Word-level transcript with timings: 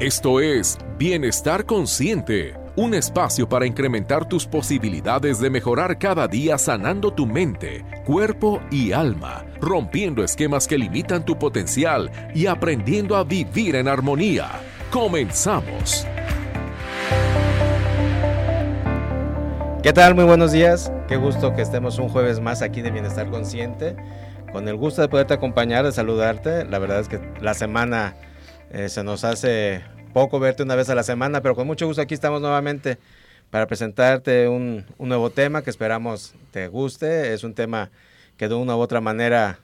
Esto 0.00 0.40
es 0.40 0.76
Bienestar 0.98 1.66
Consciente, 1.66 2.54
un 2.74 2.94
espacio 2.94 3.48
para 3.48 3.64
incrementar 3.64 4.28
tus 4.28 4.44
posibilidades 4.44 5.38
de 5.38 5.50
mejorar 5.50 6.00
cada 6.00 6.26
día 6.26 6.58
sanando 6.58 7.12
tu 7.12 7.26
mente, 7.26 7.84
cuerpo 8.04 8.60
y 8.72 8.90
alma, 8.90 9.44
rompiendo 9.60 10.24
esquemas 10.24 10.66
que 10.66 10.78
limitan 10.78 11.24
tu 11.24 11.38
potencial 11.38 12.10
y 12.34 12.46
aprendiendo 12.46 13.14
a 13.14 13.22
vivir 13.22 13.76
en 13.76 13.86
armonía. 13.86 14.50
Comenzamos. 14.90 16.04
¿Qué 19.80 19.92
tal? 19.92 20.16
Muy 20.16 20.24
buenos 20.24 20.50
días. 20.50 20.90
Qué 21.06 21.16
gusto 21.16 21.54
que 21.54 21.62
estemos 21.62 22.00
un 22.00 22.08
jueves 22.08 22.40
más 22.40 22.62
aquí 22.62 22.82
de 22.82 22.90
Bienestar 22.90 23.30
Consciente. 23.30 23.94
Con 24.50 24.66
el 24.66 24.76
gusto 24.76 25.02
de 25.02 25.08
poderte 25.08 25.34
acompañar, 25.34 25.84
de 25.84 25.92
saludarte. 25.92 26.64
La 26.64 26.80
verdad 26.80 26.98
es 26.98 27.08
que 27.08 27.20
la 27.40 27.54
semana 27.54 28.16
eh, 28.70 28.88
se 28.88 29.04
nos 29.04 29.24
hace 29.24 29.82
poco 30.12 30.38
verte 30.38 30.62
una 30.62 30.74
vez 30.74 30.88
a 30.88 30.94
la 30.94 31.02
semana, 31.02 31.40
pero 31.42 31.54
con 31.54 31.66
mucho 31.66 31.86
gusto 31.86 32.02
aquí 32.02 32.14
estamos 32.14 32.40
nuevamente 32.40 32.98
para 33.50 33.66
presentarte 33.66 34.48
un, 34.48 34.84
nuevo 34.98 35.30
tema 35.30 35.62
que 35.62 35.70
esperamos 35.70 36.34
te 36.50 36.68
guste. 36.68 37.34
Es 37.34 37.44
un 37.44 37.54
tema 37.54 37.90
que 38.36 38.48
de 38.48 38.54
una 38.54 38.76
u 38.76 38.80
otra 38.80 39.00
manera 39.00 39.58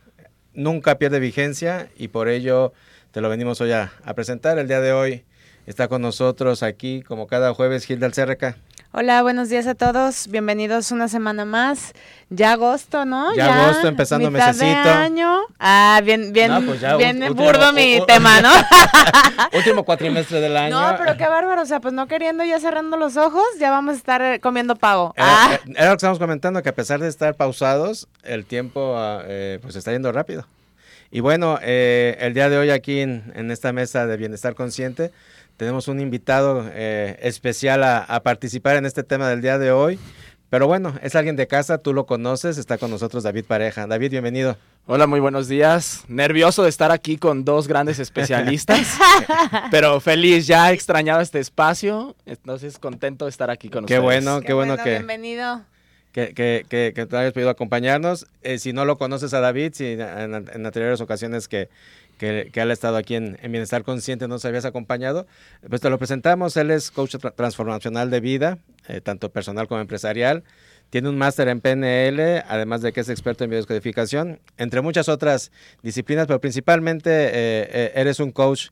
nunca 0.55 0.99
pierde 0.99 1.19
vigencia 1.21 1.89
y 1.97 2.09
por 2.09 2.29
ello 2.29 2.73
te 3.11 3.21
lo 3.21 3.29
venimos 3.29 3.61
hoy 3.61 3.73
a, 3.73 3.93
a 4.05 4.15
presentar. 4.15 4.59
El 4.59 4.69
día 4.69 4.81
de 4.81 4.93
hoy 4.93 5.25
está 5.67 5.89
con 5.89 6.03
nosotros 6.03 6.63
aquí, 6.63 7.03
como 7.03 7.27
cada 7.27 7.55
jueves, 7.55 7.85
Gilda 7.85 8.07
Alcerreca. 8.07 8.57
Hola, 8.93 9.23
buenos 9.23 9.49
días 9.49 9.69
a 9.69 9.77
todos. 9.77 10.27
Bienvenidos 10.27 10.91
una 10.91 11.07
semana 11.07 11.45
más. 11.45 11.93
Ya 12.29 12.53
agosto, 12.53 13.05
¿no? 13.05 13.33
Ya, 13.37 13.67
agosto, 13.67 13.87
empezando 13.87 14.33
mitad 14.33 14.49
mesecito. 14.49 14.83
De 14.83 14.91
año. 14.91 15.39
Ah, 15.61 16.01
bien, 16.05 16.33
bien, 16.33 16.67
pues 16.67 16.81
ya, 16.81 16.97
bien 16.97 17.23
último- 17.23 17.45
burdo 17.45 17.73
mi 17.73 18.01
tema, 18.09 18.41
¿no? 18.41 18.51
Último 19.57 19.85
cuatrimestre 19.85 20.41
del 20.41 20.57
año. 20.57 20.81
no, 20.91 20.97
pero 20.99 21.17
qué 21.17 21.29
bárbaro. 21.29 21.63
O 21.63 21.67
sea, 21.67 21.79
pues 21.79 21.95
no 21.95 22.09
queriendo 22.09 22.43
ya 22.43 22.59
cerrando 22.59 22.97
los 22.97 23.17
ojos, 23.17 23.45
ya 23.61 23.71
vamos 23.71 23.95
a 23.95 23.97
estar 23.99 24.23
eh, 24.23 24.41
comiendo 24.41 24.75
pavo. 24.75 25.15
Era, 25.17 25.27
Ah, 25.29 25.61
era 25.69 25.85
lo 25.87 25.91
que 25.93 25.97
estábamos 25.97 26.19
comentando, 26.19 26.61
que 26.61 26.69
a 26.71 26.75
pesar 26.75 26.99
de 26.99 27.07
estar 27.09 27.37
pausados, 27.37 28.09
el 28.25 28.45
tiempo 28.45 28.95
ah, 28.97 29.23
eh, 29.25 29.61
pues 29.63 29.77
está 29.77 29.93
yendo 29.93 30.11
rápido. 30.11 30.47
Y 31.13 31.21
bueno, 31.21 31.59
eh, 31.63 32.17
el 32.21 32.35
día 32.35 32.49
de 32.49 32.59
hoy 32.59 32.71
aquí 32.71 33.01
en, 33.01 33.33
en 33.37 33.53
esta 33.53 33.73
mesa 33.73 34.07
de 34.07 34.17
Bienestar 34.17 34.55
Consciente 34.57 35.13
tenemos 35.61 35.89
un 35.89 36.01
invitado 36.01 36.65
eh, 36.73 37.19
especial 37.21 37.85
a, 37.85 37.99
a 37.99 38.23
participar 38.23 38.77
en 38.77 38.87
este 38.87 39.03
tema 39.03 39.29
del 39.29 39.43
día 39.43 39.59
de 39.59 39.71
hoy. 39.73 39.99
Pero 40.49 40.67
bueno, 40.67 40.95
es 41.03 41.15
alguien 41.15 41.37
de 41.37 41.47
casa, 41.47 41.77
tú 41.77 41.93
lo 41.93 42.07
conoces, 42.07 42.57
está 42.57 42.79
con 42.79 42.91
nosotros 42.91 43.25
David 43.25 43.45
Pareja. 43.45 43.87
David, 43.87 44.11
bienvenido. 44.11 44.57
Hola, 44.87 45.07
muy 45.07 45.21
buenos 45.21 45.49
días. 45.49 46.05
Nervioso 46.09 46.63
de 46.63 46.71
estar 46.71 46.91
aquí 46.91 47.19
con 47.19 47.45
dos 47.45 47.69
grandes 47.69 47.99
especialistas, 47.99 48.97
pero 49.71 50.01
feliz, 50.01 50.47
ya 50.47 50.71
he 50.71 50.75
extrañado 50.75 51.21
este 51.21 51.41
espacio, 51.41 52.17
entonces 52.25 52.79
contento 52.79 53.27
de 53.27 53.31
estar 53.31 53.51
aquí 53.51 53.69
con 53.69 53.85
Qué 53.85 53.99
ustedes. 53.99 54.25
bueno, 54.25 54.41
qué, 54.41 54.55
bueno, 54.55 54.79
que, 54.79 54.93
Bienvenido. 54.93 55.61
que, 56.13 56.33
que, 56.33 56.65
que, 56.71 56.93
que 56.95 57.05
te 57.05 57.17
hayas 57.19 57.35
podido 57.35 57.51
acompañarnos. 57.51 58.27
Eh, 58.41 58.59
si 58.59 58.73
no 58.73 58.87
lo 58.87 58.97
conoces 58.97 59.35
a 59.35 59.41
David, 59.41 59.75
si 59.75 59.85
en, 59.89 60.01
en 60.01 60.65
anteriores 60.67 61.03
ocasiones 61.03 61.49
que, 61.49 61.69
que, 62.21 62.61
ha 62.61 62.73
estado 62.73 62.97
aquí 62.99 63.15
en, 63.15 63.39
en 63.43 63.51
Bienestar 63.51 63.83
Consciente 63.83 64.29
no 64.29 64.39
se 64.39 64.47
habías 64.47 64.67
acompañado, 64.67 65.27
pues 65.69 65.81
te 65.81 65.89
lo 65.89 65.99
presentamos. 65.99 66.57
Él 66.59 66.71
es 66.71 66.91
coach 66.91 67.15
tra- 67.17 67.35
transformacional 67.35 68.11
de 68.11 68.21
vida, 68.21 68.59
eh, 68.89 69.01
tanto 69.01 69.31
personal 69.31 69.67
como 69.69 69.81
empresarial. 69.81 70.45
Tiene 70.91 71.09
un 71.09 71.17
máster 71.17 71.49
en 71.49 71.61
PNL, 71.61 72.45
además 72.47 72.83
de 72.83 72.93
que 72.93 73.01
es 73.01 73.09
experto 73.09 73.45
en 73.45 73.51
biodescodificación, 73.51 74.41
entre 74.59 74.83
muchas 74.83 75.09
otras 75.09 75.51
disciplinas, 75.83 76.27
pero 76.27 76.41
principalmente 76.41 77.11
eh, 77.11 77.31
eh, 77.73 77.93
eres 77.95 78.21
un 78.21 78.33
coach 78.33 78.69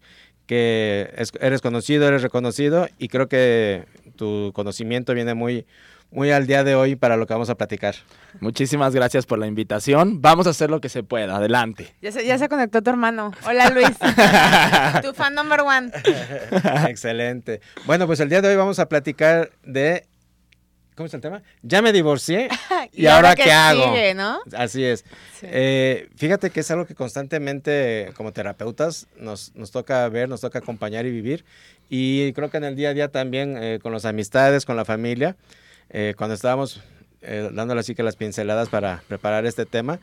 que 0.46 1.10
es- 1.16 1.32
eres 1.40 1.60
conocido, 1.62 2.06
eres 2.08 2.22
reconocido 2.22 2.88
y 2.98 3.08
creo 3.08 3.28
que 3.28 3.84
tu 4.16 4.50
conocimiento 4.54 5.14
viene 5.14 5.34
muy, 5.34 5.64
muy 6.10 6.30
al 6.30 6.46
día 6.46 6.64
de 6.64 6.74
hoy 6.74 6.96
para 6.96 7.16
lo 7.16 7.26
que 7.26 7.34
vamos 7.34 7.50
a 7.50 7.56
platicar. 7.56 7.94
Muchísimas 8.40 8.94
gracias 8.94 9.26
por 9.26 9.38
la 9.38 9.46
invitación. 9.46 10.20
Vamos 10.22 10.46
a 10.46 10.50
hacer 10.50 10.70
lo 10.70 10.80
que 10.80 10.88
se 10.88 11.02
pueda. 11.02 11.36
Adelante. 11.36 11.94
Ya 12.00 12.12
se, 12.12 12.24
ya 12.24 12.38
se 12.38 12.48
conectó 12.48 12.82
tu 12.82 12.90
hermano. 12.90 13.32
Hola, 13.46 13.70
Luis. 13.70 13.90
tu 15.02 15.12
fan 15.12 15.34
number 15.34 15.60
one. 15.60 15.90
Excelente. 16.88 17.60
Bueno, 17.84 18.06
pues 18.06 18.20
el 18.20 18.28
día 18.28 18.40
de 18.40 18.48
hoy 18.48 18.56
vamos 18.56 18.78
a 18.78 18.88
platicar 18.88 19.50
de... 19.64 20.06
¿Cómo 20.94 21.06
es 21.06 21.14
el 21.14 21.20
tema? 21.20 21.42
Ya 21.62 21.80
me 21.80 21.92
divorcié. 21.92 22.48
¿Y 22.92 23.06
ahora 23.06 23.36
qué 23.36 23.52
hago? 23.52 23.84
sigue, 23.84 24.14
no? 24.14 24.40
Así 24.56 24.84
es. 24.84 25.04
Sí. 25.38 25.46
Eh, 25.48 26.08
fíjate 26.16 26.50
que 26.50 26.60
es 26.60 26.70
algo 26.72 26.86
que 26.86 26.96
constantemente 26.96 28.12
como 28.16 28.32
terapeutas 28.32 29.06
nos, 29.16 29.54
nos 29.54 29.70
toca 29.70 30.08
ver, 30.08 30.28
nos 30.28 30.40
toca 30.40 30.58
acompañar 30.58 31.06
y 31.06 31.12
vivir. 31.12 31.44
Y 31.88 32.32
creo 32.32 32.50
que 32.50 32.56
en 32.56 32.64
el 32.64 32.74
día 32.74 32.90
a 32.90 32.94
día 32.94 33.08
también 33.08 33.56
eh, 33.62 33.78
con 33.80 33.92
las 33.92 34.04
amistades, 34.04 34.66
con 34.66 34.76
la 34.76 34.84
familia, 34.84 35.36
eh, 35.90 36.14
cuando 36.16 36.34
estábamos 36.34 36.82
eh, 37.22 37.50
dándole 37.52 37.80
así 37.80 37.94
que 37.94 38.02
las 38.02 38.16
pinceladas 38.16 38.68
para 38.68 39.02
preparar 39.08 39.44
este 39.46 39.66
tema, 39.66 40.00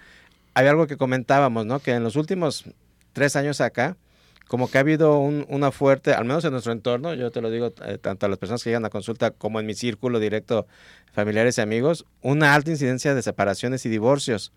había 0.54 0.72
algo 0.72 0.88
que 0.88 0.98
comentábamos, 0.98 1.66
¿no? 1.66 1.80
Que 1.80 1.92
en 1.92 2.04
los 2.04 2.16
últimos 2.16 2.66
tres 3.14 3.36
años 3.36 3.62
acá, 3.62 3.96
como 4.48 4.70
que 4.70 4.78
ha 4.78 4.82
habido 4.82 5.18
un- 5.20 5.46
una 5.50 5.72
fuerte, 5.72 6.14
al 6.14 6.26
menos 6.26 6.44
en 6.46 6.52
nuestro 6.52 6.72
entorno, 6.72 7.14
yo 7.14 7.32
te 7.32 7.42
lo 7.42 7.50
digo 7.50 7.74
eh, 7.86 7.98
tanto 7.98 8.26
a 8.26 8.30
las 8.30 8.38
personas 8.38 8.64
que 8.64 8.70
llegan 8.70 8.86
a 8.86 8.90
consulta 8.90 9.32
como 9.32 9.60
en 9.60 9.66
mi 9.66 9.74
círculo 9.74 10.20
directo, 10.20 10.68
familiares 11.14 11.58
y 11.58 11.62
amigos, 11.62 12.06
una 12.22 12.54
alta 12.54 12.70
incidencia 12.72 13.16
de 13.16 13.22
separaciones 13.22 13.86
y 13.86 13.90
divorcios. 13.90 14.52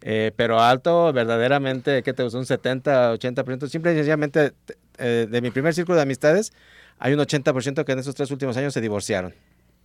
Eh, 0.00 0.30
pero 0.36 0.60
alto, 0.60 1.12
verdaderamente, 1.12 2.02
¿qué 2.04 2.12
te 2.12 2.22
gusta? 2.22 2.38
Un 2.38 2.46
70, 2.46 3.12
80%. 3.12 3.68
Simple 3.68 3.92
y 3.92 3.96
sencillamente, 3.96 4.52
eh, 4.98 5.26
de 5.28 5.40
mi 5.42 5.50
primer 5.50 5.74
círculo 5.74 5.96
de 5.96 6.02
amistades, 6.02 6.52
hay 6.98 7.12
un 7.12 7.20
80% 7.20 7.84
que 7.84 7.92
en 7.92 7.98
esos 7.98 8.14
tres 8.14 8.30
últimos 8.30 8.56
años 8.56 8.72
se 8.72 8.80
divorciaron. 8.80 9.34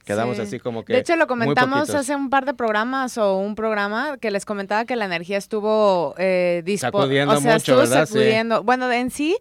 Quedamos 0.06 0.36
Sí. 0.38 0.42
así 0.44 0.60
como 0.60 0.84
que. 0.84 0.94
De 0.94 1.00
hecho, 1.00 1.16
lo 1.16 1.28
comentamos 1.28 1.90
hace 1.90 2.16
un 2.16 2.30
par 2.30 2.46
de 2.46 2.54
programas 2.54 3.18
o 3.18 3.38
un 3.38 3.56
programa 3.56 4.18
que 4.18 4.32
les 4.32 4.46
comentaba 4.46 4.86
que 4.86 4.96
la 4.96 5.06
energía 5.06 5.38
estuvo 5.38 6.14
eh, 6.18 6.62
dispo- 6.66 6.80
Sacudiendo 6.80 7.34
o 7.34 7.40
sea, 7.42 7.54
mucho, 7.54 7.58
estuvo 7.58 7.78
¿verdad? 7.78 8.06
Sí. 8.06 8.14
sacudiendo. 8.14 8.64
Bueno, 8.64 8.92
en 8.92 9.12
sí, 9.12 9.38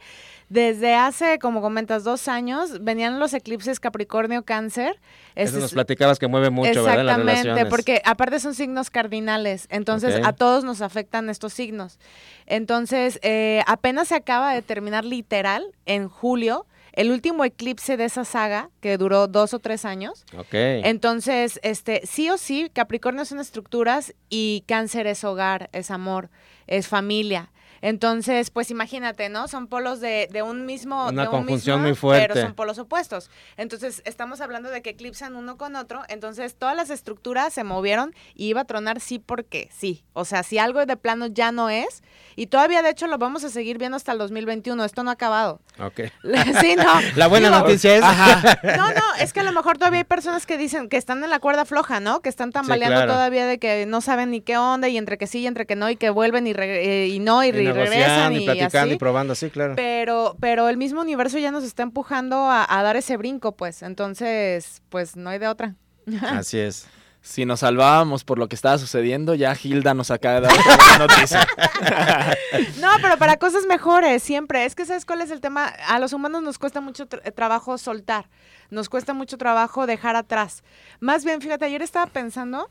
desde 0.49 0.95
hace, 0.95 1.39
como 1.39 1.63
comentas, 1.63 2.05
dos 2.05 2.29
años, 2.29 2.83
venían 2.85 3.19
los 3.19 3.33
eclipses 3.33 3.81
Capricornio-Cáncer. 3.81 5.01
Eso 5.35 5.49
Este 5.49 5.61
nos 5.61 5.73
platicabas 5.73 6.19
que 6.19 6.29
mueve 6.29 6.51
mucho, 6.51 6.85
¿verdad? 6.85 7.05
Las 7.05 7.19
Exactamente, 7.19 7.71
porque 7.71 8.03
aparte 8.05 8.39
son 8.39 8.55
signos 8.55 8.91
cardinales, 8.91 9.67
entonces 9.71 10.21
a 10.25 10.33
todos 10.35 10.63
nos 10.63 10.83
afectan 10.83 11.31
estos 11.31 11.55
signos. 11.55 11.99
Entonces, 12.47 13.19
eh, 13.23 13.63
apenas 13.67 14.09
se 14.09 14.15
acaba 14.15 14.53
de 14.53 14.61
terminar 14.63 15.05
literal 15.07 15.65
en 15.87 16.09
julio 16.09 16.67
el 16.93 17.11
último 17.11 17.45
eclipse 17.45 17.97
de 17.97 18.05
esa 18.05 18.25
saga, 18.25 18.71
que 18.81 18.97
duró 18.99 19.27
dos 19.27 19.55
o 19.55 19.59
tres 19.59 19.85
años. 19.85 20.25
Ok. 20.37 20.53
Entonces, 20.53 21.59
este, 21.63 22.03
sí 22.07 22.31
o 22.31 22.37
sí, 22.37 22.71
Capricornio 22.73 23.25
son 23.25 23.41
estructuras 23.41 24.15
y 24.29 24.65
Cáncer 24.67 25.07
es 25.07 25.25
hogar, 25.25 25.71
es 25.73 25.91
amor, 25.91 26.31
es 26.67 26.89
familia. 26.89 27.51
Entonces, 27.83 28.51
pues 28.51 28.71
imagínate, 28.71 29.29
¿no? 29.29 29.49
Son 29.49 29.67
polos 29.67 30.01
de, 30.01 30.29
de 30.31 30.43
un 30.43 30.65
mismo... 30.67 31.09
Una 31.09 31.23
de 31.23 31.29
un 31.29 31.35
conjunción 31.35 31.79
mismo, 31.83 31.89
muy 31.89 31.97
fuerte. 31.97 32.29
Pero 32.29 32.41
son 32.47 32.55
polos 32.55 32.79
opuestos. 32.79 33.29
Entonces, 33.57 34.03
estamos 34.05 34.41
hablando 34.41 34.71
de 34.71 34.81
que 34.83 34.91
eclipsan 34.91 35.35
uno 35.37 35.57
con 35.57 35.75
otro. 35.77 36.03
Entonces, 36.09 36.55
todas 36.55 36.77
las 36.77 36.91
estructuras 36.91 37.53
se 37.53 37.65
movieron 37.65 38.15
y 38.35 38.47
iba 38.47 38.63
a 38.63 38.65
tronar 38.65 39.01
sí 39.01 39.19
porque 39.19 39.69
sí. 39.73 40.05
O 40.13 40.25
sea, 40.25 40.45
si 40.45 40.59
algo 40.59 40.87
de 40.87 40.97
plano 40.97 41.27
ya 41.27 41.51
no 41.53 41.69
es. 41.71 42.03
Y 42.37 42.47
todavía, 42.47 42.83
de 42.83 42.91
hecho, 42.91 43.09
lo 43.09 43.19
vamos 43.19 43.43
a 43.45 43.49
seguir 43.51 43.79
viendo 43.79 43.97
hasta 43.97 44.13
el 44.13 44.19
2021. 44.19 44.85
Esto 44.85 45.03
no 45.03 45.11
ha 45.11 45.15
acabado. 45.15 45.61
Ok. 45.81 46.03
sí, 46.61 46.77
no. 46.77 47.01
La 47.17 47.27
buena 47.27 47.49
Digo, 47.49 47.61
noticia 47.61 47.97
es. 47.97 48.03
no, 48.77 48.89
no, 48.89 49.03
es 49.19 49.33
que 49.33 49.41
a 49.41 49.45
lo 49.45 49.53
mejor 49.53 49.77
todavía 49.77 49.99
hay 49.99 50.05
personas 50.05 50.47
que 50.47 50.57
dicen 50.57 50.89
que 50.89 50.97
están 50.97 51.23
en 51.25 51.31
la 51.31 51.41
cuerda 51.41 51.65
floja, 51.65 51.99
¿no? 51.99 52.21
Que 52.21 52.29
están 52.29 52.53
tambaleando 52.53 52.97
claro. 52.97 53.13
todavía 53.13 53.45
de 53.45 53.59
que 53.59 53.87
no 53.87 54.01
saben 54.01 54.31
ni 54.31 54.41
qué 54.41 54.57
onda 54.57 54.89
y 54.89 54.97
entre 54.97 55.19
que 55.19 55.27
sí 55.27 55.41
y 55.41 55.47
entre 55.49 55.67
que 55.67 55.75
no 55.75 55.91
y 55.91 55.97
que 55.97 56.11
vuelven 56.11 56.47
y, 56.47 56.53
re- 56.53 57.05
eh, 57.05 57.09
y 57.09 57.19
no 57.19 57.43
y, 57.43 57.49
y 57.49 57.51
regresan 57.53 57.72
negociando 57.75 58.39
y, 58.39 58.43
y 58.43 58.45
platicando 58.47 58.79
así. 58.91 58.95
y 58.95 58.99
probando, 58.99 59.35
sí, 59.35 59.51
claro. 59.51 59.75
Pero, 59.77 60.37
pero 60.41 60.69
el 60.69 60.77
mismo 60.77 61.01
universo 61.01 61.39
ya 61.39 61.51
nos 61.51 61.65
está 61.65 61.83
empujando 61.83 62.37
a, 62.37 62.67
a 62.69 62.83
dar 62.83 62.97
ese 62.97 63.17
brinco, 63.17 63.53
pues. 63.57 63.83
Entonces, 63.83 64.83
pues 64.89 65.17
no 65.17 65.31
hay 65.31 65.39
de 65.39 65.49
otra. 65.49 65.75
Así 66.23 66.59
es. 66.59 66.87
Si 67.25 67.45
nos 67.45 67.61
salvábamos 67.61 68.25
por 68.25 68.37
lo 68.37 68.49
que 68.49 68.57
estaba 68.57 68.79
sucediendo, 68.79 69.35
ya 69.37 69.57
Hilda 69.61 69.95
nos 69.95 70.11
acaba 70.11 70.41
de 70.41 70.49
dar 70.49 70.53
otra 70.53 70.99
noticia. 70.99 71.47
No, 72.81 72.89
pero 73.01 73.17
para 73.17 73.37
cosas 73.37 73.65
mejores, 73.67 74.23
siempre. 74.23 74.65
Es 74.65 74.75
que, 74.75 74.85
¿sabes 74.85 75.05
cuál 75.07 75.21
es 75.21 75.31
el 75.31 75.41
tema? 75.41 75.67
A 75.67 75.99
los 75.99 76.13
humanos 76.13 76.43
nos 76.43 76.59
cuesta 76.59 76.81
mucho 76.81 77.09
tra- 77.09 77.33
trabajo 77.35 77.79
soltar. 77.79 78.29
Nos 78.71 78.89
cuesta 78.89 79.15
mucho 79.15 79.39
trabajo 79.39 79.87
dejar 79.87 80.17
atrás. 80.17 80.63
Más 81.01 81.25
bien, 81.25 81.41
fíjate, 81.41 81.65
ayer 81.65 81.81
estaba 81.83 82.07
pensando 82.07 82.69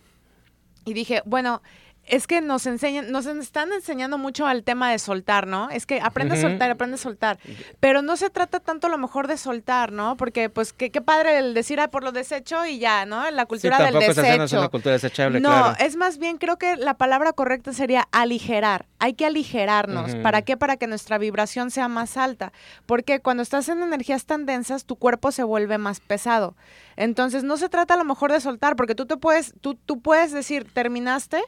y 0.86 0.94
dije, 0.94 1.22
bueno, 1.26 1.62
es 2.06 2.28
que 2.28 2.42
nos 2.42 2.66
enseñan, 2.66 3.12
nos 3.12 3.26
están 3.26 3.72
enseñando 3.72 4.18
mucho 4.18 4.46
al 4.48 4.64
tema 4.64 4.92
de 4.92 5.00
soltar, 5.00 5.48
¿no? 5.48 5.70
Es 5.70 5.86
que 5.86 6.02
aprende 6.02 6.36
a 6.36 6.42
soltar, 6.42 6.72
aprende 6.72 6.96
a 6.96 6.98
soltar. 6.98 7.40
Pero 7.80 8.02
no 8.02 8.18
se 8.18 8.30
trata 8.30 8.60
tanto 8.60 8.88
a 8.88 8.90
lo 8.90 8.98
mejor 8.98 9.28
de 9.28 9.38
soltar, 9.38 9.92
¿no? 9.92 10.18
Porque 10.18 10.50
pues 10.50 10.74
qué, 10.74 10.90
padre 11.02 11.38
el 11.38 11.54
decir 11.54 11.80
ah, 11.80 11.90
por 11.90 12.04
lo 12.04 12.12
desecho 12.12 12.66
y 12.66 12.80
ya, 12.80 13.06
¿no? 13.06 13.30
La 13.32 13.46
cultura 13.46 13.78
del 13.78 14.00
desecho. 14.00 14.44
Es 14.44 14.54
una 14.54 14.70
cultura 14.70 14.94
desechable, 14.94 15.40
no, 15.40 15.74
es 15.80 15.96
más 15.96 16.18
bien 16.18 16.38
creo 16.38 16.58
que 16.58 16.76
la 16.76 16.96
palabra 16.96 17.34
correcta 17.34 17.72
sería 17.72 18.08
aligerar. 18.12 18.88
Hay 19.00 19.14
que 19.14 19.26
aligerarnos. 19.26 20.16
¿Para 20.16 20.42
qué? 20.42 20.58
Para 20.58 20.78
que 20.78 20.88
nuestra 20.88 21.18
vibración 21.18 21.72
sea 21.72 21.88
más 21.88 22.18
alta. 22.18 22.52
Porque 22.86 23.20
cuando 23.20 23.44
estás 23.44 23.70
en 23.70 23.82
energías 23.82 24.26
tan 24.26 24.46
densas, 24.46 24.86
tu 24.86 24.96
cuerpo 24.96 25.32
se 25.32 25.44
vuelve 25.44 25.78
más 25.78 26.00
pesado. 26.00 26.56
Entonces 26.98 27.44
no 27.44 27.58
se 27.58 27.70
trata 27.70 27.94
a 27.94 27.98
lo 27.98 28.06
mejor 28.06 28.32
de 28.32 28.42
soltar, 28.42 28.76
porque 28.76 28.96
tú 28.96 29.06
te 29.06 29.18
puedes, 29.18 29.54
tú, 29.62 29.76
tú 29.76 30.02
puedes 30.02 30.32
decir, 30.32 30.68
terminaste 30.72 31.42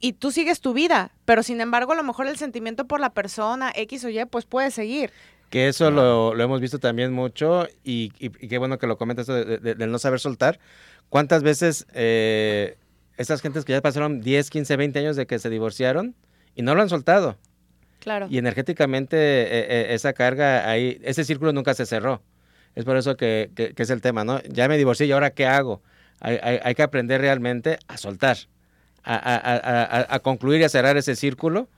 y 0.00 0.14
tú 0.14 0.30
sigues 0.30 0.60
tu 0.60 0.74
vida, 0.74 1.10
pero 1.24 1.42
sin 1.42 1.60
embargo 1.60 1.92
a 1.92 1.96
lo 1.96 2.04
mejor 2.04 2.26
el 2.26 2.36
sentimiento 2.36 2.86
por 2.86 3.00
la 3.00 3.10
persona 3.10 3.72
X 3.74 4.04
o 4.04 4.08
Y 4.08 4.24
pues 4.26 4.44
puede 4.44 4.70
seguir. 4.70 5.10
Que 5.50 5.68
eso 5.68 5.90
lo, 5.90 6.34
lo 6.34 6.42
hemos 6.44 6.60
visto 6.60 6.78
también 6.78 7.12
mucho 7.12 7.66
y, 7.84 8.12
y, 8.18 8.30
qué 8.30 8.58
bueno 8.58 8.78
que 8.78 8.86
lo 8.86 8.98
comentas 8.98 9.26
de, 9.26 9.58
de, 9.58 9.86
no 9.86 9.98
saber 9.98 10.18
soltar. 10.18 10.58
¿Cuántas 11.08 11.44
veces 11.44 11.86
eh, 11.94 12.76
estas 13.16 13.40
gentes 13.40 13.64
que 13.64 13.72
ya 13.72 13.80
pasaron 13.80 14.20
10, 14.20 14.50
15, 14.50 14.76
20 14.76 14.98
años 14.98 15.16
de 15.16 15.26
que 15.26 15.38
se 15.38 15.48
divorciaron 15.48 16.16
y 16.56 16.62
no 16.62 16.74
lo 16.74 16.82
han 16.82 16.88
soltado? 16.88 17.38
Claro. 18.00 18.26
Y 18.28 18.38
energéticamente 18.38 19.16
eh, 19.16 19.66
eh, 19.68 19.86
esa 19.94 20.12
carga 20.12 20.68
ahí, 20.68 21.00
ese 21.02 21.24
círculo 21.24 21.52
nunca 21.52 21.74
se 21.74 21.86
cerró. 21.86 22.22
Es 22.74 22.84
por 22.84 22.96
eso 22.96 23.16
que, 23.16 23.50
que, 23.54 23.72
es 23.76 23.90
el 23.90 24.02
tema, 24.02 24.24
¿no? 24.24 24.42
Ya 24.42 24.68
me 24.68 24.76
divorcié 24.76 25.06
y 25.06 25.12
ahora 25.12 25.30
¿qué 25.30 25.46
hago? 25.46 25.80
Hay, 26.20 26.38
hay, 26.42 26.58
hay 26.62 26.74
que 26.74 26.82
aprender 26.82 27.20
realmente 27.20 27.78
a 27.86 27.96
soltar 27.96 28.36
a, 29.06 30.18
concluir 30.22 30.60
y 30.60 30.64
a 30.64 30.68
cerrar 30.68 30.96
ese 30.96 31.16
círculo 31.16 31.68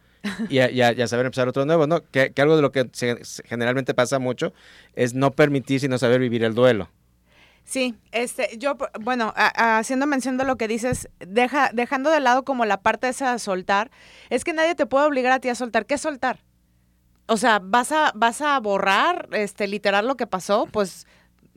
y 0.48 0.58
a, 0.58 1.06
saber 1.06 1.26
empezar 1.26 1.48
otro 1.48 1.64
nuevo, 1.64 1.86
¿no? 1.86 2.02
Que, 2.10 2.32
algo 2.38 2.56
de 2.56 2.62
lo 2.62 2.72
que 2.72 2.88
generalmente 3.44 3.94
pasa 3.94 4.18
mucho 4.18 4.52
es 4.94 5.14
no 5.14 5.32
permitir 5.32 5.80
sino 5.80 5.98
saber 5.98 6.20
vivir 6.20 6.44
el 6.44 6.54
duelo. 6.54 6.90
Sí, 7.64 7.96
este, 8.12 8.56
yo, 8.56 8.78
bueno, 9.00 9.34
haciendo 9.36 10.06
mención 10.06 10.38
de 10.38 10.44
lo 10.44 10.56
que 10.56 10.68
dices, 10.68 11.10
deja, 11.20 11.68
dejando 11.74 12.10
de 12.10 12.20
lado 12.20 12.42
como 12.42 12.64
la 12.64 12.80
parte 12.80 13.08
esa 13.08 13.32
de 13.32 13.38
soltar, 13.38 13.90
es 14.30 14.42
que 14.42 14.54
nadie 14.54 14.74
te 14.74 14.86
puede 14.86 15.06
obligar 15.06 15.32
a 15.32 15.40
ti 15.40 15.50
a 15.50 15.54
soltar. 15.54 15.84
¿Qué 15.84 15.94
es 15.94 16.00
soltar? 16.00 16.38
O 17.26 17.36
sea, 17.36 17.60
vas 17.62 17.92
a, 17.92 18.12
vas 18.14 18.40
a 18.40 18.58
borrar, 18.58 19.28
este, 19.32 19.68
literal 19.68 20.06
lo 20.06 20.16
que 20.16 20.26
pasó, 20.26 20.66
pues 20.72 21.06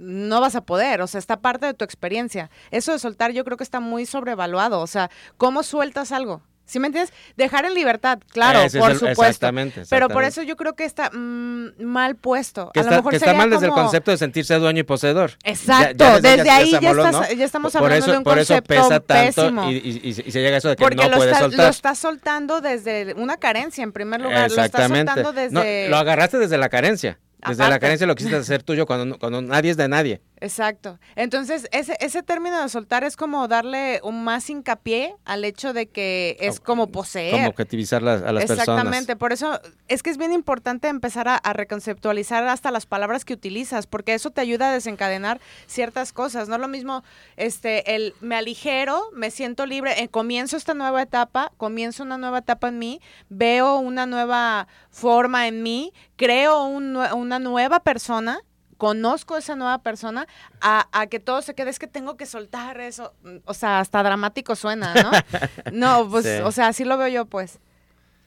no 0.02 0.42
vas 0.42 0.56
a 0.56 0.62
poder, 0.62 1.02
o 1.02 1.08
sea, 1.08 1.20
está 1.20 1.40
parte 1.40 1.66
de 1.66 1.74
tu 1.74 1.86
experiencia. 1.86 2.50
Eso 2.72 2.92
de 2.92 3.00
soltar 3.00 3.32
yo 3.32 3.46
creo 3.46 3.58
que 3.58 3.64
está 3.64 3.80
muy 3.80 4.06
sobrevaluado, 4.06 4.82
o 4.82 4.88
sea, 4.88 5.10
¿cómo 5.38 5.64
sueltas 5.64 6.12
algo? 6.12 6.42
¿Sí 6.72 6.80
me 6.80 6.88
entiendes? 6.88 7.14
Dejar 7.36 7.66
en 7.66 7.74
libertad, 7.74 8.20
claro, 8.32 8.62
por 8.62 8.94
supuesto. 8.94 9.26
Exactamente, 9.26 9.84
Pero 9.90 10.08
por 10.08 10.24
eso 10.24 10.42
yo 10.42 10.56
creo 10.56 10.74
que 10.74 10.86
está 10.86 11.10
mm, 11.12 11.84
mal 11.84 12.16
puesto. 12.16 12.72
Que 12.74 12.80
a 12.80 12.84
está, 12.84 12.92
lo 12.92 12.98
mejor 13.02 13.12
que 13.12 13.18
está 13.18 13.34
mal 13.34 13.50
desde 13.50 13.66
el 13.66 13.74
concepto 13.74 14.12
de 14.12 14.18
sentirse 14.18 14.56
dueño 14.56 14.80
y 14.80 14.84
poseedor. 14.84 15.32
Exacto, 15.44 16.22
desde 16.22 16.50
ahí 16.50 16.72
ya, 16.72 17.44
estamos 17.44 17.76
hablando 17.76 18.10
de 18.10 18.18
un 18.20 18.24
por 18.24 18.40
eso 18.40 18.62
pesa 18.62 19.02
tanto 19.02 19.70
y, 19.70 20.14
se 20.14 20.32
llega 20.32 20.56
a 20.56 20.58
eso 20.60 20.70
de 20.70 20.78
que 20.78 20.96
no 20.96 21.12
puedes 21.12 21.38
soltar. 21.38 21.66
lo 21.66 21.70
estás 21.70 22.00
soltando 22.00 22.62
desde 22.62 23.16
una 23.16 23.36
carencia, 23.36 23.84
en 23.84 23.92
primer 23.92 24.22
lugar. 24.22 24.46
Exactamente. 24.46 25.12
Lo 25.14 25.22
estás 25.22 25.34
soltando 25.34 25.34
desde... 25.34 25.90
lo 25.90 25.98
agarraste 25.98 26.38
desde 26.38 26.58
la 26.58 26.70
carencia. 26.70 27.20
Desde 27.48 27.70
la 27.70 27.80
carencia 27.80 28.08
lo 28.08 28.16
quisiste 28.16 28.38
hacer 28.38 28.64
tuyo 28.64 28.86
cuando, 28.86 29.18
cuando 29.18 29.42
nadie 29.42 29.72
es 29.72 29.78
de 29.78 29.88
nadie. 29.88 30.22
Exacto. 30.42 31.00
Entonces, 31.16 31.68
ese, 31.72 31.96
ese 32.00 32.24
término 32.24 32.60
de 32.60 32.68
soltar 32.68 33.04
es 33.04 33.16
como 33.16 33.48
darle 33.48 34.02
un 34.04 34.24
más 34.24 34.50
hincapié 34.50 35.16
al 35.24 35.46
hecho 35.46 35.72
de 35.72 35.88
que 35.88 36.36
es 36.40 36.60
como 36.60 36.88
poseer. 36.88 37.34
Como 37.34 37.50
objetivizar 37.50 38.02
a 38.02 38.18
las 38.18 38.46
personas. 38.46 38.60
Exactamente. 38.60 39.16
Por 39.16 39.34
eso 39.34 39.62
es 39.88 40.02
que 40.02 40.10
es 40.10 40.18
bien 40.18 40.34
importante 40.34 40.88
empezar 40.88 41.28
a, 41.28 41.40
reconceptualizar 41.54 42.48
hasta 42.48 42.72
las 42.72 42.88
palabras 42.88 43.24
que 43.24 43.34
utilizas, 43.34 43.86
porque 43.86 44.16
eso 44.16 44.32
te 44.32 44.42
ayuda 44.42 44.70
a 44.70 44.74
desencadenar 44.74 45.40
ciertas 45.68 46.12
cosas. 46.12 46.50
No 46.50 46.56
es 46.56 46.62
lo 46.62 46.68
mismo 46.68 47.04
este, 47.38 47.96
el 47.96 48.16
me 48.20 48.36
aligero, 48.36 49.12
me 49.14 49.30
siento 49.30 49.68
libre, 49.68 50.02
eh, 50.02 50.08
comienzo 50.08 50.58
esta 50.58 50.74
nueva 50.74 51.04
etapa, 51.04 51.52
comienzo 51.58 52.02
una 52.02 52.18
nueva 52.18 52.40
etapa 52.40 52.70
en 52.70 52.80
mí, 52.80 53.00
veo 53.30 53.78
una 53.78 54.08
nueva 54.08 54.68
forma 54.90 55.48
en 55.48 55.62
mí, 55.62 55.94
creo 56.16 56.64
una 56.64 57.40
nueva 57.40 57.82
persona 57.82 58.42
conozco 58.82 59.36
a 59.36 59.38
esa 59.38 59.56
nueva 59.56 59.78
persona 59.84 60.26
a, 60.60 61.06
que 61.06 61.20
todo 61.20 61.44
se 61.44 61.54
quede, 61.54 61.70
es 61.70 61.78
que 61.78 61.86
tengo 61.86 62.18
que 62.18 62.26
soltar 62.26 62.82
eso. 62.82 63.14
O 63.46 63.54
sea, 63.54 63.80
hasta 63.80 64.02
dramático 64.02 64.56
suena, 64.56 64.96
¿no? 64.96 65.12
no, 65.72 66.10
pues, 66.10 66.42
o 66.44 66.52
sea, 66.52 66.70
así 66.70 66.84
lo 66.84 66.98
veo 66.98 67.08
yo, 67.08 67.26
pues. 67.28 67.60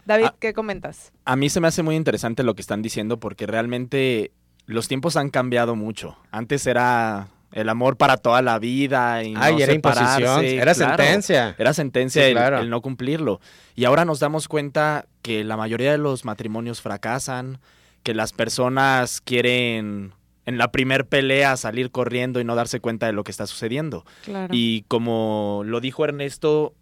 David, 0.05 0.27
ah, 0.27 0.35
¿qué 0.39 0.55
comentas? 0.55 1.11
A 1.25 1.35
mí 1.35 1.51
se 1.51 1.59
me 1.61 1.67
hace 1.67 1.83
muy 1.83 1.97
interesante 1.97 2.45
lo 2.45 2.55
que 2.55 2.62
están 2.62 2.83
diciendo 2.83 3.19
porque 3.19 3.49
realmente 3.49 4.31
los 4.67 4.87
tiempos 4.87 5.17
han 5.17 5.29
cambiado 5.29 5.75
mucho. 5.75 6.17
Antes 6.31 6.69
era 6.69 7.31
el 7.50 7.69
amor 7.69 7.97
para 7.97 8.17
toda 8.17 8.41
la 8.41 8.61
vida 8.61 9.25
y 9.25 9.35
Ay, 9.37 9.61
era 9.61 9.73
imposición, 9.73 10.45
era 10.45 10.73
sentencia. 10.73 11.57
Era 11.59 11.75
sentencia 11.75 12.29
el, 12.29 12.71
no 12.71 12.81
cumplirlo. 12.81 13.41
Y 13.75 13.87
ahora 13.87 14.05
nos 14.05 14.21
damos 14.21 14.47
cuenta 14.47 15.07
que 15.21 15.43
la 15.43 15.57
mayoría 15.57 15.91
de 15.91 15.99
los 15.99 16.25
matrimonios 16.25 16.81
fracasan, 16.81 17.59
que 18.05 18.15
las 18.15 18.33
personas 18.33 19.21
quieren 19.21 20.12
en 20.46 20.58
la 20.58 20.70
primer 20.70 21.06
pelea 21.06 21.56
salir 21.56 21.91
corriendo 21.91 22.41
y 22.41 22.44
no 22.44 22.55
darse 22.55 22.81
cuenta 22.81 23.06
de 23.06 23.12
lo 23.12 23.25
que 23.25 23.31
está 23.31 23.46
sucediendo. 23.46 24.05
Y 24.50 24.82
como 24.88 25.62
lo 25.64 25.81
dijo 25.81 26.05
Ernesto, 26.05 26.75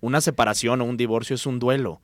una 0.00 0.20
separación 0.20 0.80
o 0.80 0.84
un 0.84 0.96
divorcio 0.96 1.34
es 1.34 1.46
un 1.46 1.58
duelo, 1.58 2.00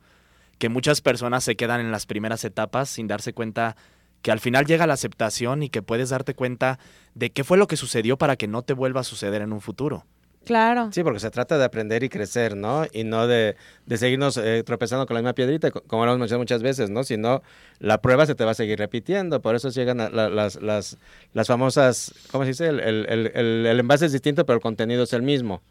que 0.57 0.69
muchas 0.69 1.01
personas 1.01 1.43
se 1.43 1.55
quedan 1.55 1.81
en 1.81 1.91
las 1.91 2.05
primeras 2.05 2.43
etapas 2.43 2.89
sin 2.89 3.07
darse 3.07 3.33
cuenta 3.33 3.75
que 4.21 4.31
al 4.31 4.39
final 4.39 4.65
llega 4.65 4.87
la 4.87 4.93
aceptación 4.93 5.63
y 5.63 5.69
que 5.69 5.81
puedes 5.81 6.09
darte 6.09 6.33
cuenta 6.33 6.79
de 7.13 7.31
qué 7.31 7.43
fue 7.43 7.57
lo 7.57 7.67
que 7.67 7.77
sucedió 7.77 8.17
para 8.17 8.35
que 8.35 8.47
no 8.47 8.61
te 8.61 8.73
vuelva 8.73 9.01
a 9.01 9.05
suceder 9.05 9.41
en 9.41 9.53
un 9.53 9.61
futuro. 9.61 10.05
Claro. 10.47 10.89
Sí, 10.91 11.03
porque 11.03 11.19
se 11.19 11.29
trata 11.29 11.57
de 11.57 11.65
aprender 11.65 12.03
y 12.03 12.09
crecer, 12.09 12.55
¿no? 12.55 12.85
Y 12.91 13.03
no 13.03 13.27
de, 13.27 13.55
de 13.85 13.97
seguirnos 13.97 14.37
eh, 14.37 14.63
tropezando 14.65 15.05
con 15.05 15.13
la 15.13 15.21
misma 15.21 15.33
piedrita, 15.33 15.69
como 15.71 16.05
lo 16.05 16.11
hemos 16.11 16.19
mencionado 16.19 16.41
muchas 16.41 16.63
veces, 16.63 16.89
¿no? 16.89 17.03
Si 17.03 17.17
no, 17.17 17.43
la 17.79 18.01
prueba 18.01 18.25
se 18.25 18.33
te 18.33 18.43
va 18.45 18.51
a 18.51 18.55
seguir 18.55 18.79
repitiendo. 18.79 19.41
Por 19.41 19.55
eso 19.55 19.69
llegan 19.69 19.97
las, 19.97 20.55
las, 20.55 20.97
las 21.33 21.47
famosas, 21.47 22.13
¿cómo 22.31 22.45
se 22.45 22.49
dice? 22.49 22.67
El, 22.67 22.79
el, 22.79 23.05
el, 23.07 23.65
el 23.65 23.79
envase 23.79 24.07
es 24.07 24.13
distinto, 24.13 24.45
pero 24.45 24.55
el 24.55 24.61
contenido 24.61 25.03
es 25.03 25.13
el 25.13 25.21
mismo. 25.21 25.61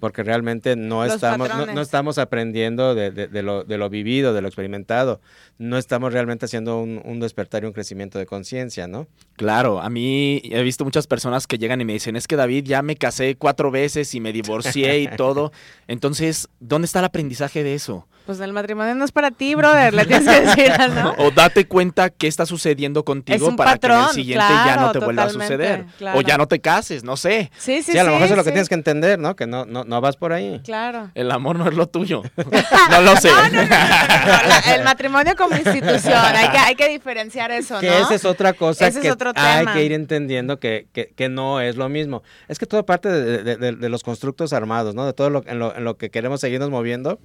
Porque 0.00 0.22
realmente 0.22 0.76
no 0.76 1.04
estamos, 1.04 1.48
no, 1.48 1.80
estamos 1.80 2.18
aprendiendo 2.18 2.94
de, 2.94 3.10
de, 3.10 3.42
lo, 3.42 3.64
de 3.64 3.78
lo 3.78 3.90
vivido, 3.90 4.32
de 4.32 4.42
lo 4.42 4.48
experimentado. 4.48 5.20
No 5.58 5.78
estamos 5.78 6.12
realmente 6.12 6.46
haciendo 6.46 6.80
un, 6.80 7.02
un 7.04 7.20
despertar 7.20 7.64
y 7.64 7.66
un 7.66 7.72
crecimiento 7.72 8.18
de 8.18 8.26
conciencia, 8.26 8.86
¿no? 8.86 9.06
Claro, 9.36 9.80
a 9.80 9.90
mí 9.90 10.40
he 10.44 10.62
visto 10.62 10.84
muchas 10.84 11.06
personas 11.06 11.46
que 11.46 11.58
llegan 11.58 11.80
y 11.80 11.84
me 11.84 11.92
dicen, 11.94 12.16
es 12.16 12.26
que 12.26 12.36
David, 12.36 12.64
ya 12.64 12.82
me 12.82 12.96
casé 12.96 13.36
cuatro 13.36 13.70
veces 13.70 14.14
y 14.14 14.20
me 14.20 14.32
divorcié 14.32 15.00
y 15.00 15.08
todo. 15.16 15.52
Entonces, 15.88 16.48
¿dónde 16.60 16.86
está 16.86 17.00
el 17.00 17.06
aprendizaje 17.06 17.62
de 17.62 17.74
eso? 17.74 18.06
Pues 18.26 18.40
el 18.40 18.52
matrimonio 18.52 18.92
no 18.96 19.04
es 19.04 19.12
para 19.12 19.30
ti, 19.30 19.54
brother, 19.54 19.94
le 19.94 20.04
tienes 20.04 20.28
que 20.28 20.40
decir, 20.40 20.72
¿no? 20.96 21.14
O 21.18 21.30
date 21.30 21.68
cuenta 21.68 22.10
qué 22.10 22.26
está 22.26 22.44
sucediendo 22.44 23.04
contigo 23.04 23.54
para 23.54 23.78
que 23.78 23.86
en 23.86 23.92
el 23.92 24.08
siguiente 24.08 24.44
ya 24.48 24.76
no 24.80 24.90
te 24.90 24.98
vuelva 24.98 25.24
a 25.24 25.30
suceder. 25.30 25.86
O 26.12 26.22
ya 26.22 26.36
no 26.36 26.48
te 26.48 26.60
cases, 26.60 27.04
no 27.04 27.16
sé. 27.16 27.52
Sí, 27.56 27.82
sí, 27.84 27.92
sí. 27.92 27.98
a 27.98 28.02
lo 28.02 28.10
mejor 28.10 28.24
eso 28.24 28.34
es 28.34 28.38
lo 28.38 28.44
que 28.44 28.50
tienes 28.50 28.68
que 28.68 28.74
entender, 28.74 29.16
¿no? 29.20 29.36
Que 29.36 29.46
no, 29.46 29.55
no, 29.64 29.84
no 29.84 30.00
vas 30.00 30.16
por 30.16 30.32
ahí. 30.32 30.60
Claro. 30.64 31.10
El 31.14 31.30
amor 31.30 31.56
no 31.56 31.68
es 31.68 31.74
lo 31.74 31.86
tuyo. 31.86 32.22
no 32.90 33.00
lo 33.00 33.16
sé. 33.16 33.30
el 34.74 34.84
matrimonio 34.84 35.34
como 35.36 35.56
institución, 35.56 36.14
hay 36.14 36.50
que, 36.50 36.58
hay 36.58 36.74
que 36.74 36.88
diferenciar 36.88 37.50
eso, 37.50 37.74
¿no? 37.74 37.80
Que 37.80 37.98
esa 37.98 38.14
es 38.14 38.24
otra 38.24 38.52
cosa 38.52 38.90
que 38.90 39.14
hay 39.34 39.66
que 39.66 39.84
ir 39.84 39.92
entendiendo 39.92 40.58
que, 40.58 40.88
que, 40.92 41.12
que, 41.16 41.28
no 41.28 41.60
es 41.60 41.76
lo 41.76 41.88
mismo. 41.88 42.22
Es 42.48 42.58
que 42.58 42.66
todo 42.66 42.84
parte 42.84 43.08
de, 43.08 43.56
de, 43.56 43.72
de 43.72 43.88
los 43.88 44.02
constructos 44.02 44.52
armados, 44.52 44.94
¿no? 44.94 45.06
De 45.06 45.12
todo 45.12 45.30
lo, 45.30 45.42
en, 45.46 45.58
lo, 45.58 45.74
en 45.74 45.84
lo 45.84 45.96
que 45.96 46.10
queremos 46.10 46.40
seguirnos 46.40 46.70
moviendo. 46.70 47.18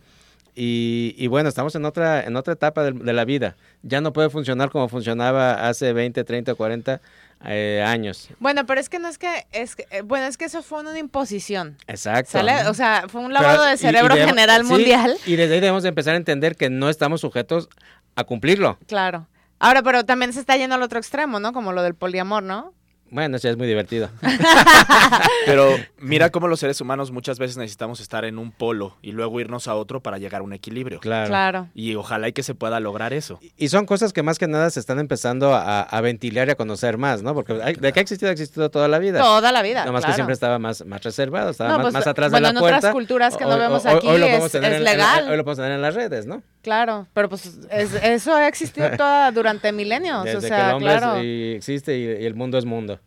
Y, 0.53 1.27
bueno, 1.27 1.47
estamos 1.47 1.75
en 1.75 1.85
otra, 1.85 2.23
en 2.23 2.35
otra 2.35 2.53
etapa 2.53 2.83
de, 2.83 3.13
la 3.13 3.25
vida. 3.25 3.55
Ya 3.83 4.01
no 4.01 4.11
puede 4.11 4.29
funcionar 4.29 4.69
como 4.69 4.89
funcionaba 4.89 5.67
hace 5.67 5.93
20, 5.93 6.23
30, 6.23 6.55
40 6.55 7.01
años. 7.43 8.29
Bueno, 8.39 8.65
pero 8.65 8.79
es 8.79 8.89
que 8.89 9.00
no 9.00 9.07
es 9.07 9.17
que, 9.17 9.48
es 9.51 9.75
eh, 9.91 10.01
bueno, 10.01 10.25
es 10.27 10.38
que 10.38 10.45
eso 10.45 10.62
fue 10.62 10.81
una 10.81 10.98
imposición. 10.98 11.77
Exacto. 11.88 12.39
O 12.69 12.74
sea, 12.74 13.05
fue 13.07 13.21
un 13.21 13.33
lavado 13.33 13.63
de 13.63 13.77
cerebro 13.77 14.15
general 14.15 14.63
mundial. 14.63 15.17
Y 15.25 15.36
desde 15.36 15.55
ahí 15.55 15.60
debemos 15.60 15.86
empezar 15.86 16.13
a 16.13 16.17
entender 16.17 16.55
que 16.55 16.69
no 16.69 16.89
estamos 16.89 17.21
sujetos 17.21 17.69
a 18.15 18.24
cumplirlo. 18.24 18.77
Claro. 18.88 19.27
Ahora, 19.60 19.83
pero 19.83 20.03
también 20.05 20.33
se 20.33 20.39
está 20.39 20.57
yendo 20.57 20.75
al 20.75 20.81
otro 20.81 20.98
extremo, 20.98 21.39
¿no? 21.39 21.53
Como 21.53 21.71
lo 21.71 21.83
del 21.83 21.93
poliamor, 21.93 22.41
¿no? 22.41 22.74
Bueno, 23.11 23.35
eso 23.37 23.43
ya 23.47 23.51
es 23.51 23.57
muy 23.57 23.67
divertido. 23.67 24.09
Pero 25.45 25.75
mira 25.99 26.29
cómo 26.29 26.47
los 26.47 26.59
seres 26.59 26.79
humanos 26.81 27.11
muchas 27.11 27.39
veces 27.39 27.57
necesitamos 27.57 27.99
estar 27.99 28.25
en 28.25 28.37
un 28.37 28.51
polo 28.51 28.97
y 29.01 29.11
luego 29.11 29.39
irnos 29.39 29.67
a 29.67 29.75
otro 29.75 30.01
para 30.01 30.17
llegar 30.17 30.41
a 30.41 30.43
un 30.43 30.53
equilibrio. 30.53 30.99
Claro. 30.99 31.27
Claro. 31.27 31.67
Y 31.73 31.95
ojalá 31.95 32.29
y 32.29 32.33
que 32.33 32.41
se 32.43 32.55
pueda 32.55 32.79
lograr 32.79 33.13
eso. 33.13 33.39
Y 33.57 33.67
son 33.69 33.85
cosas 33.85 34.13
que 34.13 34.23
más 34.23 34.39
que 34.39 34.47
nada 34.47 34.69
se 34.69 34.79
están 34.79 34.99
empezando 34.99 35.53
a, 35.53 35.81
a 35.81 36.01
ventilar 36.01 36.47
y 36.47 36.51
a 36.51 36.55
conocer 36.55 36.97
más, 36.97 37.21
¿no? 37.21 37.33
Porque 37.33 37.59
hay- 37.61 37.75
de 37.75 37.91
que 37.91 37.99
ha 37.99 38.03
existido, 38.03 38.29
ha 38.29 38.31
existido 38.31 38.69
toda 38.71 38.87
la 38.87 38.97
vida. 38.99 39.19
Toda 39.19 39.51
la 39.51 39.61
vida. 39.61 39.85
Nomás 39.85 40.01
que 40.01 40.05
claro. 40.05 40.15
siempre 40.15 40.33
estaba 40.33 40.57
más, 40.59 40.85
más 40.85 41.03
reservado, 41.03 41.49
estaba 41.51 41.71
No, 41.71 41.77
más, 41.77 41.83
pues, 41.85 41.93
más 41.95 42.07
atrás 42.07 42.31
bueno, 42.31 42.47
de 42.47 42.53
la 42.53 42.59
en 42.59 42.63
otras 42.65 42.79
puerta. 42.81 42.91
culturas 42.93 43.37
que 43.37 43.43
no 43.45 43.57
vemos 43.57 43.85
hoy- 43.85 43.91
aquí 43.97 44.07
hoy 44.07 44.21
es- 44.21 44.27
podemos 44.29 44.51
tener 44.51 44.71
es 44.71 44.79
en- 44.81 44.87
en- 44.87 44.91
legal. 44.93 45.29
hoy 45.29 45.37
lo 45.37 45.43
podemos 45.43 45.57
tener 45.57 45.71
en 45.73 45.81
las 45.81 45.95
redes, 45.95 46.25
¿no? 46.27 46.43
Claro, 46.61 47.07
pero 47.13 47.27
pues 47.29 47.45
es- 47.71 47.93
eso 48.03 48.35
ha 48.35 48.47
existido 48.47 48.89
toda, 48.97 49.31
durante 49.31 49.71
milenios. 49.71 50.23
Desde 50.25 50.37
o 50.37 50.41
que 50.41 50.47
sea, 50.47 50.69
el 50.69 50.75
hombre 50.75 50.93
es- 50.93 50.99
claro. 50.99 51.23
y 51.23 51.53
existe 51.55 51.97
y, 51.97 52.03
y 52.03 52.25
el 52.25 52.35
mundo 52.35 52.57
es 52.57 52.65
mundo. 52.65 52.99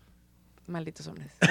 Malditos 0.66 1.06
hombres. 1.06 1.30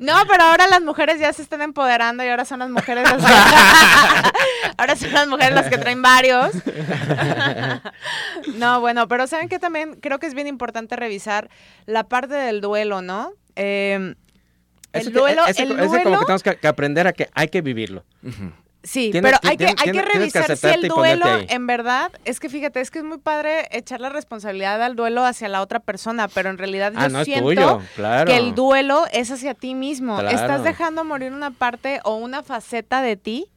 No, 0.00 0.14
pero 0.28 0.42
ahora 0.44 0.66
las 0.66 0.82
mujeres 0.82 1.20
ya 1.20 1.32
se 1.32 1.42
están 1.42 1.62
empoderando 1.62 2.24
y 2.24 2.28
ahora 2.28 2.44
son 2.44 2.58
las 2.58 2.70
mujeres 2.70 3.04
las 3.08 3.22
que... 3.24 3.32
ahora 4.76 4.96
son 4.96 5.12
las 5.12 5.28
mujeres 5.28 5.54
las 5.54 5.68
que 5.68 5.78
traen 5.78 6.02
varios. 6.02 6.50
No, 8.56 8.80
bueno, 8.80 9.06
pero 9.08 9.26
saben 9.26 9.48
que 9.48 9.58
también 9.58 9.96
creo 10.00 10.18
que 10.18 10.26
es 10.26 10.34
bien 10.34 10.46
importante 10.46 10.96
revisar 10.96 11.48
la 11.86 12.04
parte 12.04 12.34
del 12.34 12.60
duelo, 12.60 13.02
¿no? 13.02 13.32
Eh, 13.56 14.14
el 14.92 15.04
que- 15.04 15.10
duelo, 15.10 15.46
ese- 15.46 15.62
el 15.62 15.72
ese 15.72 15.78
como 15.78 15.90
duelo, 15.90 16.18
que 16.18 16.24
tenemos 16.24 16.42
que, 16.42 16.56
que 16.56 16.66
aprender 16.68 17.06
a 17.06 17.12
que 17.12 17.28
hay 17.34 17.48
que 17.48 17.60
vivirlo. 17.60 18.04
Ujú. 18.22 18.52
Sí, 18.84 19.10
tienes- 19.10 19.32
pero 19.32 19.38
hay 19.42 19.56
que, 19.56 19.64
tienes- 19.66 19.82
hay 19.82 19.90
que 19.92 20.02
revisar 20.02 20.56
si 20.56 20.66
el 20.68 20.86
duelo, 20.88 21.26
en 21.48 21.66
verdad, 21.66 22.12
es 22.24 22.38
que 22.38 22.48
fíjate, 22.48 22.80
es 22.80 22.90
que 22.92 23.00
es 23.00 23.04
muy 23.04 23.18
padre 23.18 23.66
echar 23.72 24.00
la 24.00 24.10
responsabilidad 24.10 24.80
al 24.80 24.94
duelo 24.94 25.24
hacia 25.24 25.48
la 25.48 25.60
otra 25.62 25.80
persona, 25.80 26.28
pero 26.28 26.50
en 26.50 26.58
realidad 26.58 26.92
yo 26.92 27.00
ah, 27.00 27.08
no 27.08 27.20
es 27.20 27.24
siento 27.24 27.44
tuyo, 27.46 27.80
claro. 27.96 28.30
que 28.30 28.36
el 28.36 28.54
duelo 28.54 29.04
es 29.12 29.30
hacia 29.32 29.54
ti 29.54 29.74
mismo. 29.74 30.16
Claro. 30.18 30.36
Estás 30.36 30.62
dejando 30.62 31.02
morir 31.04 31.32
una 31.32 31.50
parte 31.50 32.00
o 32.04 32.14
una 32.14 32.42
faceta 32.44 33.02
de 33.02 33.16
ti, 33.16 33.50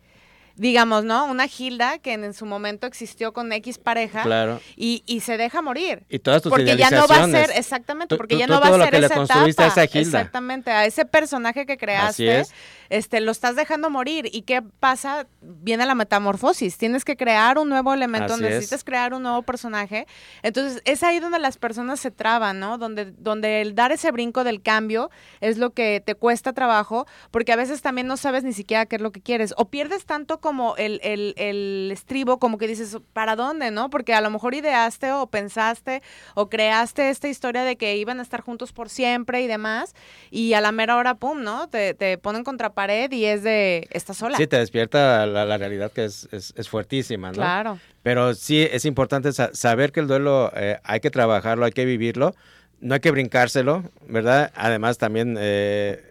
digamos, 0.56 1.04
¿no? 1.04 1.26
Una 1.26 1.48
Gilda 1.48 2.00
que 2.00 2.14
en, 2.14 2.34
su 2.34 2.46
momento 2.48 2.88
existió 2.88 3.32
con 3.32 3.52
X 3.52 3.78
pareja 3.78 4.24
Claro. 4.24 4.60
y, 4.76 5.04
y 5.06 5.20
se 5.20 5.38
deja 5.38 5.62
morir. 5.62 6.04
Y 6.10 6.18
todas 6.18 6.42
tus 6.42 6.50
Porque 6.50 6.76
ya 6.76 6.90
no 6.90 7.06
va 7.08 7.24
a 7.24 7.28
ser, 7.28 7.52
exactamente, 7.56 8.16
Tú- 8.16 8.18
porque 8.18 8.34
tú- 8.36 8.40
ya 8.40 8.48
no 8.48 8.60
va 8.60 8.68
a 8.70 8.86
ser 8.86 8.96
esa 8.96 9.20
a 9.22 9.24
etapa. 9.24 9.68
esa 9.68 9.86
Gilda. 9.88 10.20
Exactamente, 10.20 10.72
a 10.72 10.86
ese 10.86 11.06
personaje 11.06 11.66
que 11.68 11.74
Así 11.74 11.80
creaste, 11.80 12.40
es. 12.40 12.54
Este, 12.90 13.22
lo 13.22 13.32
estás 13.32 13.56
dejando 13.56 13.90
morir. 13.90 14.30
¿Y 14.32 14.44
qué 14.44 14.62
pasa? 14.62 15.28
Viene 15.42 15.86
la 15.86 15.96
metamorfosis. 15.96 16.78
Tienes 16.78 17.06
que 17.06 17.18
crear 17.18 17.58
un 17.58 17.70
nuevo 17.70 17.94
elemento, 17.94 18.34
Así 18.34 18.44
es. 18.46 18.50
necesitas 18.50 18.84
crear 18.84 19.14
un 19.14 19.24
nuevo 19.24 19.42
personaje. 19.42 20.08
Entonces, 20.44 20.82
es 20.86 21.04
ahí 21.04 21.20
donde 21.20 21.40
las 21.40 21.58
personas 21.58 22.00
se 22.00 22.12
traban, 22.12 22.60
¿no? 22.60 22.78
Donde, 22.78 23.12
donde 23.18 23.62
el 23.62 23.76
dar 23.76 23.92
ese 23.92 24.12
brinco 24.12 24.44
del 24.44 24.62
cambio 24.62 25.10
es 25.42 25.58
lo 25.58 25.72
que 25.72 26.02
te 26.06 26.16
cuesta 26.16 26.54
trabajo, 26.54 27.06
porque 27.32 27.52
a 27.54 27.56
veces 27.56 27.82
también 27.82 28.08
no 28.08 28.18
sabes 28.18 28.44
ni 28.44 28.54
siquiera 28.54 28.86
qué 28.86 28.98
es 28.98 29.02
lo 29.02 29.12
que 29.12 29.22
quieres. 29.22 29.54
O 29.58 29.70
pierdes 29.70 30.06
tanto 30.06 30.40
como 30.40 30.76
el, 30.78 31.00
el, 31.04 31.34
el 31.38 31.90
estribo, 31.92 32.40
como 32.40 32.58
que 32.58 32.68
dices, 32.68 32.98
¿para 33.14 33.36
dónde, 33.36 33.72
no? 33.72 33.90
Porque 33.90 34.14
a 34.14 34.22
lo 34.22 34.30
mejor 34.30 34.54
ideaste 34.56 35.12
o 35.12 35.28
pensaste 35.28 36.02
o 36.36 36.50
creaste 36.50 37.10
esta 37.10 37.28
historia 37.28 37.64
de 37.64 37.76
que 37.78 37.98
iban 37.98 38.20
a 38.20 38.24
estar 38.24 38.42
juntos 38.42 38.74
por 38.74 38.90
siempre 38.90 39.42
y 39.42 39.48
demás, 39.48 39.96
y 40.32 40.54
a 40.54 40.62
la 40.62 40.72
mera 40.72 40.96
hora, 40.98 41.16
pum, 41.16 41.42
¿no? 41.44 41.68
Te, 41.68 41.94
te 41.94 42.18
ponen 42.18 42.44
contra 42.44 42.74
pared 42.78 43.12
y 43.12 43.26
es 43.26 43.42
de, 43.42 43.88
estás 43.90 44.18
sola. 44.18 44.38
Sí, 44.38 44.46
te 44.46 44.58
despierta 44.60 45.26
la, 45.26 45.46
la 45.46 45.58
realidad 45.58 45.92
que 45.92 46.06
es, 46.06 46.28
es, 46.32 46.54
es 46.56 46.70
fuertísima, 46.70 47.30
¿no? 47.30 47.34
Claro. 47.34 47.80
Pero 48.04 48.36
sí 48.36 48.62
es 48.72 48.86
importante 48.86 49.34
sa- 49.34 49.50
saber 49.54 49.92
que 49.92 50.00
el 50.02 50.08
duelo 50.08 50.52
eh, 50.56 50.78
hay 50.84 51.00
que 51.00 51.10
trabajarlo, 51.10 51.66
hay 51.66 51.72
que 51.72 51.86
vivirlo, 51.86 52.36
no 52.80 52.94
hay 52.94 53.00
que 53.00 53.10
brincárselo, 53.10 53.84
¿verdad? 54.08 54.52
Además 54.56 55.00
también, 55.00 55.36
eh, 55.40 56.02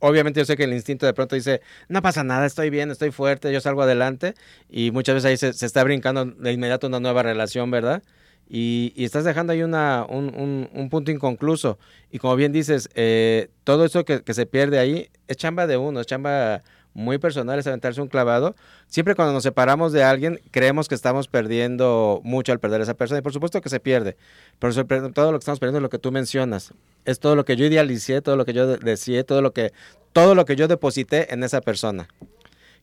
obviamente 0.00 0.40
yo 0.40 0.44
sé 0.44 0.56
que 0.58 0.64
el 0.64 0.74
instinto 0.74 1.06
de 1.06 1.14
pronto 1.14 1.34
dice, 1.34 1.62
no 1.88 2.02
pasa 2.02 2.22
nada, 2.24 2.44
estoy 2.44 2.68
bien, 2.68 2.90
estoy 2.90 3.10
fuerte, 3.10 3.50
yo 3.50 3.60
salgo 3.62 3.80
adelante, 3.82 4.34
y 4.68 4.90
muchas 4.90 5.14
veces 5.14 5.28
ahí 5.30 5.36
se, 5.38 5.52
se 5.54 5.64
está 5.64 5.82
brincando 5.82 6.26
de 6.26 6.52
inmediato 6.52 6.86
una 6.88 7.00
nueva 7.00 7.22
relación, 7.22 7.70
¿verdad? 7.70 8.02
Y, 8.48 8.92
y 8.96 9.04
estás 9.04 9.24
dejando 9.24 9.52
ahí 9.52 9.62
una, 9.62 10.04
un, 10.08 10.26
un- 10.34 10.68
un 10.72 10.90
punto 10.90 11.10
inconcluso. 11.10 11.78
Y 12.10 12.18
como 12.18 12.36
bien 12.36 12.52
dices, 12.52 12.88
eh, 12.94 13.48
todo 13.64 13.84
eso 13.84 14.04
que, 14.04 14.22
se 14.34 14.46
pierde 14.46 14.78
ahí 14.78 15.08
es 15.28 15.36
chamba 15.38 15.66
de 15.66 15.76
uno, 15.78 16.00
es 16.00 16.06
chamba 16.06 16.62
muy 16.94 17.16
personal, 17.16 17.58
es 17.58 17.66
aventarse 17.66 18.02
un 18.02 18.08
clavado. 18.08 18.54
Siempre 18.88 19.14
cuando 19.14 19.32
nos 19.32 19.42
separamos 19.42 19.92
de 19.92 20.04
alguien, 20.04 20.38
creemos 20.50 20.88
que 20.88 20.94
estamos 20.94 21.26
perdiendo 21.28 22.20
mucho 22.24 22.52
al 22.52 22.60
perder 22.60 22.80
a 22.80 22.84
esa 22.84 22.92
persona. 22.94 23.20
Y 23.20 23.22
por 23.22 23.32
supuesto 23.32 23.62
que 23.62 23.70
se 23.70 23.80
pierde. 23.80 24.18
Pero 24.58 24.74
todo 25.12 25.32
lo 25.32 25.38
que 25.38 25.42
estamos 25.42 25.58
perdiendo 25.58 25.78
es 25.78 25.82
lo 25.82 25.88
que 25.88 25.98
tú 25.98 26.12
mencionas. 26.12 26.74
Es 27.06 27.18
todo 27.18 27.34
lo 27.34 27.46
que 27.46 27.56
yo 27.56 27.64
idealicé, 27.64 28.20
todo 28.20 28.36
lo 28.36 28.44
que 28.44 28.52
yo 28.52 28.66
de- 28.66 28.76
deseé, 28.76 29.24
todo 29.24 29.40
lo 29.40 29.54
que, 29.54 29.72
todo 30.12 30.34
lo 30.34 30.44
que 30.44 30.56
yo 30.56 30.68
deposité 30.68 31.32
en 31.32 31.42
esa 31.44 31.62
persona. 31.62 32.08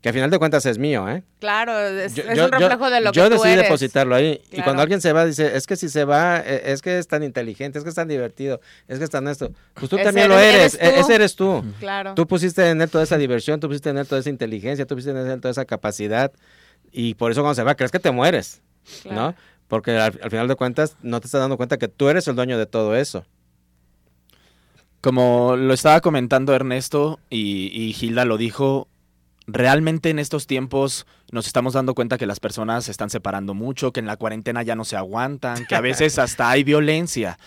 Que 0.01 0.07
a 0.09 0.13
final 0.13 0.29
de 0.29 0.39
cuentas 0.39 0.65
es 0.65 0.77
mío, 0.77 1.09
¿eh? 1.09 1.23
Claro, 1.41 1.77
es, 1.77 2.15
Yo- 2.15 2.23
es 2.23 2.37
yo- 2.37 2.45
un 2.45 2.51
reflejo 2.53 2.89
de 2.89 3.01
lo 3.01 3.11
yo 3.11 3.23
que 3.23 3.29
tú 3.29 3.33
decidí 3.35 3.51
eres. 3.51 3.63
depositarlo 3.65 4.15
ahí. 4.15 4.41
Y 4.49 4.61
cuando 4.61 4.81
alguien 4.81 5.01
se 5.01 5.11
va, 5.11 5.25
dice, 5.25 5.57
es 5.57 5.67
que 5.67 5.75
si 5.75 5.89
se 5.89 6.05
va, 6.05 6.39
eh, 6.39 6.71
es 6.71 6.81
que 6.81 6.97
es 6.99 7.07
tan 7.09 7.21
inteligente, 7.21 7.77
es 7.79 7.83
que 7.83 7.89
es 7.89 7.95
tan 7.95 8.07
divertido, 8.07 8.61
es 8.87 8.97
que 8.97 9.03
es 9.03 9.09
tan 9.09 9.27
esto. 9.27 9.51
Pues 9.73 9.89
tú 9.89 9.97
Ese 9.97 10.05
también 10.05 10.29
lo 10.29 10.39
eres- 10.39 10.75
e- 10.75 10.77
tú. 10.93 10.99
ese 11.01 11.15
eres 11.15 11.35
tú. 11.35 11.65
Claro. 11.79 12.13
Tú 12.15 12.25
pusiste 12.27 12.69
en 12.69 12.81
él 12.81 12.89
toda 12.89 13.03
esa 13.03 13.17
diversión, 13.17 13.59
tú 13.59 13.67
pusiste 13.67 13.89
en 13.89 13.97
él 13.97 14.07
toda 14.07 14.21
esa 14.21 14.29
inteligencia, 14.29 14.85
tú 14.85 14.95
pusiste 14.95 15.11
en 15.11 15.17
él 15.27 15.41
toda 15.41 15.51
esa 15.51 15.65
capacidad. 15.65 16.31
Y 16.93 17.15
por 17.15 17.31
eso 17.31 17.41
cuando 17.41 17.55
se 17.55 17.63
va, 17.63 17.75
crees 17.75 17.91
que 17.91 17.99
te 17.99 18.11
mueres, 18.11 18.61
Claro. 19.03 19.21
¿no? 19.21 19.35
Porque 19.67 19.91
al, 19.97 20.17
al 20.23 20.29
final 20.31 20.47
de 20.47 20.55
cuentas 20.55 20.95
no 21.01 21.19
te 21.19 21.27
estás 21.27 21.41
dando 21.41 21.57
cuenta 21.57 21.77
que 21.77 21.89
tú 21.89 22.07
eres 22.07 22.25
el 22.29 22.35
dueño 22.37 22.57
de 22.57 22.65
todo 22.67 22.95
eso. 22.95 23.25
Como 25.01 25.55
lo 25.55 25.73
estaba 25.73 26.01
comentando 26.01 26.53
Ernesto 26.53 27.19
y, 27.29 27.69
y 27.73 27.93
Gilda 27.93 28.25
lo 28.25 28.37
dijo, 28.37 28.87
realmente 29.53 30.09
en 30.09 30.19
estos 30.19 30.47
tiempos 30.47 31.05
nos 31.31 31.47
estamos 31.47 31.73
dando 31.73 31.93
cuenta 31.93 32.17
que 32.17 32.25
las 32.25 32.39
personas 32.39 32.85
se 32.85 32.91
están 32.91 33.09
separando 33.09 33.53
mucho, 33.53 33.91
que 33.91 33.99
en 33.99 34.07
la 34.07 34.17
cuarentena 34.17 34.63
ya 34.63 34.75
no 34.75 34.85
se 34.85 34.95
aguantan, 34.97 35.65
que 35.65 35.75
a 35.75 35.81
veces 35.81 36.19
hasta 36.19 36.49
hay 36.49 36.63
violencia. 36.63 37.39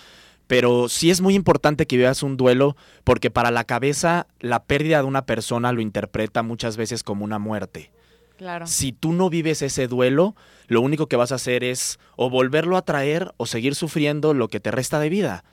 Pero 0.46 0.88
sí 0.88 1.10
es 1.10 1.20
muy 1.20 1.34
importante 1.34 1.86
que 1.86 1.96
veas 1.96 2.22
un 2.22 2.36
duelo 2.36 2.76
porque 3.04 3.30
para 3.30 3.50
la 3.50 3.64
cabeza 3.64 4.26
la 4.40 4.64
pérdida 4.64 4.98
de 4.98 5.04
una 5.04 5.24
persona 5.24 5.72
lo 5.72 5.80
interpreta 5.80 6.42
muchas 6.42 6.76
veces 6.76 7.02
como 7.02 7.24
una 7.24 7.38
muerte. 7.38 7.90
Claro. 8.36 8.66
Si 8.66 8.92
tú 8.92 9.12
no 9.12 9.30
vives 9.30 9.62
ese 9.62 9.86
duelo, 9.86 10.34
lo 10.66 10.80
único 10.80 11.06
que 11.06 11.16
vas 11.16 11.32
a 11.32 11.36
hacer 11.36 11.64
es 11.64 11.98
o 12.16 12.28
volverlo 12.28 12.76
a 12.76 12.82
traer 12.82 13.32
o 13.36 13.46
seguir 13.46 13.74
sufriendo 13.74 14.34
lo 14.34 14.48
que 14.48 14.60
te 14.60 14.70
resta 14.70 14.98
de 14.98 15.08
vida. 15.08 15.44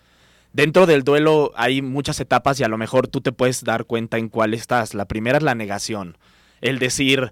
Dentro 0.51 0.87
del 0.87 1.03
duelo 1.03 1.51
hay 1.55 1.83
muchas 1.83 2.19
etapas 2.19 2.59
y 2.59 2.63
a 2.63 2.67
lo 2.67 2.77
mejor 2.77 3.07
tú 3.07 3.21
te 3.21 3.31
puedes 3.31 3.63
dar 3.63 3.85
cuenta 3.85 4.17
en 4.17 4.29
cuál 4.29 4.55
estás. 4.55 4.95
La 4.95 5.05
primera 5.05 5.37
es 5.37 5.43
la 5.43 5.53
negación. 5.53 6.17
El 6.61 6.79
decir, 6.79 7.31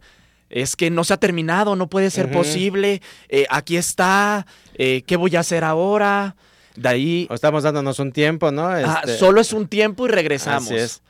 es 0.50 0.75
que 0.75 0.89
no 0.89 1.03
se 1.03 1.13
ha 1.13 1.17
terminado, 1.17 1.75
no 1.75 1.88
puede 1.88 2.10
ser 2.10 2.31
posible, 2.31 3.01
eh, 3.29 3.46
aquí 3.50 3.77
está, 3.77 4.46
eh, 4.75 5.03
¿qué 5.05 5.15
voy 5.17 5.36
a 5.36 5.41
hacer 5.41 5.63
ahora? 5.63 6.36
De 6.75 6.89
ahí, 6.89 7.27
O 7.29 7.34
estamos 7.34 7.63
dándonos 7.63 8.00
un 8.00 8.12
tiempo, 8.12 8.51
¿no? 8.51 8.67
ah, 8.67 9.01
Este, 9.01 9.17
solo 9.17 9.41
es 9.41 9.51
un 9.51 9.67
tiempo 9.67 10.05
y 10.05 10.10
regresamos. 10.10 10.65
Así 10.67 10.75
es. 10.75 11.01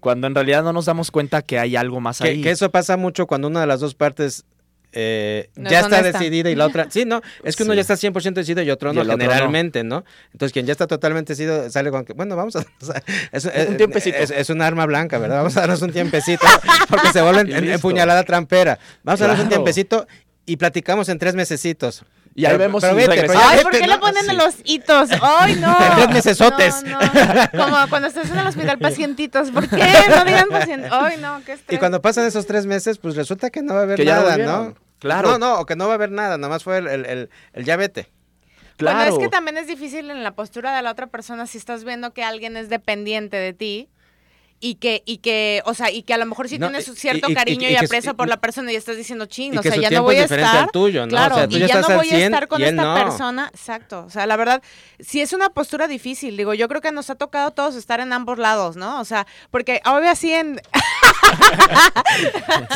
Cuando 0.00 0.26
en 0.26 0.34
realidad 0.34 0.62
no 0.64 0.72
nos 0.72 0.84
damos 0.84 1.10
cuenta 1.10 1.40
que 1.40 1.58
hay 1.58 1.76
algo 1.76 2.00
más 2.00 2.18
que, 2.18 2.28
ahí. 2.28 2.42
que 2.42 2.50
eso 2.50 2.70
pasa 2.70 2.96
mucho 2.96 3.26
cuando 3.26 3.48
una 3.48 3.60
de 3.60 3.66
las 3.66 3.80
dos 3.80 3.94
partes 3.94 4.44
eh, 4.94 5.50
No 5.56 5.68
ya 5.68 5.80
es 5.80 5.84
está 5.86 6.02
decidida 6.02 6.50
y 6.50 6.54
la 6.54 6.66
otra... 6.66 6.86
Sí, 6.90 7.04
no, 7.04 7.20
es 7.42 7.56
que 7.56 7.64
uno 7.64 7.72
Sí. 7.72 7.76
ya 7.76 7.80
está 7.82 7.94
100% 7.94 8.32
decidido 8.34 8.62
y 8.62 8.70
otro 8.70 8.92
Y 8.92 8.94
no, 8.96 9.02
otro 9.02 9.16
no. 9.16 9.22
generalmente, 9.22 9.82
no. 9.84 10.04
Entonces, 10.32 10.52
quien 10.52 10.66
ya 10.66 10.72
está 10.72 10.86
totalmente 10.86 11.32
decidido 11.32 11.68
sale 11.70 11.90
con 11.90 12.04
que, 12.04 12.12
bueno, 12.12 12.36
vamos 12.36 12.56
a... 12.56 12.60
o 12.80 12.84
sea, 12.84 13.02
es, 13.32 13.44
Un 13.68 13.76
tiempecito. 13.76 14.16
Es, 14.16 14.30
es 14.30 14.50
un 14.50 14.62
arma 14.62 14.86
blanca, 14.86 15.18
¿verdad? 15.18 15.38
Vamos 15.38 15.56
a 15.56 15.60
darnos 15.60 15.82
un 15.82 15.92
tiempecito 15.92 16.46
porque 16.88 17.08
se 17.12 17.20
vuelven 17.22 17.48
Y 17.48 17.52
en, 17.54 17.70
empuñalada 17.72 18.22
trampera. 18.24 18.78
Vamos 19.02 19.20
a 19.20 19.26
darnos 19.26 19.42
un 19.44 19.48
tiempecito 19.50 20.06
y 20.46 20.56
platicamos 20.56 21.08
en 21.08 21.18
tres 21.18 21.34
mesecitos. 21.34 22.04
Y 22.36 22.46
ahí 22.46 22.50
Pero- 22.54 22.58
vemos 22.64 22.80
pero 22.82 22.94
si 22.94 22.96
vete, 22.96 23.08
pero 23.10 23.22
regresamos. 23.22 23.52
ya 23.52 23.56
Ay, 23.58 23.62
¿por 23.62 23.72
qué 23.72 23.86
¿no? 23.86 23.92
le 23.94 23.98
ponen 23.98 24.24
Sí. 24.24 24.36
los 24.36 24.54
hitos? 24.64 25.08
¡Ay, 25.22 25.54
no! 25.60 25.76
Tres 25.94 26.08
mesesotes. 26.10 26.82
No, 26.82 26.98
no. 27.00 27.64
Como 27.64 27.88
cuando 27.88 28.08
estás 28.08 28.28
en 28.28 28.38
el 28.38 28.46
hospital, 28.48 28.78
pacientitos. 28.80 29.50
¿Por 29.52 29.68
qué? 29.68 29.76
No 30.10 30.24
digan 30.24 30.48
pacientes. 30.50 30.90
¡Ay, 30.92 31.16
no! 31.20 31.40
¿Qué 31.46 31.52
estrés. 31.52 31.76
Y 31.76 31.78
cuando 31.78 32.02
pasan 32.02 32.26
esos 32.26 32.44
tres 32.46 32.66
meses, 32.66 32.98
pues 32.98 33.14
resulta 33.14 33.50
que 33.50 33.62
no 33.62 33.74
va 33.74 33.80
a 33.80 33.82
haber 33.84 33.96
Que 33.98 34.04
nada. 34.04 34.36
¿no? 34.36 34.74
Claro. 34.98 35.32
No, 35.32 35.38
no, 35.38 35.60
o 35.60 35.66
que 35.66 35.76
no 35.76 35.86
va 35.86 35.92
a 35.92 35.94
haber 35.94 36.10
nada, 36.10 36.38
nada 36.38 36.48
más 36.48 36.64
fue 36.64 36.78
el, 36.78 36.88
el, 36.88 37.06
el, 37.06 37.30
el 37.52 37.64
ya 37.64 37.76
vete. 37.76 38.08
Claro. 38.76 38.98
Bueno, 38.98 39.12
es 39.12 39.18
que 39.18 39.28
también 39.28 39.56
es 39.56 39.66
difícil 39.66 40.10
en 40.10 40.24
la 40.24 40.34
postura 40.34 40.74
de 40.74 40.82
la 40.82 40.90
otra 40.90 41.06
persona 41.06 41.46
si 41.46 41.58
estás 41.58 41.84
viendo 41.84 42.12
que 42.12 42.24
alguien 42.24 42.56
es 42.56 42.68
dependiente 42.68 43.36
de 43.36 43.52
ti 43.52 43.88
y 44.60 44.76
que, 44.76 45.02
y 45.04 45.18
que, 45.18 45.62
o 45.66 45.74
sea, 45.74 45.90
y 45.90 46.02
que 46.02 46.14
a 46.14 46.18
lo 46.18 46.24
mejor 46.24 46.48
sí 46.48 46.58
No, 46.58 46.68
tienes 46.68 46.86
cierto 46.94 47.30
y- 47.30 47.34
cariño 47.34 47.68
y 47.68 47.72
y, 47.72 47.76
aprecio 47.76 48.16
por 48.16 48.28
la 48.28 48.38
persona 48.38 48.72
y 48.72 48.76
estás 48.76 48.96
diciendo, 48.96 49.26
ching, 49.26 49.58
o 49.58 49.62
sea, 49.62 49.76
ya 49.76 49.90
no 49.90 50.02
voy 50.02 50.16
a 50.16 50.24
estar. 50.24 50.70
tuyo, 50.70 51.00
¿no? 51.02 51.06
O 51.06 51.10
Claro, 51.10 51.34
sea, 51.34 51.48
tú 51.48 51.56
y 51.56 51.60
ya 51.60 51.66
ya 51.66 51.80
no 51.80 51.88
voy 51.88 52.06
a 52.06 52.10
100 52.10 52.22
estar 52.22 52.48
con 52.48 52.62
esta 52.62 52.82
no. 52.82 52.94
persona. 52.94 53.50
Exacto. 53.52 54.04
O 54.06 54.10
sea, 54.10 54.26
la 54.26 54.36
verdad, 54.36 54.62
sí 55.00 55.20
es 55.20 55.32
una 55.34 55.50
postura 55.50 55.86
difícil. 55.86 56.36
Digo, 56.36 56.54
yo 56.54 56.66
creo 56.68 56.80
que 56.80 56.92
nos 56.92 57.10
ha 57.10 57.14
tocado 57.14 57.48
a 57.48 57.50
todos 57.50 57.74
estar 57.74 58.00
en 58.00 58.12
ambos 58.14 58.38
lados, 58.38 58.76
¿no? 58.76 59.00
O 59.00 59.04
sea, 59.04 59.26
porque 59.50 59.82
obvio 59.84 60.10
así 60.10 60.32
en. 60.32 60.60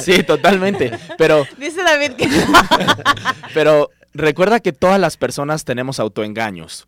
Sí, 0.02 0.22
totalmente. 0.22 0.92
Pero, 1.16 1.46
Dice 1.58 1.82
David 1.82 2.12
que. 2.12 2.28
pero 3.54 3.90
recuerda 4.14 4.60
que 4.60 4.72
todas 4.72 5.00
las 5.00 5.16
personas 5.16 5.64
tenemos 5.64 6.00
autoengaños. 6.00 6.86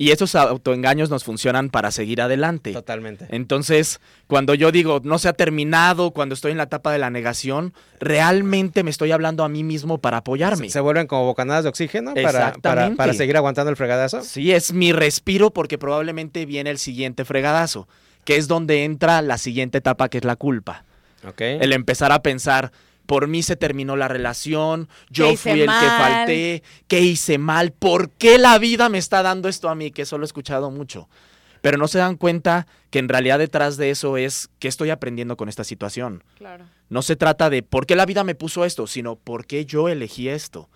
Y 0.00 0.12
esos 0.12 0.36
autoengaños 0.36 1.10
nos 1.10 1.24
funcionan 1.24 1.70
para 1.70 1.90
seguir 1.90 2.22
adelante. 2.22 2.72
Totalmente. 2.72 3.26
Entonces, 3.30 4.00
cuando 4.28 4.54
yo 4.54 4.70
digo 4.70 5.00
no 5.02 5.18
se 5.18 5.28
ha 5.28 5.32
terminado, 5.32 6.12
cuando 6.12 6.36
estoy 6.36 6.52
en 6.52 6.58
la 6.58 6.64
etapa 6.64 6.92
de 6.92 6.98
la 6.98 7.10
negación, 7.10 7.74
realmente 7.98 8.84
me 8.84 8.90
estoy 8.90 9.10
hablando 9.10 9.42
a 9.42 9.48
mí 9.48 9.64
mismo 9.64 9.98
para 9.98 10.18
apoyarme. 10.18 10.66
Se, 10.66 10.74
se 10.74 10.80
vuelven 10.80 11.08
como 11.08 11.24
bocanadas 11.24 11.64
de 11.64 11.70
oxígeno 11.70 12.14
para, 12.14 12.52
para, 12.52 12.94
para 12.94 13.12
seguir 13.12 13.36
aguantando 13.36 13.70
el 13.70 13.76
fregadazo. 13.76 14.22
Sí, 14.22 14.52
es 14.52 14.72
mi 14.72 14.92
respiro 14.92 15.50
porque 15.50 15.78
probablemente 15.78 16.46
viene 16.46 16.70
el 16.70 16.78
siguiente 16.78 17.24
fregadazo, 17.24 17.88
que 18.24 18.36
es 18.36 18.46
donde 18.46 18.84
entra 18.84 19.20
la 19.20 19.36
siguiente 19.36 19.78
etapa 19.78 20.08
que 20.08 20.18
es 20.18 20.24
la 20.24 20.36
culpa. 20.36 20.84
Ok. 21.26 21.40
El 21.40 21.72
empezar 21.72 22.12
a 22.12 22.22
pensar, 22.22 22.70
por 23.08 23.26
mí 23.26 23.42
se 23.42 23.56
terminó 23.56 23.96
la 23.96 24.06
relación, 24.06 24.86
yo 25.08 25.24
¿Qué 25.24 25.32
hice 25.32 25.50
fui 25.50 25.60
el 25.62 25.66
que 25.66 25.86
falté, 25.86 26.62
¿qué 26.88 27.00
hice 27.00 27.38
mal? 27.38 27.72
¿Por 27.72 28.10
qué 28.10 28.36
la 28.36 28.58
vida 28.58 28.90
me 28.90 28.98
está 28.98 29.22
dando 29.22 29.48
esto 29.48 29.70
a 29.70 29.74
mí? 29.74 29.90
Que 29.90 30.02
eso 30.02 30.18
lo 30.18 30.24
he 30.24 30.26
escuchado 30.26 30.70
mucho. 30.70 31.08
Pero 31.62 31.78
no 31.78 31.88
se 31.88 31.96
dan 31.96 32.16
cuenta 32.16 32.66
que 32.90 32.98
en 32.98 33.08
realidad 33.08 33.38
detrás 33.38 33.78
de 33.78 33.88
eso 33.88 34.18
es 34.18 34.50
qué 34.58 34.68
estoy 34.68 34.90
aprendiendo 34.90 35.38
con 35.38 35.48
esta 35.48 35.64
situación. 35.64 36.22
Claro. 36.36 36.66
No 36.90 37.00
se 37.00 37.16
trata 37.16 37.48
de 37.48 37.62
por 37.62 37.86
qué 37.86 37.96
la 37.96 38.04
vida 38.04 38.24
me 38.24 38.34
puso 38.34 38.66
esto, 38.66 38.86
sino 38.86 39.16
por 39.16 39.46
qué 39.46 39.64
yo 39.64 39.88
elegí 39.88 40.28
esto. 40.28 40.68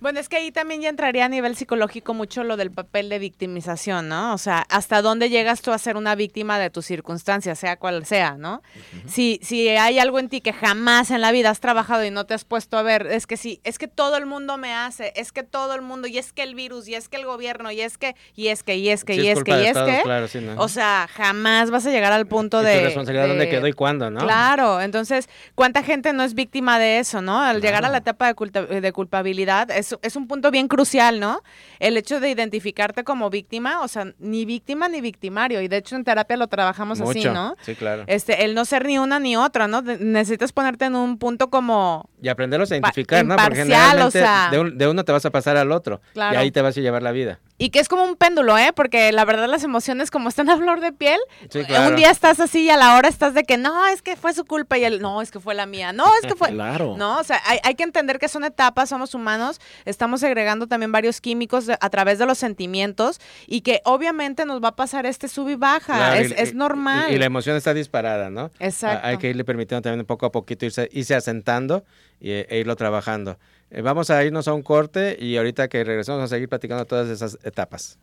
Bueno, 0.00 0.20
es 0.20 0.28
que 0.28 0.36
ahí 0.36 0.52
también 0.52 0.80
ya 0.80 0.88
entraría 0.88 1.24
a 1.24 1.28
nivel 1.28 1.56
psicológico 1.56 2.14
mucho 2.14 2.44
lo 2.44 2.56
del 2.56 2.70
papel 2.70 3.08
de 3.08 3.18
victimización, 3.18 4.08
¿no? 4.08 4.32
O 4.32 4.38
sea, 4.38 4.64
hasta 4.68 5.02
dónde 5.02 5.28
llegas 5.28 5.60
tú 5.60 5.72
a 5.72 5.78
ser 5.78 5.96
una 5.96 6.14
víctima 6.14 6.58
de 6.58 6.70
tus 6.70 6.86
circunstancias, 6.86 7.58
sea 7.58 7.76
cual 7.76 8.06
sea, 8.06 8.36
¿no? 8.38 8.62
si, 9.06 9.40
si 9.42 9.68
hay 9.70 9.98
algo 9.98 10.18
en 10.20 10.28
ti 10.28 10.40
que 10.40 10.52
jamás 10.52 11.10
en 11.10 11.20
la 11.20 11.32
vida 11.32 11.50
has 11.50 11.60
trabajado 11.60 12.04
y 12.04 12.10
no 12.10 12.26
te 12.26 12.34
has 12.34 12.44
puesto 12.44 12.78
a 12.78 12.82
ver, 12.82 13.06
es 13.08 13.26
que 13.26 13.36
sí, 13.36 13.60
es 13.64 13.78
que 13.78 13.88
todo 13.88 14.16
el 14.16 14.26
mundo 14.26 14.56
me 14.56 14.72
hace, 14.72 15.12
es 15.16 15.32
que 15.32 15.42
todo 15.42 15.74
el 15.74 15.82
mundo, 15.82 16.06
y 16.06 16.18
es 16.18 16.32
que 16.32 16.42
el 16.44 16.54
virus, 16.54 16.86
y 16.88 16.94
es 16.94 17.08
que 17.08 17.16
el 17.16 17.24
gobierno, 17.26 17.70
y 17.72 17.80
es 17.80 17.98
que, 17.98 18.14
y 18.36 18.48
es 18.48 18.62
que, 18.62 18.76
y 18.76 18.90
es 18.90 19.04
que, 19.04 19.14
Sí, 19.14 19.20
y 19.22 19.28
es 19.28 19.34
culpa 19.34 19.56
que, 19.56 19.62
y 19.62 19.66
es 19.66 19.76
que. 19.78 20.00
claro, 20.04 20.28
sí, 20.28 20.38
¿no? 20.40 20.60
O 20.62 20.68
sea, 20.68 21.08
jamás 21.12 21.70
vas 21.70 21.84
a 21.86 21.90
llegar 21.90 22.12
al 22.12 22.26
punto 22.26 22.62
¿Y 22.62 22.66
de. 22.66 22.78
tu 22.78 22.84
responsabilidad 22.84 23.26
dónde 23.28 23.44
de- 23.46 23.50
quedó 23.50 23.66
y 23.66 23.72
cuándo, 23.72 24.10
no? 24.10 24.20
Claro, 24.20 24.80
entonces, 24.80 25.28
¿cuánta 25.54 25.82
gente 25.82 26.12
no 26.12 26.22
es 26.22 26.34
víctima 26.34 26.78
de 26.78 26.98
eso, 27.00 27.20
no? 27.20 27.40
Al 27.42 27.60
llegar 27.60 27.84
a 27.84 27.88
la 27.88 27.98
etapa 27.98 28.26
de, 28.28 28.34
culta- 28.34 28.62
de 28.66 28.92
culpabilidad, 28.92 29.70
es, 29.70 29.87
es 30.02 30.16
un 30.16 30.26
punto 30.28 30.50
bien 30.50 30.68
crucial, 30.68 31.20
¿no? 31.20 31.42
El 31.78 31.96
hecho 31.96 32.20
de 32.20 32.30
identificarte 32.30 33.04
como 33.04 33.30
víctima, 33.30 33.80
o 33.82 33.88
sea, 33.88 34.12
ni 34.18 34.44
víctima 34.44 34.88
ni 34.88 35.00
victimario, 35.00 35.60
y 35.60 35.68
de 35.68 35.76
hecho 35.78 35.96
en 35.96 36.04
terapia 36.04 36.36
lo 36.36 36.46
trabajamos 36.48 37.00
así. 37.00 37.24
¿no? 37.24 37.56
Sí, 37.62 37.74
claro. 37.74 38.04
Este, 38.06 38.44
el 38.44 38.54
no 38.54 38.64
ser 38.64 38.86
ni 38.86 38.98
una 38.98 39.18
ni 39.18 39.36
otra, 39.36 39.68
¿no? 39.68 39.82
De- 39.82 39.98
necesitas 39.98 40.52
ponerte 40.52 40.84
en 40.86 40.94
un 40.96 41.18
punto 41.18 41.50
como 41.50 42.08
Y 42.22 42.28
aprenderlos 42.28 42.70
a 42.72 42.76
identificar, 42.76 43.24
¿no? 43.24 43.36
Porque 43.36 43.62
o 43.62 44.10
sea. 44.10 44.48
de, 44.50 44.58
un- 44.60 44.78
de 44.78 44.88
uno 44.88 45.04
te 45.04 45.12
vas 45.12 45.24
a 45.24 45.30
pasar 45.30 45.56
al 45.56 45.72
otro. 45.72 46.00
Claro. 46.14 46.34
Y 46.34 46.36
ahí 46.38 46.50
te 46.50 46.60
vas 46.62 46.76
a 46.76 46.80
llevar 46.80 47.02
la 47.02 47.12
vida. 47.12 47.38
Y 47.60 47.70
que 47.70 47.80
es 47.80 47.88
como 47.88 48.04
un 48.04 48.14
péndulo, 48.16 48.56
¿eh? 48.56 48.72
Porque 48.74 49.10
la 49.10 49.24
verdad 49.24 49.48
las 49.48 49.64
emociones 49.64 50.10
como 50.12 50.28
están 50.28 50.48
a 50.48 50.56
flor 50.56 50.80
de 50.80 50.92
piel, 50.92 51.18
Sí, 51.50 51.64
claro. 51.64 51.90
un 51.90 51.96
día 51.96 52.10
estás 52.10 52.38
así 52.38 52.62
y 52.62 52.70
a 52.70 52.76
la 52.76 52.96
hora 52.96 53.08
estás 53.08 53.34
de 53.34 53.42
que 53.42 53.56
no, 53.56 53.86
es 53.88 54.00
que 54.00 54.14
fue 54.16 54.32
su 54.32 54.44
culpa 54.44 54.78
y 54.78 54.84
el 54.84 55.00
no, 55.02 55.20
es 55.22 55.30
que 55.32 55.40
fue 55.40 55.54
la 55.54 55.66
mía, 55.66 55.92
no, 55.92 56.06
es 56.22 56.26
que 56.28 56.36
fue... 56.36 56.48
Claro. 56.52 56.94
No, 56.96 57.18
o 57.18 57.24
sea, 57.24 57.40
hay, 57.46 57.58
hay 57.64 57.74
que 57.74 57.82
entender 57.82 58.18
que 58.20 58.28
son 58.28 58.44
etapas, 58.44 58.88
somos 58.88 59.12
humanos, 59.14 59.60
estamos 59.84 60.20
segregando 60.20 60.66
también 60.68 60.92
varios 60.92 61.20
químicos 61.20 61.66
a 61.68 61.90
través 61.90 62.18
de 62.18 62.26
los 62.26 62.38
sentimientos 62.38 63.20
y 63.46 63.62
que 63.62 63.80
obviamente 63.84 64.44
nos 64.44 64.62
va 64.62 64.68
a 64.68 64.76
pasar 64.76 65.04
este 65.06 65.26
sub 65.28 65.48
y 65.48 65.56
baja, 65.56 65.96
Claro, 65.96 66.20
es, 66.20 66.30
y- 66.30 66.34
es 66.38 66.52
y- 66.52 66.54
normal. 66.54 67.06
Y, 67.10 67.14
y 67.14 67.18
la 67.18 67.26
emoción 67.26 67.56
está 67.56 67.74
disparada, 67.74 68.30
¿no? 68.30 68.50
Exacto. 68.60 69.06
Hay 69.06 69.18
que 69.18 69.30
irle 69.30 69.44
permitiendo 69.44 69.82
también 69.82 70.06
poco 70.06 70.26
a 70.26 70.32
poquito 70.32 70.64
irse, 70.64 70.88
irse 70.92 71.14
asentando 71.16 71.84
y, 72.20 72.30
e 72.30 72.58
irlo 72.60 72.76
trabajando. 72.76 73.36
Eh, 73.70 73.82
vamos 73.82 74.10
a 74.10 74.24
irnos 74.24 74.48
a 74.48 74.54
un 74.54 74.62
corte 74.62 75.16
y 75.20 75.36
ahorita 75.36 75.68
que 75.68 75.84
regresemos 75.84 76.22
a 76.22 76.28
seguir 76.28 76.48
platicando 76.48 76.84
todas 76.84 77.08
esas 77.08 77.38
etapas. 77.44 77.98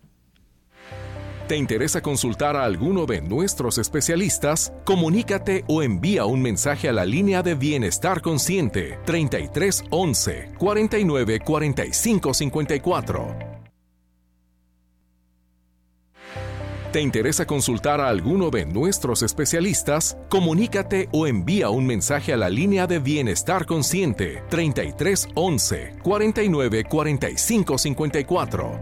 ¿Te 1.47 1.55
interesa 1.55 2.01
consultar 2.01 2.55
a 2.55 2.63
alguno 2.63 3.05
de 3.05 3.21
nuestros 3.21 3.77
especialistas? 3.77 4.73
Comunícate 4.83 5.63
o 5.67 5.83
envía 5.83 6.25
un 6.25 6.41
mensaje 6.41 6.89
a 6.89 6.93
la 6.93 7.05
línea 7.05 7.43
de 7.43 7.53
Bienestar 7.53 8.21
Consciente 8.21 8.97
33 9.05 9.83
11 9.91 10.53
49 10.57 11.39
45 11.41 12.33
54. 12.33 13.54
¿Te 16.95 17.01
interesa 17.01 17.45
consultar 17.45 17.99
a 17.99 18.07
alguno 18.07 18.49
de 18.49 18.65
nuestros 18.65 19.21
especialistas? 19.21 20.17
Comunícate 20.29 21.09
o 21.11 21.27
envía 21.27 21.69
un 21.69 21.85
mensaje 21.85 22.31
a 22.31 22.37
la 22.37 22.47
línea 22.47 22.87
de 22.87 22.99
Bienestar 22.99 23.65
Consciente 23.65 24.41
33 24.49 25.27
11 25.35 25.97
49 26.01 26.85
45 26.85 27.77
54. 27.77 28.79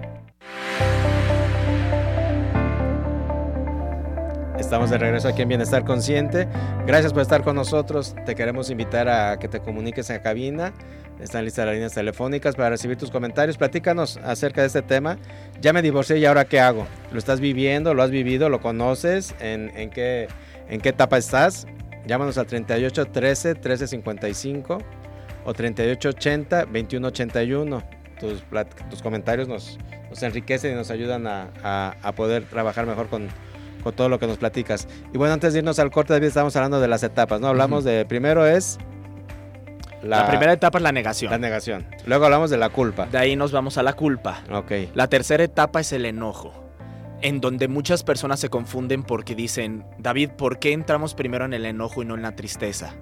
Estamos 4.60 4.91
de 4.91 4.98
regreso 5.00 5.27
aquí 5.27 5.41
en 5.41 5.50
Bienestar 5.50 5.84
Consciente. 5.84 6.48
Gracias 6.86 7.13
por 7.13 7.24
estar 7.24 7.43
con 7.43 7.55
nosotros. 7.55 8.15
Te 8.27 8.36
queremos 8.36 8.70
invitar 8.70 9.10
a 9.10 9.39
que 9.39 9.48
te 9.48 9.60
comuniques 9.60 10.12
en 10.12 10.22
cabina. 10.22 10.72
Están 11.20 11.46
listas 11.46 11.65
las 11.65 11.75
líneas 11.75 11.93
telefónicas 11.93 12.55
para 12.55 12.70
recibir 12.72 12.98
tus 12.98 13.10
comentarios. 13.12 13.58
Platícanos 13.58 14.17
acerca 14.17 14.62
de 14.62 14.67
este 14.67 14.82
tema. 14.82 15.17
Ya 15.62 15.72
me 15.72 15.82
divorcié 15.82 16.17
y 16.17 16.25
ahora 16.25 16.46
qué 16.46 16.60
hago. 16.60 16.86
¿Lo 17.12 17.20
estás 17.20 17.39
viviendo? 17.39 17.93
¿Lo 17.93 18.03
has 18.03 18.12
vivido? 18.12 18.50
¿Lo 18.50 18.60
conoces? 18.60 19.34
¿En, 19.39 19.71
en 19.78 19.89
qué, 19.89 20.28
en 20.69 20.82
qué 20.82 20.89
etapa 20.89 21.17
estás? 21.17 21.65
Llámanos 22.06 22.38
al 22.38 22.45
38 22.47 23.06
13 23.06 23.56
13 23.56 23.88
55 23.88 24.78
o 25.45 25.54
38 25.54 26.10
80 26.10 26.65
21 26.65 27.08
81. 27.08 27.84
Tus, 28.19 28.43
tus 28.89 29.02
comentarios 29.02 29.47
nos, 29.47 29.78
nos 30.10 30.21
enriquecen 30.23 30.73
y 30.73 30.76
nos 30.76 30.91
ayudan 30.91 31.28
a, 31.28 31.49
a- 31.63 31.95
a 32.02 32.12
poder 32.13 32.43
trabajar 32.45 32.86
mejor 32.86 33.08
con, 33.08 33.28
con 33.84 33.93
todo 33.93 34.10
lo 34.10 34.19
que 34.19 34.28
nos 34.28 34.38
platicas. 34.38 34.88
Y 35.13 35.17
bueno, 35.17 35.34
antes 35.34 35.54
de 35.54 35.60
irnos 35.60 35.80
al 35.80 35.91
corte, 35.91 36.12
David, 36.13 36.28
estamos 36.28 36.56
hablando 36.58 36.82
de 36.82 36.88
las 36.89 37.04
etapas, 37.04 37.39
¿no? 37.39 37.47
Hablamos 37.47 37.84
de, 37.86 38.06
primero 38.06 38.45
es 38.45 38.78
La, 40.03 40.27
primera 40.27 40.53
etapa 40.53 40.77
es 40.77 40.83
la 40.83 40.91
negación. 40.91 41.31
la 41.31 41.37
negación. 41.37 41.85
Luego 42.05 42.25
hablamos 42.25 42.49
de 42.49 42.57
la 42.57 42.69
culpa. 42.69 43.05
de 43.07 43.17
ahí 43.17 43.35
nos 43.35 43.51
vamos 43.51 43.77
a 43.77 43.83
la 43.83 43.93
culpa. 43.93 44.43
Ok. 44.51 44.71
La 44.93 45.07
tercera 45.07 45.43
etapa 45.43 45.79
es 45.79 45.93
el 45.93 46.05
enojo, 46.05 46.53
en 47.21 47.39
donde 47.39 47.67
muchas 47.67 48.03
personas 48.03 48.39
se 48.39 48.49
confunden 48.49 49.03
porque 49.03 49.33
dicen, 49.35 49.85
David, 49.97 50.31
¿por 50.31 50.59
qué 50.59 50.73
entramos 50.73 51.13
primero 51.13 51.45
en 51.45 51.53
el 51.53 51.65
enojo 51.65 52.01
y 52.03 52.05
no 52.05 52.15
en 52.15 52.21
la 52.21 52.35
tristeza? 52.35 52.93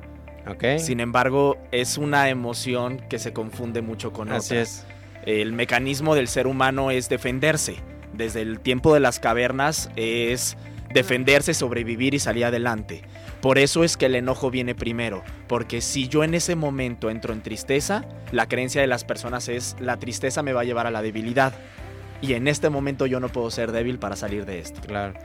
Ok. 0.47 0.77
Sin 0.77 0.99
embargo, 0.99 1.57
es 1.71 1.97
una 1.97 2.29
emoción 2.29 2.99
que 3.09 3.19
se 3.19 3.33
confunde 3.33 3.81
mucho 3.81 4.13
con 4.13 4.31
Así 4.31 4.53
otra. 4.53 4.61
es. 4.61 4.85
El 5.25 5.53
mecanismo 5.53 6.15
del 6.15 6.27
ser 6.27 6.47
humano 6.47 6.91
es 6.91 7.09
defenderse. 7.09 7.75
Desde 8.13 8.41
el 8.41 8.59
tiempo 8.59 8.93
de 8.93 8.99
las 8.99 9.19
cavernas 9.19 9.89
es 9.95 10.57
defenderse, 10.93 11.53
sobrevivir 11.53 12.13
y 12.13 12.19
salir 12.19 12.45
adelante. 12.45 13.03
Por 13.41 13.57
eso 13.57 13.83
es 13.83 13.97
que 13.97 14.05
el 14.05 14.15
enojo 14.15 14.51
viene 14.51 14.75
primero, 14.75 15.23
porque 15.47 15.81
si 15.81 16.07
yo 16.07 16.23
en 16.23 16.35
ese 16.35 16.55
momento 16.55 17.09
entro 17.09 17.33
en 17.33 17.41
tristeza, 17.41 18.05
la 18.31 18.47
creencia 18.47 18.81
de 18.81 18.87
las 18.87 19.03
personas 19.03 19.47
es 19.49 19.75
la 19.79 19.97
tristeza 19.97 20.43
me 20.43 20.53
va 20.53 20.61
a 20.61 20.63
llevar 20.63 20.85
a 20.87 20.91
la 20.91 21.01
debilidad. 21.01 21.53
Y 22.23 22.35
en 22.35 22.47
este 22.47 22.69
momento 22.69 23.07
yo 23.07 23.19
no 23.19 23.29
puedo 23.29 23.49
ser 23.49 23.71
débil 23.71 23.97
para 23.97 24.15
salir 24.15 24.45
de 24.45 24.59
esto. 24.59 24.79
Claro. 24.81 25.15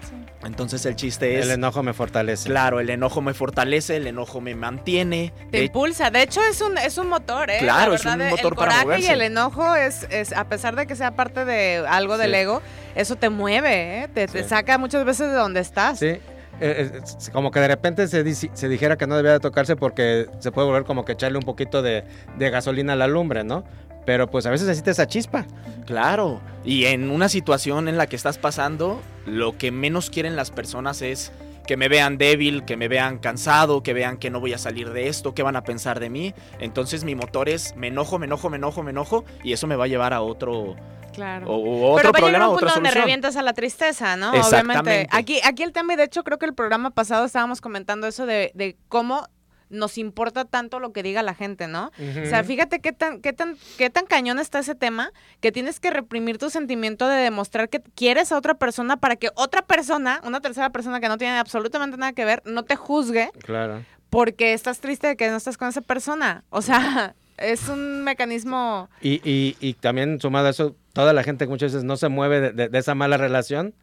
Entonces 0.47 0.87
el 0.87 0.97
chiste 0.97 1.39
es, 1.39 1.45
El 1.45 1.51
enojo 1.51 1.83
me 1.83 1.93
fortalece. 1.93 2.49
claro, 2.49 2.81
el 2.81 2.89
enojo 2.89 3.21
me 3.21 3.35
fortalece, 3.35 3.97
el 3.97 4.07
enojo 4.07 4.41
me 4.41 4.55
mantiene. 4.55 5.31
Te 5.51 5.59
De- 5.59 5.65
impulsa. 5.65 6.11
De 6.11 6.23
hecho, 6.23 6.41
es 6.51 6.63
un, 6.63 6.79
es 6.79 6.97
un 6.97 7.11
motor, 7.11 7.51
¿eh? 7.51 7.59
Claro, 7.59 7.91
La 7.91 7.97
es 7.97 8.05
un 8.07 8.17
motor 8.31 8.53
el 8.53 8.57
para 8.57 8.71
coraje 8.71 8.85
moverse. 8.85 9.07
y 9.09 9.11
el 9.13 9.21
enojo 9.21 9.75
es, 9.75 10.07
es, 10.09 10.33
a 10.33 10.49
pesar 10.49 10.75
de 10.75 10.87
que 10.87 10.97
sea 10.97 11.11
parte 11.17 11.45
de 11.45 11.85
algo 11.87 12.17
del 12.17 12.35
ego, 12.35 12.63
eso 12.95 13.17
te 13.17 13.29
mueve, 13.29 14.05
¿eh? 14.05 14.09
Te, 14.15 14.27
te 14.27 14.43
saca 14.45 14.79
muchas 14.79 15.05
veces 15.05 15.29
de 15.29 15.35
donde 15.35 15.61
estás. 15.61 15.99
Sí. 15.99 16.17
Eh, 16.61 16.91
eh, 16.95 17.31
como 17.33 17.51
que 17.51 17.61
de 17.61 17.69
repente 17.69 18.09
se, 18.09 18.25
dijera 18.25 18.97
que 18.97 19.07
no 19.07 19.17
debía 19.17 19.33
de 19.33 19.41
tocarse 19.41 19.77
porque 19.77 20.27
se 20.39 20.53
puede 20.53 20.67
volver 20.67 20.85
como 20.85 21.05
que 21.05 21.13
echarle 21.13 21.39
un 21.39 21.45
poquito 21.45 21.83
de, 21.83 22.05
gasolina 22.39 22.95
a 22.95 22.97
la 22.97 23.07
lumbre, 23.07 23.45
¿no? 23.45 23.65
Pero 24.07 24.31
pues 24.31 24.47
a 24.47 24.51
veces 24.51 24.67
necesita 24.67 24.93
esa 24.93 25.07
chispa. 25.07 25.47
Claro, 25.85 26.41
y 26.65 26.85
en 26.85 27.11
una 27.11 27.29
situación 27.29 27.89
en 27.89 27.97
la 27.97 28.07
que 28.07 28.17
estás 28.17 28.39
pasando, 28.39 29.01
lo 29.27 29.59
que 29.59 29.71
menos 29.71 30.11
quieren 30.11 30.37
las 30.37 30.51
personas 30.51 31.03
es 31.03 31.33
que 31.67 31.77
me 31.77 31.89
vean 31.89 32.17
débil, 32.17 32.65
que 32.65 32.77
me 32.77 32.87
vean 32.87 33.19
cansado, 33.19 33.83
que 33.83 33.93
vean 33.93 34.17
que 34.17 34.31
no 34.31 34.39
voy 34.39 34.53
a 34.53 34.59
salir 34.59 34.91
de 34.93 35.09
esto, 35.09 35.35
qué 35.35 35.43
van 35.43 35.57
a 35.57 35.65
pensar 35.65 35.99
de 35.99 36.09
mí. 36.09 36.33
Entonces 36.61 37.03
mi 37.03 37.17
motor 37.17 37.49
es 37.49 37.75
me 37.77 37.89
enojo, 37.89 38.19
me 38.19 38.27
enojo, 38.27 38.49
me 38.49 38.57
enojo, 38.57 38.83
me 38.85 38.93
enojo 38.93 39.25
y 39.43 39.53
eso 39.53 39.67
me 39.67 39.75
va 39.75 39.85
a 39.85 39.89
llevar 39.89 40.13
a 40.13 40.23
otro 40.23 40.77
Claro. 41.17 41.47
o- 41.51 41.93
o 41.93 41.97
Pero 41.97 42.11
otro 42.11 42.13
va 42.13 42.19
a 42.29 42.31
llegar 42.31 42.43
un 42.43 42.49
punto 42.57 42.67
donde 42.67 42.75
solución. 42.91 43.03
revientas 43.03 43.37
a 43.37 43.43
la 43.43 43.53
tristeza, 43.53 44.17
¿no? 44.17 44.33
Exactamente. 44.35 44.81
Obviamente. 44.81 45.09
Aquí, 45.11 45.41
aquí 45.45 45.63
el 45.65 45.73
tema, 45.73 45.95
y 45.95 45.97
de 45.97 46.05
hecho 46.05 46.23
creo 46.23 46.39
que 46.39 46.47
el 46.47 46.55
programa 46.55 46.91
pasado 46.91 47.25
estábamos 47.25 47.61
comentando 47.61 48.07
eso 48.07 48.25
de, 48.27 48.53
de 48.55 48.77
cómo 48.89 49.27
nos 49.69 49.99
importa 49.99 50.45
tanto 50.45 50.79
lo 50.79 50.93
que 50.93 51.03
diga 51.03 51.25
la 51.25 51.35
gente, 51.35 51.67
¿no? 51.67 51.87
O 51.99 52.27
sea, 52.29 52.45
fíjate 52.45 52.79
qué 52.79 52.93
tan, 52.93 53.21
qué 53.21 53.33
tan, 53.33 53.57
qué 53.77 53.91
tan 53.91 54.07
cañón 54.07 54.39
está 54.39 54.61
ese 54.61 54.77
tema 54.77 55.11
que 55.41 55.51
tienes 55.51 55.81
que 55.81 55.91
reprimir 55.91 56.39
tu 56.39 56.51
sentimiento 56.51 57.09
de 57.09 57.17
demostrar 57.17 57.69
que 57.69 57.81
quieres 57.97 58.31
a 58.31 58.37
otra 58.39 58.55
persona 58.55 58.97
para 58.97 59.17
que 59.17 59.31
otra 59.35 59.63
persona, 59.63 60.21
una 60.23 60.41
tercera 60.41 60.71
persona 60.71 61.01
que 61.01 61.09
no 61.09 61.19
tiene 61.19 61.37
absolutamente 61.39 61.97
nada 61.97 62.13
que 62.13 62.25
ver, 62.25 62.43
no 62.45 62.63
te 62.63 62.77
juzgue 62.77 63.31
Claro. 63.43 63.83
porque 64.09 64.53
estás 64.53 64.79
triste 64.79 65.09
de 65.09 65.17
que 65.17 65.29
no 65.31 65.37
estás 65.37 65.57
con 65.59 65.67
esa 65.67 65.81
persona. 65.81 66.45
O 66.51 66.63
sea, 66.63 67.17
Es 67.39 67.69
un 67.69 68.03
mecanismo... 68.05 68.89
Y, 69.01 69.21
y, 69.29 69.57
y 69.61 69.75
también 69.75 70.21
sumado 70.21 70.47
a 70.47 70.51
eso, 70.51 70.75
toda 70.93 71.13
la 71.13 71.23
gente 71.23 71.47
muchas 71.47 71.73
veces 71.73 71.85
no 71.85 71.97
se 71.97 72.09
mueve 72.09 72.41
de, 72.41 72.53
de- 72.53 72.69
de 72.69 72.79
esa 72.79 72.95
mala 72.95 73.17
relación, 73.17 73.75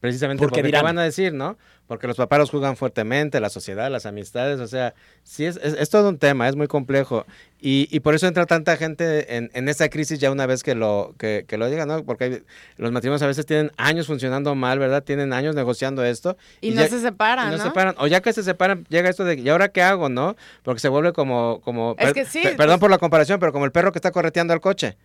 precisamente 0.00 0.40
Porque 0.40 0.50
porque, 0.56 0.62
¿qué 0.62 0.66
dirán. 0.68 0.84
van 0.84 0.98
a 0.98 1.02
decir, 1.02 1.32
¿no? 1.32 1.56
Porque 1.86 2.06
los 2.06 2.16
papás 2.18 2.38
los 2.38 2.50
juzgan 2.50 2.76
fuertemente, 2.76 3.40
la 3.40 3.48
sociedad, 3.48 3.90
las 3.90 4.04
amistades, 4.04 4.60
o 4.60 4.66
sea, 4.66 4.92
sí 5.24 5.46
es, 5.46 5.56
es, 5.62 5.72
es 5.72 5.88
todo 5.88 6.10
un 6.10 6.18
tema, 6.18 6.46
es 6.46 6.54
muy 6.54 6.66
complejo. 6.66 7.24
Y, 7.60 7.88
y 7.90 8.00
por 8.00 8.14
eso 8.14 8.26
entra 8.26 8.44
tanta 8.44 8.76
gente 8.76 9.36
en, 9.36 9.50
en 9.54 9.68
esa 9.70 9.88
crisis 9.88 10.18
ya 10.18 10.30
una 10.30 10.44
vez 10.44 10.62
que 10.62 10.74
lo, 10.74 11.14
que, 11.18 11.46
que 11.48 11.56
lo 11.56 11.66
llega, 11.68 11.86
¿no? 11.86 12.04
Porque 12.04 12.24
hay- 12.24 12.42
los 12.76 12.92
matrimonios 12.92 13.22
a 13.22 13.26
veces 13.26 13.46
tienen 13.46 13.72
años 13.78 14.06
funcionando 14.06 14.54
mal, 14.54 14.78
¿verdad? 14.78 15.02
Tienen 15.02 15.32
años 15.32 15.54
negociando 15.54 16.04
esto. 16.04 16.36
Y, 16.60 16.70
no 16.72 16.82
ya- 16.82 16.88
se 16.88 17.00
separan, 17.00 17.48
y 17.48 17.50
no 17.52 17.56
se 17.56 17.64
separan. 17.64 17.94
O 17.98 18.06
ya 18.06 18.20
que 18.20 18.34
se 18.34 18.42
separan, 18.42 18.84
llega 18.90 19.08
esto 19.08 19.24
de, 19.24 19.36
¿y 19.36 19.48
ahora 19.48 19.68
qué 19.70 19.80
hago, 19.82 20.10
no? 20.10 20.36
Porque 20.62 20.80
se 20.80 20.88
vuelve 20.90 21.14
como, 21.14 21.62
como 21.64 21.96
Es 21.98 22.12
que 22.12 22.26
sí, 22.26 22.42
per- 22.42 22.56
perdón 22.58 22.80
por 22.80 22.90
la 22.90 22.98
comparación, 22.98 23.40
pero 23.40 23.50
como 23.52 23.64
el 23.64 23.72
perro 23.72 23.92
que 23.92 23.98
está 23.98 24.10
correteando 24.10 24.52
al 24.52 24.60
coche. 24.60 24.96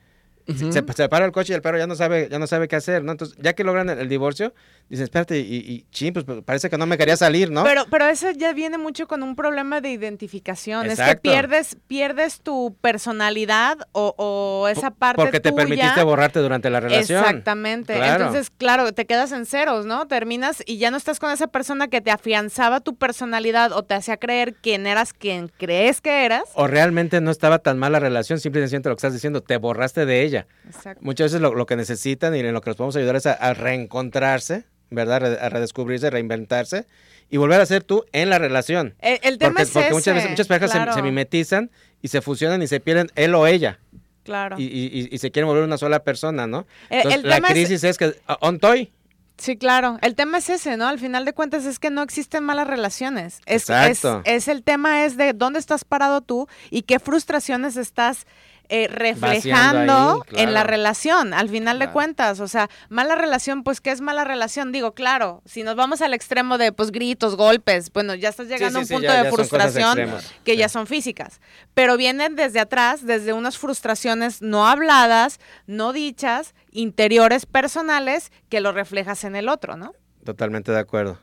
Se, 0.48 0.84
se 0.94 1.10
para 1.10 1.26
el 1.26 1.32
coche 1.32 1.54
y 1.54 1.56
el 1.56 1.62
perro 1.62 1.78
ya 1.78 1.88
no 1.88 1.96
sabe, 1.96 2.28
ya 2.30 2.38
no 2.40 2.48
sabe 2.48 2.68
qué 2.68 2.76
hacer, 2.76 3.04
¿no? 3.04 3.12
Entonces, 3.14 3.38
ya 3.42 3.54
que 3.54 3.64
logran 3.64 3.90
el, 3.90 4.00
el 4.00 4.10
divorcio, 4.10 4.54
dicen, 4.90 5.06
espérate, 5.06 5.40
y, 5.40 5.56
y 5.58 5.86
chin, 5.92 6.14
pues 6.14 6.26
parece 6.46 6.70
que 6.70 6.78
no 6.78 6.86
me 6.86 6.98
quería 6.98 7.16
salir, 7.16 7.50
¿no? 7.50 7.64
Pero, 7.64 7.86
pero 7.90 8.08
eso 8.08 8.30
ya 8.32 8.52
viene 8.54 8.78
mucho 8.78 9.08
con 9.08 9.24
un 9.24 9.36
problema 9.36 9.80
de 9.80 9.92
identificación. 9.92 10.86
Es 10.88 10.98
que 10.98 11.02
Exacto. 11.04 11.22
pierdes, 11.22 11.78
pierdes 11.88 12.42
tu 12.42 12.76
personalidad 12.82 13.78
o, 13.94 14.14
o 14.18 14.68
esa 14.68 14.92
parte 14.92 15.22
Porque 15.22 15.40
te 15.40 15.52
tuya. 15.52 15.64
permitiste 15.64 16.04
borrarte 16.04 16.40
durante 16.40 16.70
la 16.70 16.80
relación. 16.80 17.20
Exactamente. 17.20 17.94
Claro. 17.96 18.26
Entonces, 18.26 18.52
claro, 18.58 18.92
te 18.92 19.06
quedas 19.06 19.32
en 19.32 19.46
ceros, 19.46 19.86
¿no? 19.86 20.08
Terminas 20.08 20.62
y 20.66 20.78
ya 20.78 20.92
no 20.92 20.98
estás 20.98 21.20
con 21.20 21.32
esa 21.32 21.48
persona 21.48 21.88
que 21.88 22.02
te 22.02 22.12
afianzaba 22.12 22.80
tu 22.82 22.96
personalidad 22.96 23.72
o 23.72 23.84
te 23.84 23.94
hacía 23.96 24.18
creer 24.18 24.56
quién 24.56 24.88
eras 24.88 25.14
quien 25.14 25.48
crees 25.58 26.02
que 26.02 26.26
eras. 26.26 26.44
O 26.56 26.68
realmente 26.68 27.22
no 27.22 27.32
estaba 27.32 27.60
tan 27.60 27.78
mal 27.80 27.92
la 27.94 28.00
relación, 28.00 28.40
simplemente 28.40 28.64
lo 28.90 28.96
que 28.96 29.00
estás 29.00 29.14
diciendo, 29.14 29.42
te 29.42 29.58
borraste 29.58 30.06
de 30.06 30.24
ella. 30.24 30.33
Exacto. 30.66 31.04
Muchas 31.04 31.26
veces 31.26 31.42
lo, 31.42 31.54
lo 31.56 31.66
que 31.66 31.76
necesitan 31.76 32.36
y 32.36 32.40
en 32.40 32.54
lo 32.54 32.62
que 32.62 32.70
nos 32.70 32.78
podemos 32.78 32.96
ayudar 32.96 33.16
es 33.16 33.26
a, 33.26 33.34
a 33.34 33.54
reencontrarse, 33.54 34.66
¿verdad? 34.90 35.38
A 35.44 35.50
redescubrirse, 35.50 36.10
reinventarse 36.10 36.86
y 37.30 37.38
volver 37.38 37.62
a 37.62 37.66
ser 37.66 37.84
tú 37.84 38.04
en 38.12 38.30
la 38.30 38.38
relación. 38.40 38.96
El, 39.00 39.20
el 39.24 39.38
tema 39.38 39.52
Porque, 39.52 39.64
es 39.64 39.70
porque 39.72 39.88
ese, 39.88 39.94
muchas 39.96 40.16
veces 40.16 40.30
muchas 40.30 40.48
parejas 40.48 40.72
se- 40.72 40.78
claro, 40.78 40.94
se, 40.94 41.02
mimetizan 41.02 41.72
y 42.02 42.08
se 42.10 42.22
fusionan 42.22 42.62
y 42.62 42.68
se 42.68 42.80
pierden 42.80 43.10
él 43.16 43.34
o 43.36 43.48
ella 43.48 43.80
Claro. 44.24 44.56
y, 44.60 44.64
y- 44.64 44.90
y- 45.00 45.10
y 45.12 45.18
se 45.18 45.32
quieren 45.32 45.48
volver 45.48 45.64
una 45.64 45.78
sola 45.78 46.04
persona, 46.04 46.48
¿no? 46.48 46.66
El- 46.90 46.98
Entonces, 46.98 47.24
el 47.24 47.30
la 47.30 47.36
tema 47.36 47.48
es- 47.50 47.54
crisis 47.54 47.84
es, 47.84 47.98
que 47.98 48.16
ah, 48.28 48.38
on 48.42 48.60
toy. 48.60 48.92
Sí, 49.36 49.58
claro. 49.58 49.98
El 50.04 50.14
tema 50.14 50.38
es 50.38 50.50
ese, 50.50 50.78
¿no? 50.78 50.88
Al 50.88 51.00
final 51.00 51.26
de 51.26 51.34
cuentas 51.34 51.66
es 51.66 51.80
que 51.80 51.90
no 51.90 52.04
existen 52.04 52.44
malas 52.44 52.68
relaciones. 52.68 53.42
Es, 53.48 53.64
Exacto. 53.70 54.22
es, 54.26 54.44
es 54.44 54.48
el 54.48 54.62
tema 54.64 55.06
es 55.06 55.18
de 55.18 55.34
dónde 55.34 55.58
estás 55.58 55.84
parado 55.86 56.22
tú 56.22 56.48
y 56.70 56.84
qué 56.84 57.00
frustraciones 57.00 57.76
estás 57.76 58.28
eh, 58.70 58.88
reflejando 58.88 60.26
ahí, 60.32 60.44
en 60.44 60.54
la 60.54 60.64
relación, 60.64 61.34
al 61.34 61.50
final 61.50 61.80
de 61.80 61.90
cuentas. 61.92 62.40
O 62.40 62.48
sea, 62.48 62.70
mala 62.90 63.16
relación, 63.16 63.64
pues, 63.64 63.82
¿qué 63.82 63.92
es 63.92 64.02
mala 64.02 64.24
relación? 64.24 64.72
Digo, 64.72 64.94
claro, 64.94 65.42
si 65.46 65.64
nos 65.64 65.76
vamos 65.76 66.02
al 66.02 66.14
extremo 66.14 66.58
de, 66.58 66.72
pues, 66.72 66.92
gritos, 66.92 67.36
golpes, 67.36 67.92
bueno, 67.92 68.16
ya 68.16 68.30
estás 68.30 68.48
llegando 68.48 68.80
sí, 68.80 68.86
sí, 68.86 68.94
a 68.94 68.98
un 68.98 69.02
punto 69.02 69.14
ya 69.14 69.24
de 69.24 69.32
frustración 69.32 70.12
que 70.44 70.58
ya 70.58 70.70
son 70.70 70.88
físicas. 70.88 71.42
Pero 71.74 71.98
vienen 71.98 72.36
desde 72.36 72.60
atrás, 72.60 73.06
desde 73.06 73.34
unas 73.34 73.58
frustraciones 73.58 74.42
no 74.42 74.68
habladas, 74.68 75.40
no 75.68 75.94
dichas, 75.94 76.56
interiores 76.72 77.46
personales, 77.46 78.32
que 78.50 78.62
lo 78.62 78.72
reflejas 78.72 79.24
en 79.24 79.36
el 79.36 79.50
otro, 79.50 79.78
¿no? 79.78 79.94
Totalmente 80.24 80.72
de 80.72 80.80
acuerdo. 80.80 81.20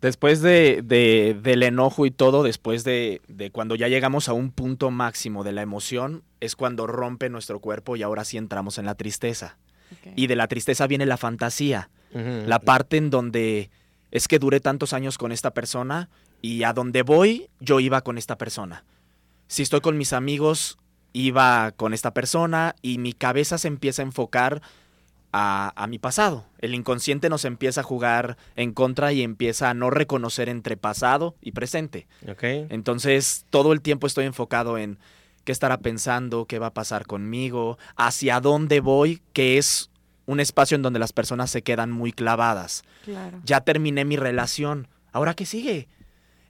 Después 0.00 0.42
de, 0.42 0.82
de- 0.84 1.38
del 1.42 1.62
enojo 1.62 2.04
y 2.06 2.10
todo, 2.10 2.42
después 2.42 2.84
de, 2.84 3.22
de 3.28 3.50
cuando 3.50 3.74
ya 3.76 3.88
llegamos 3.88 4.28
a 4.28 4.34
un 4.34 4.50
punto 4.50 4.90
máximo 4.90 5.42
de 5.42 5.52
la 5.52 5.62
emoción, 5.62 6.22
es 6.40 6.54
cuando 6.54 6.86
rompe 6.86 7.30
nuestro 7.30 7.60
cuerpo 7.60 7.96
y 7.96 8.02
ahora 8.02 8.24
sí 8.24 8.36
entramos 8.36 8.76
en 8.78 8.84
la 8.86 8.94
tristeza. 8.94 9.56
Y 10.16 10.26
de 10.26 10.36
la 10.36 10.48
tristeza 10.48 10.86
viene 10.86 11.06
la 11.06 11.16
fantasía, 11.16 11.90
la 12.48 12.58
parte 12.60 12.96
en 12.96 13.10
donde 13.10 13.70
es 14.10 14.26
que 14.28 14.38
duré 14.38 14.60
tantos 14.60 14.92
años 14.92 15.16
con 15.18 15.32
esta 15.32 15.52
persona 15.52 16.08
y 16.42 16.62
a 16.64 16.72
donde 16.72 17.02
voy 17.02 17.48
yo 17.60 17.80
iba 17.80 18.00
con 18.02 18.18
esta 18.18 18.36
persona. 18.36 18.84
Si 19.48 19.62
estoy 19.62 19.80
con 19.80 19.96
mis 19.96 20.12
amigos, 20.12 20.78
iba 21.12 21.72
con 21.72 21.94
esta 21.94 22.12
persona 22.12 22.74
y 22.82 22.98
mi 22.98 23.12
cabeza 23.12 23.58
se 23.58 23.68
empieza 23.68 24.02
a 24.02 24.04
enfocar 24.06 24.60
a, 25.32 25.72
a 25.76 25.86
mi 25.86 25.98
pasado. 25.98 26.46
El 26.58 26.74
inconsciente 26.74 27.28
nos 27.28 27.44
empieza 27.44 27.80
a 27.80 27.84
jugar 27.84 28.36
en 28.56 28.72
contra 28.72 29.12
y 29.12 29.22
empieza 29.22 29.70
a 29.70 29.74
no 29.74 29.90
reconocer 29.90 30.48
entre 30.48 30.76
pasado 30.76 31.34
y 31.40 31.52
presente. 31.52 32.06
Ok. 32.28 32.42
Entonces, 32.70 33.44
todo 33.50 33.72
el 33.72 33.80
tiempo 33.80 34.06
estoy 34.06 34.26
enfocado 34.26 34.78
en 34.78 34.98
qué 35.44 35.52
estará 35.52 35.78
pensando, 35.78 36.46
qué 36.46 36.58
va 36.58 36.68
a 36.68 36.74
pasar 36.74 37.06
conmigo, 37.06 37.78
hacia 37.96 38.40
dónde 38.40 38.80
voy, 38.80 39.22
que 39.32 39.58
es 39.58 39.90
un 40.26 40.40
espacio 40.40 40.74
en 40.74 40.82
donde 40.82 40.98
las 40.98 41.12
personas 41.12 41.50
se 41.50 41.62
quedan 41.62 41.92
muy 41.92 42.12
clavadas. 42.12 42.82
Claro. 43.04 43.40
Ya 43.44 43.60
terminé 43.60 44.04
mi 44.04 44.16
relación, 44.16 44.88
¿ahora 45.12 45.34
qué 45.34 45.46
sigue? 45.46 45.88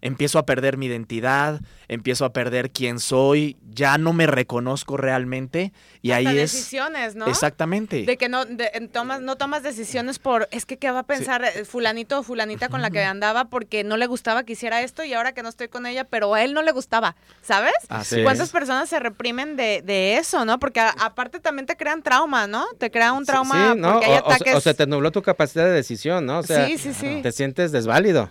Empiezo 0.06 0.38
a 0.38 0.46
perder 0.46 0.76
mi 0.76 0.86
identidad, 0.86 1.60
empiezo 1.88 2.24
a 2.24 2.32
perder 2.32 2.70
quién 2.70 2.98
soy, 3.00 3.56
ya 3.70 3.98
no 3.98 4.12
me 4.12 4.26
reconozco 4.26 4.96
realmente 4.96 5.72
y 6.02 6.12
Hasta 6.12 6.30
ahí 6.30 6.38
es 6.38 6.52
decisiones, 6.52 7.14
¿no? 7.14 7.26
exactamente. 7.26 8.04
De 8.04 8.16
que 8.16 8.28
no, 8.28 8.44
de- 8.44 8.70
en 8.74 8.88
tomas, 8.88 9.20
no 9.20 9.36
tomas 9.36 9.62
decisiones 9.62 10.18
por, 10.18 10.48
es 10.50 10.64
que 10.66 10.76
qué 10.78 10.90
va 10.90 11.00
a 11.00 11.02
pensar 11.02 11.44
eh, 11.44 11.64
fulanito 11.64 12.18
o 12.18 12.22
fulanita 12.22 12.68
con 12.68 12.82
la 12.82 12.90
que 12.90 13.02
andaba 13.04 13.46
porque 13.46 13.84
no 13.84 13.96
le 13.96 14.06
gustaba 14.06 14.44
que 14.44 14.52
hiciera 14.54 14.82
esto 14.82 15.04
y 15.04 15.12
ahora 15.14 15.32
que 15.32 15.42
no 15.42 15.48
estoy 15.48 15.68
con 15.68 15.86
ella, 15.86 16.04
pero 16.04 16.32
a 16.34 16.42
él 16.44 16.54
no 16.54 16.62
le 16.62 16.72
gustaba, 16.72 17.16
¿sabes? 17.42 17.74
Así 17.88 18.22
¿Cuántas 18.22 18.48
es. 18.48 18.52
personas 18.52 18.88
se 18.88 18.98
reprimen 19.00 19.56
de, 19.56 19.82
de 19.82 20.16
eso, 20.18 20.44
no? 20.44 20.58
Porque 20.58 20.80
a- 20.80 20.90
aparte 20.90 21.40
también 21.40 21.66
te 21.66 21.76
crean 21.76 22.02
trauma, 22.02 22.46
¿no? 22.46 22.64
Te 22.78 22.90
crea 22.90 23.12
un 23.12 23.24
trauma 23.24 23.72
Sí, 23.74 23.78
¿no? 23.80 23.92
porque 23.94 24.06
hay 24.06 24.12
O- 24.12 24.14
o, 24.24 24.30
ataques. 24.30 24.54
o 24.54 24.60
se 24.60 24.74
te 24.74 24.86
nubló 24.86 25.10
tu 25.10 25.22
capacidad 25.22 25.64
de 25.64 25.72
decisión, 25.72 26.26
¿no? 26.26 26.38
O 26.38 26.42
sea, 26.42 26.66
sí, 26.66 26.78
sí, 26.78 26.94
sí. 26.94 27.20
te 27.22 27.32
sientes 27.32 27.72
desválido. 27.72 28.30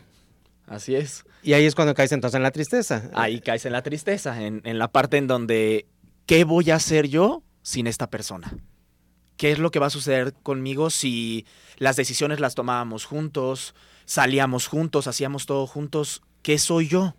Así 0.68 0.96
es. 0.96 1.24
Y 1.44 1.54
ahí 1.54 1.66
es 1.66 1.76
cuando 1.76 1.94
caes 1.94 2.12
entonces 2.12 2.36
en 2.38 2.44
la 2.44 2.52
tristeza. 2.52 3.10
Ahí 3.14 3.40
caes 3.40 3.66
en 3.66 3.72
la 3.74 3.84
tristeza, 3.84 4.42
en, 4.42 4.62
en 4.66 4.80
la 4.80 4.88
parte 4.88 5.18
en 5.18 5.28
donde, 5.28 5.86
¿qué 6.26 6.44
voy 6.44 6.72
a 6.72 6.76
hacer 6.76 7.08
yo 7.08 7.44
sin 7.62 7.86
esta 7.88 8.10
persona? 8.10 8.52
¿Qué 9.38 9.52
es 9.52 9.60
lo 9.60 9.70
que 9.70 9.80
va 9.80 9.88
a 9.88 9.92
suceder 9.92 10.34
conmigo 10.44 10.90
si 10.90 11.46
las 11.78 11.96
decisiones 11.98 12.40
las 12.40 12.56
tomábamos 12.56 13.06
juntos, 13.06 13.76
salíamos 14.06 14.68
juntos, 14.68 15.08
hacíamos 15.08 15.46
todo 15.46 15.68
juntos? 15.68 16.22
¿Qué 16.42 16.58
soy 16.58 16.88
yo? 16.88 17.16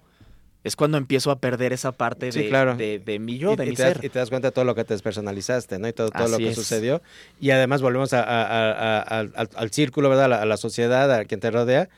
Es 0.65 0.75
cuando 0.75 0.99
empiezo 0.99 1.31
a 1.31 1.39
perder 1.39 1.73
esa 1.73 1.93
parte 1.93 2.33
Sí, 2.33 2.41
de, 2.41 2.49
claro. 2.49 2.75
de, 2.75 2.99
de 2.99 3.19
mi 3.21 3.39
yo, 3.39 3.53
y, 3.53 3.57
de 3.57 3.67
y 3.67 3.71
mi 3.71 3.77
te 3.77 3.83
das, 3.85 3.93
ser. 3.99 4.05
y 4.05 4.09
te 4.09 4.19
das 4.19 4.31
cuenta 4.31 4.49
de 4.49 4.53
todo 4.53 4.65
lo 4.65 4.75
que 4.75 4.83
te 4.85 4.95
despersonalizaste, 4.95 5.79
¿no? 5.79 5.87
Y 5.87 5.93
todo, 5.93 6.11
todo 6.11 6.27
lo 6.27 6.39
que 6.39 6.49
es. 6.49 6.55
sucedió. 6.57 7.03
Y 7.39 7.51
además 7.51 7.83
volvemos 7.83 8.13
a- 8.13 8.25
a- 8.25 8.43
a- 8.45 8.73
a- 8.73 9.01
al, 9.03 9.33
al- 9.37 9.51
al 9.55 9.71
círculo, 9.71 10.09
¿verdad? 10.09 10.25
A 10.25 10.29
la, 10.29 10.43
a 10.43 10.47
la 10.47 10.57
sociedad, 10.57 11.13
a 11.13 11.25
quien 11.25 11.39
te 11.39 11.53
rodea, 11.53 11.89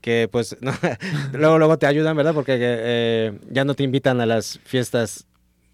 que 0.00 0.28
pues 0.30 0.56
no, 0.60 0.72
luego, 1.32 1.58
luego 1.58 1.78
te 1.78 1.86
ayudan, 1.86 2.16
¿verdad? 2.16 2.34
Porque 2.34 2.56
eh, 2.58 3.38
ya 3.50 3.64
no 3.64 3.74
te 3.74 3.84
invitan 3.84 4.20
a 4.20 4.26
las 4.26 4.60
fiestas 4.64 5.26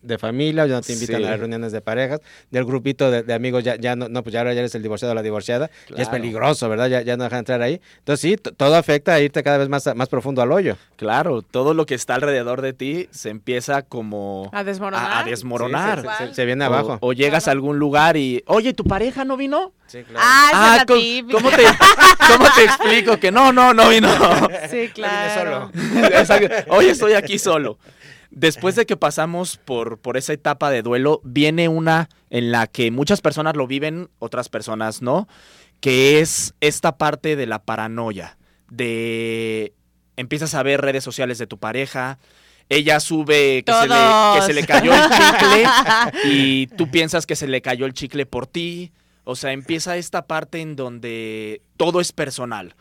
de 0.03 0.19
familia, 0.19 0.67
ya 0.67 0.75
no 0.75 0.81
te 0.83 0.93
invitan 0.93 1.17
Sí. 1.17 1.25
a 1.25 1.31
las 1.31 1.39
reuniones 1.41 1.73
de 1.73 1.81
parejas, 1.81 2.21
del 2.51 2.65
grupito 2.65 3.11
de, 3.11 3.23
de 3.23 3.35
amigos 3.35 3.63
ya, 3.65 3.77
ya 3.77 3.95
no, 3.97 4.09
no, 4.09 4.23
pues 4.23 4.33
ya 4.33 4.41
ahora 4.41 4.53
ya 4.53 4.61
eres 4.61 4.75
el 4.75 4.83
divorciado 4.83 5.13
o 5.13 5.15
la 5.15 5.23
divorciada, 5.23 5.69
ya 5.69 5.97
es 5.97 6.09
Claro. 6.09 6.11
peligroso, 6.11 6.69
¿verdad? 6.69 6.89
Ya, 6.89 7.03
ya 7.03 7.17
no 7.17 7.25
dejan 7.25 7.41
entrar 7.41 7.63
ahí. 7.63 7.81
Entonces 7.99 8.21
sí, 8.21 8.37
todo 8.37 8.77
afecta 8.77 9.15
a 9.15 9.21
irte 9.21 9.43
cada 9.43 9.59
vez 9.59 9.69
más, 9.69 9.87
a- 9.87 9.95
más 9.95 10.09
profundo 10.09 10.43
al 10.43 10.51
hoyo. 10.53 10.77
Claro, 10.97 11.43
todo 11.43 11.73
lo 11.75 11.87
que 11.87 11.95
está 11.95 12.15
alrededor 12.17 12.63
de 12.63 12.73
ti 12.73 13.09
se 13.11 13.31
empieza 13.31 13.83
como 13.83 14.51
A 14.53 14.65
desmoronar. 14.65 15.11
a, 15.11 15.19
a 15.21 15.25
desmoronar. 15.25 15.99
Sí, 16.01 16.03
se- 16.03 16.13
Igual. 16.13 16.29
se, 16.31 16.35
se 16.35 16.45
viene 16.47 16.65
abajo. 16.65 16.99
O, 17.01 17.13
llegas 17.13 17.49
a 17.49 17.53
algún 17.53 17.79
lugar 17.79 18.17
y, 18.17 18.43
oye, 18.47 18.73
¿tu 18.75 18.85
pareja 18.85 19.25
no 19.25 19.37
vino? 19.37 19.73
Sí, 19.87 20.03
claro. 20.05 20.21
Ah, 20.23 20.77
la 20.79 20.85
¿cómo- 20.87 20.99
típica. 21.01 21.39
¿cómo, 21.39 21.51
te, 21.51 21.65
¿Cómo 22.33 22.47
te 22.55 22.65
explico 22.65 23.17
que 23.19 23.31
no, 23.31 23.53
no, 23.53 23.75
no 23.75 23.89
vino? 23.91 24.09
Sí, 24.71 24.89
claro. 24.95 25.71
Hoy 26.69 26.87
estoy 26.87 27.13
aquí 27.15 27.39
solo. 27.39 27.79
Después 28.35 28.77
de 28.77 28.87
que 28.87 28.97
pasamos 28.97 29.59
por, 29.59 29.99
por 29.99 30.17
esa 30.17 30.33
etapa 30.33 30.71
de 30.71 30.83
duelo, 30.83 31.21
viene 31.23 31.69
una 31.69 32.09
en 32.31 32.51
la 32.51 32.67
que 32.67 32.91
muchas 32.91 33.21
personas 33.21 33.57
lo 33.57 33.67
viven, 33.67 34.09
otras 34.19 34.49
personas 34.49 35.03
no, 35.03 35.29
que 35.81 36.21
es 36.21 36.55
esta 36.61 36.97
parte 36.97 37.37
de 37.37 37.47
la 37.47 37.63
paranoia, 37.63 38.39
de 38.71 39.75
empiezas 40.17 40.55
a 40.55 40.63
ver 40.63 40.81
redes 40.81 41.05
sociales 41.05 41.37
de 41.37 41.47
tu 41.47 41.59
pareja, 41.59 42.19
ella 42.69 43.01
sube 43.01 43.65
que 43.65 43.73
se, 43.73 43.89
le, 43.89 43.95
que 44.35 44.43
se 44.47 44.55
le 44.55 44.67
cayó 44.67 44.95
el 44.95 45.03
chicle 45.11 45.65
y 46.25 46.67
tú 46.69 46.91
piensas 46.91 47.27
que 47.27 47.37
se 47.37 47.47
le 47.47 47.61
cayó 47.61 47.85
el 47.85 47.93
chicle 47.93 48.25
por 48.25 48.47
ti. 48.47 48.93
O 49.25 49.37
sea, 49.37 49.53
empieza 49.53 49.97
esta 49.97 50.27
parte 50.27 50.61
en 50.61 50.75
donde 50.75 51.61
todo 51.77 52.01
es 52.01 52.13
personal. 52.13 52.75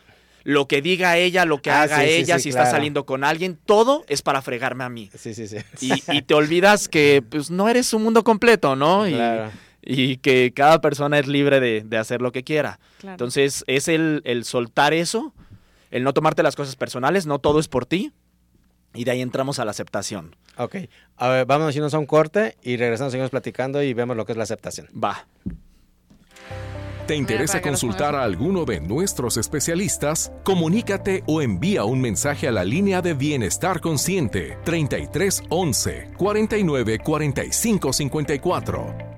Lo 0.43 0.67
que 0.67 0.81
diga 0.81 1.17
ella, 1.17 1.45
lo 1.45 1.61
que 1.61 1.69
Ah, 1.71 1.83
haga 1.83 1.99
sí, 2.01 2.05
sí, 2.07 2.11
ella, 2.13 2.37
sí, 2.37 2.43
si 2.43 2.49
claro. 2.51 2.65
está 2.65 2.77
saliendo 2.77 3.05
con 3.05 3.23
alguien, 3.23 3.57
todo 3.65 4.03
es 4.07 4.21
para 4.21 4.41
fregarme 4.41 4.83
a 4.83 4.89
mí. 4.89 5.09
Sí, 5.17 5.33
sí, 5.33 5.47
sí. 5.47 5.57
Y, 5.81 5.91
y 6.17 6.21
te 6.23 6.33
olvidas 6.33 6.87
que 6.89 7.21
pues, 7.27 7.51
no 7.51 7.69
eres 7.69 7.93
un 7.93 8.03
mundo 8.03 8.23
completo, 8.23 8.75
¿no? 8.75 9.07
Y, 9.07 9.13
Claro. 9.13 9.51
y 9.81 10.17
que 10.17 10.51
cada 10.55 10.81
persona 10.81 11.19
es 11.19 11.27
libre 11.27 11.59
de, 11.59 11.81
de 11.85 11.97
hacer 11.97 12.21
lo 12.21 12.31
que 12.31 12.43
quiera. 12.43 12.79
Claro. 12.99 13.13
Entonces, 13.15 13.63
es 13.67 13.87
el, 13.87 14.21
el 14.25 14.43
soltar 14.45 14.93
eso, 14.93 15.33
el 15.91 16.03
no 16.03 16.13
tomarte 16.13 16.41
las 16.43 16.55
cosas 16.55 16.75
personales, 16.75 17.25
no 17.25 17.39
todo 17.39 17.59
es 17.59 17.67
por 17.67 17.85
ti. 17.85 18.11
y 18.93 19.03
de 19.05 19.11
ahí 19.11 19.21
entramos 19.21 19.59
a 19.59 19.65
la 19.65 19.71
aceptación. 19.71 20.35
Ok, 20.57 20.75
a 21.17 21.29
ver, 21.29 21.45
vámonos 21.45 21.75
irnos 21.75 21.93
a 21.93 21.97
un 21.99 22.05
corte 22.05 22.57
y 22.61 22.75
regresamos, 22.77 23.11
seguimos 23.11 23.29
platicando 23.31 23.81
y 23.81 23.93
vemos 23.93 24.17
lo 24.17 24.25
que 24.25 24.33
es 24.33 24.37
la 24.37 24.43
aceptación. 24.43 24.87
Va. 25.01 25.25
¿Te 27.07 27.15
interesa 27.15 27.61
consultar 27.61 28.15
a 28.15 28.23
alguno 28.23 28.63
de 28.63 28.79
nuestros 28.79 29.37
especialistas? 29.37 30.31
Comunícate 30.43 31.23
o 31.27 31.41
envía 31.41 31.83
un 31.83 31.99
mensaje 31.99 32.47
a 32.47 32.51
la 32.51 32.63
línea 32.63 33.01
de 33.01 33.13
Bienestar 33.13 33.81
Consciente 33.81 34.57
33 34.63 35.43
11 35.49 36.11
49 36.17 36.99
45 36.99 37.93
54. 37.93 39.11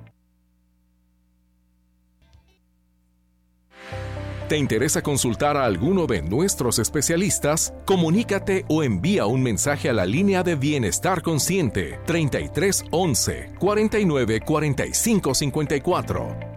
¿Te 4.47 4.57
interesa 4.57 5.01
consultar 5.01 5.57
a 5.57 5.65
alguno 5.65 6.05
de 6.05 6.21
nuestros 6.21 6.77
especialistas? 6.79 7.73
Comunícate 7.85 8.65
o 8.69 8.83
envía 8.83 9.25
un 9.25 9.41
mensaje 9.41 9.89
a 9.89 9.93
la 9.93 10.05
línea 10.05 10.43
de 10.43 10.55
Bienestar 10.55 11.21
Consciente 11.21 11.99
33 12.05 12.85
11 12.91 13.53
49 13.59 14.41
45 14.41 15.33
54. 15.33 16.52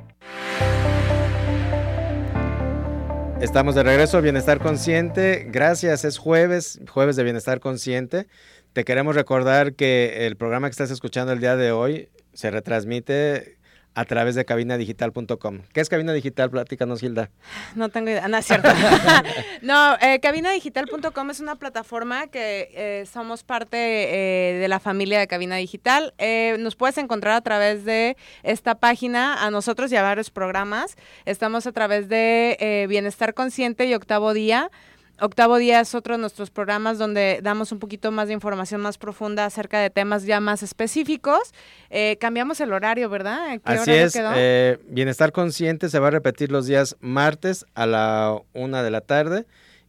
Estamos 3.41 3.75
de 3.75 3.83
regreso, 3.83 4.23
Bienestar 4.23 4.61
Consciente. 4.61 5.47
Gracias, 5.51 6.07
es 6.07 6.17
jueves, 6.17 6.81
jueves 6.89 7.17
de 7.17 7.23
Bienestar 7.23 7.61
Consciente. 7.61 8.29
Te 8.73 8.85
queremos 8.85 9.15
recordar 9.15 9.75
que 9.75 10.27
el 10.27 10.37
programa 10.37 10.69
que 10.69 10.73
estás 10.73 10.91
escuchando 10.91 11.35
el 11.35 11.41
día 11.41 11.55
de 11.55 11.71
hoy 11.71 12.09
se 12.33 12.51
retransmite 12.51 13.59
a 13.97 14.05
través 14.05 14.35
de 14.35 14.45
cabinadigital.com. 14.45 15.61
¿Qué 15.73 15.81
es 15.81 15.89
Cabina 15.89 16.13
Digital? 16.13 16.51
Platícanos, 16.51 17.03
Hilda. 17.03 17.31
No 17.75 17.89
tengo 17.89 18.11
idea, 18.11 18.29
no 18.29 18.37
es 18.37 18.47
cierto. 18.47 18.69
no, 19.63 19.97
eh, 20.03 20.21
cabinadigital.com 20.21 21.31
es 21.31 21.41
una 21.41 21.57
plataforma 21.57 22.27
que 22.27 22.69
eh, 22.75 23.07
somos 23.11 23.43
parte 23.43 23.79
eh, 23.79 24.59
de 24.59 24.69
la 24.69 24.81
familia 24.81 25.19
de 25.19 25.27
Cabina 25.27 25.57
Digital. 25.57 26.13
Eh, 26.19 26.57
nos 26.61 26.77
puedes 26.77 26.99
encontrar 26.99 27.37
a 27.37 27.41
través 27.41 27.87
de 27.87 28.19
esta 28.43 28.75
página, 28.75 29.43
a 29.43 29.51
nosotros 29.51 29.91
y 29.91 29.97
a 29.97 30.03
varios 30.03 30.31
programas. 30.31 30.97
Estamos 31.25 31.67
a 31.67 31.73
través 31.73 32.11
de 32.11 32.59
eh, 32.61 32.87
Bienestar 32.91 33.33
Consciente 33.33 33.87
y 33.87 33.95
Octavo 33.95 34.35
Día. 34.35 34.71
Octavo 35.19 35.57
Día 35.57 35.81
es 35.81 35.95
otro 35.95 36.15
de 36.15 36.21
nuestros 36.21 36.51
programas 36.51 36.99
donde 36.99 37.41
damos 37.43 37.73
un 37.73 37.79
poquito 37.79 38.13
más 38.13 38.29
de 38.29 38.35
información 38.35 38.83
más 38.83 38.99
profunda 38.99 39.47
acerca 39.47 39.81
de 39.81 39.89
temas 39.89 40.25
ya 40.25 40.41
más 40.41 40.63
específicos. 40.63 41.55
Eh, 41.89 42.19
cambiamos 42.21 42.61
el 42.61 42.73
horario, 42.73 43.09
¿verdad? 43.09 43.53
¿Qué 43.53 43.61
Así 43.65 43.93
es, 43.93 44.13
quedó? 44.13 44.31
eh, 44.35 44.79
Bienestar 44.89 45.33
Consciente 45.33 45.89
se 45.89 45.99
va 45.99 46.09
a 46.09 46.11
repetir 46.11 46.53
los 46.53 46.67
días 46.67 46.97
martes 47.01 47.65
a 47.75 47.87
la 47.87 48.37
una 48.53 48.83
de 48.83 48.91
la 48.91 49.01
tarde 49.01 49.47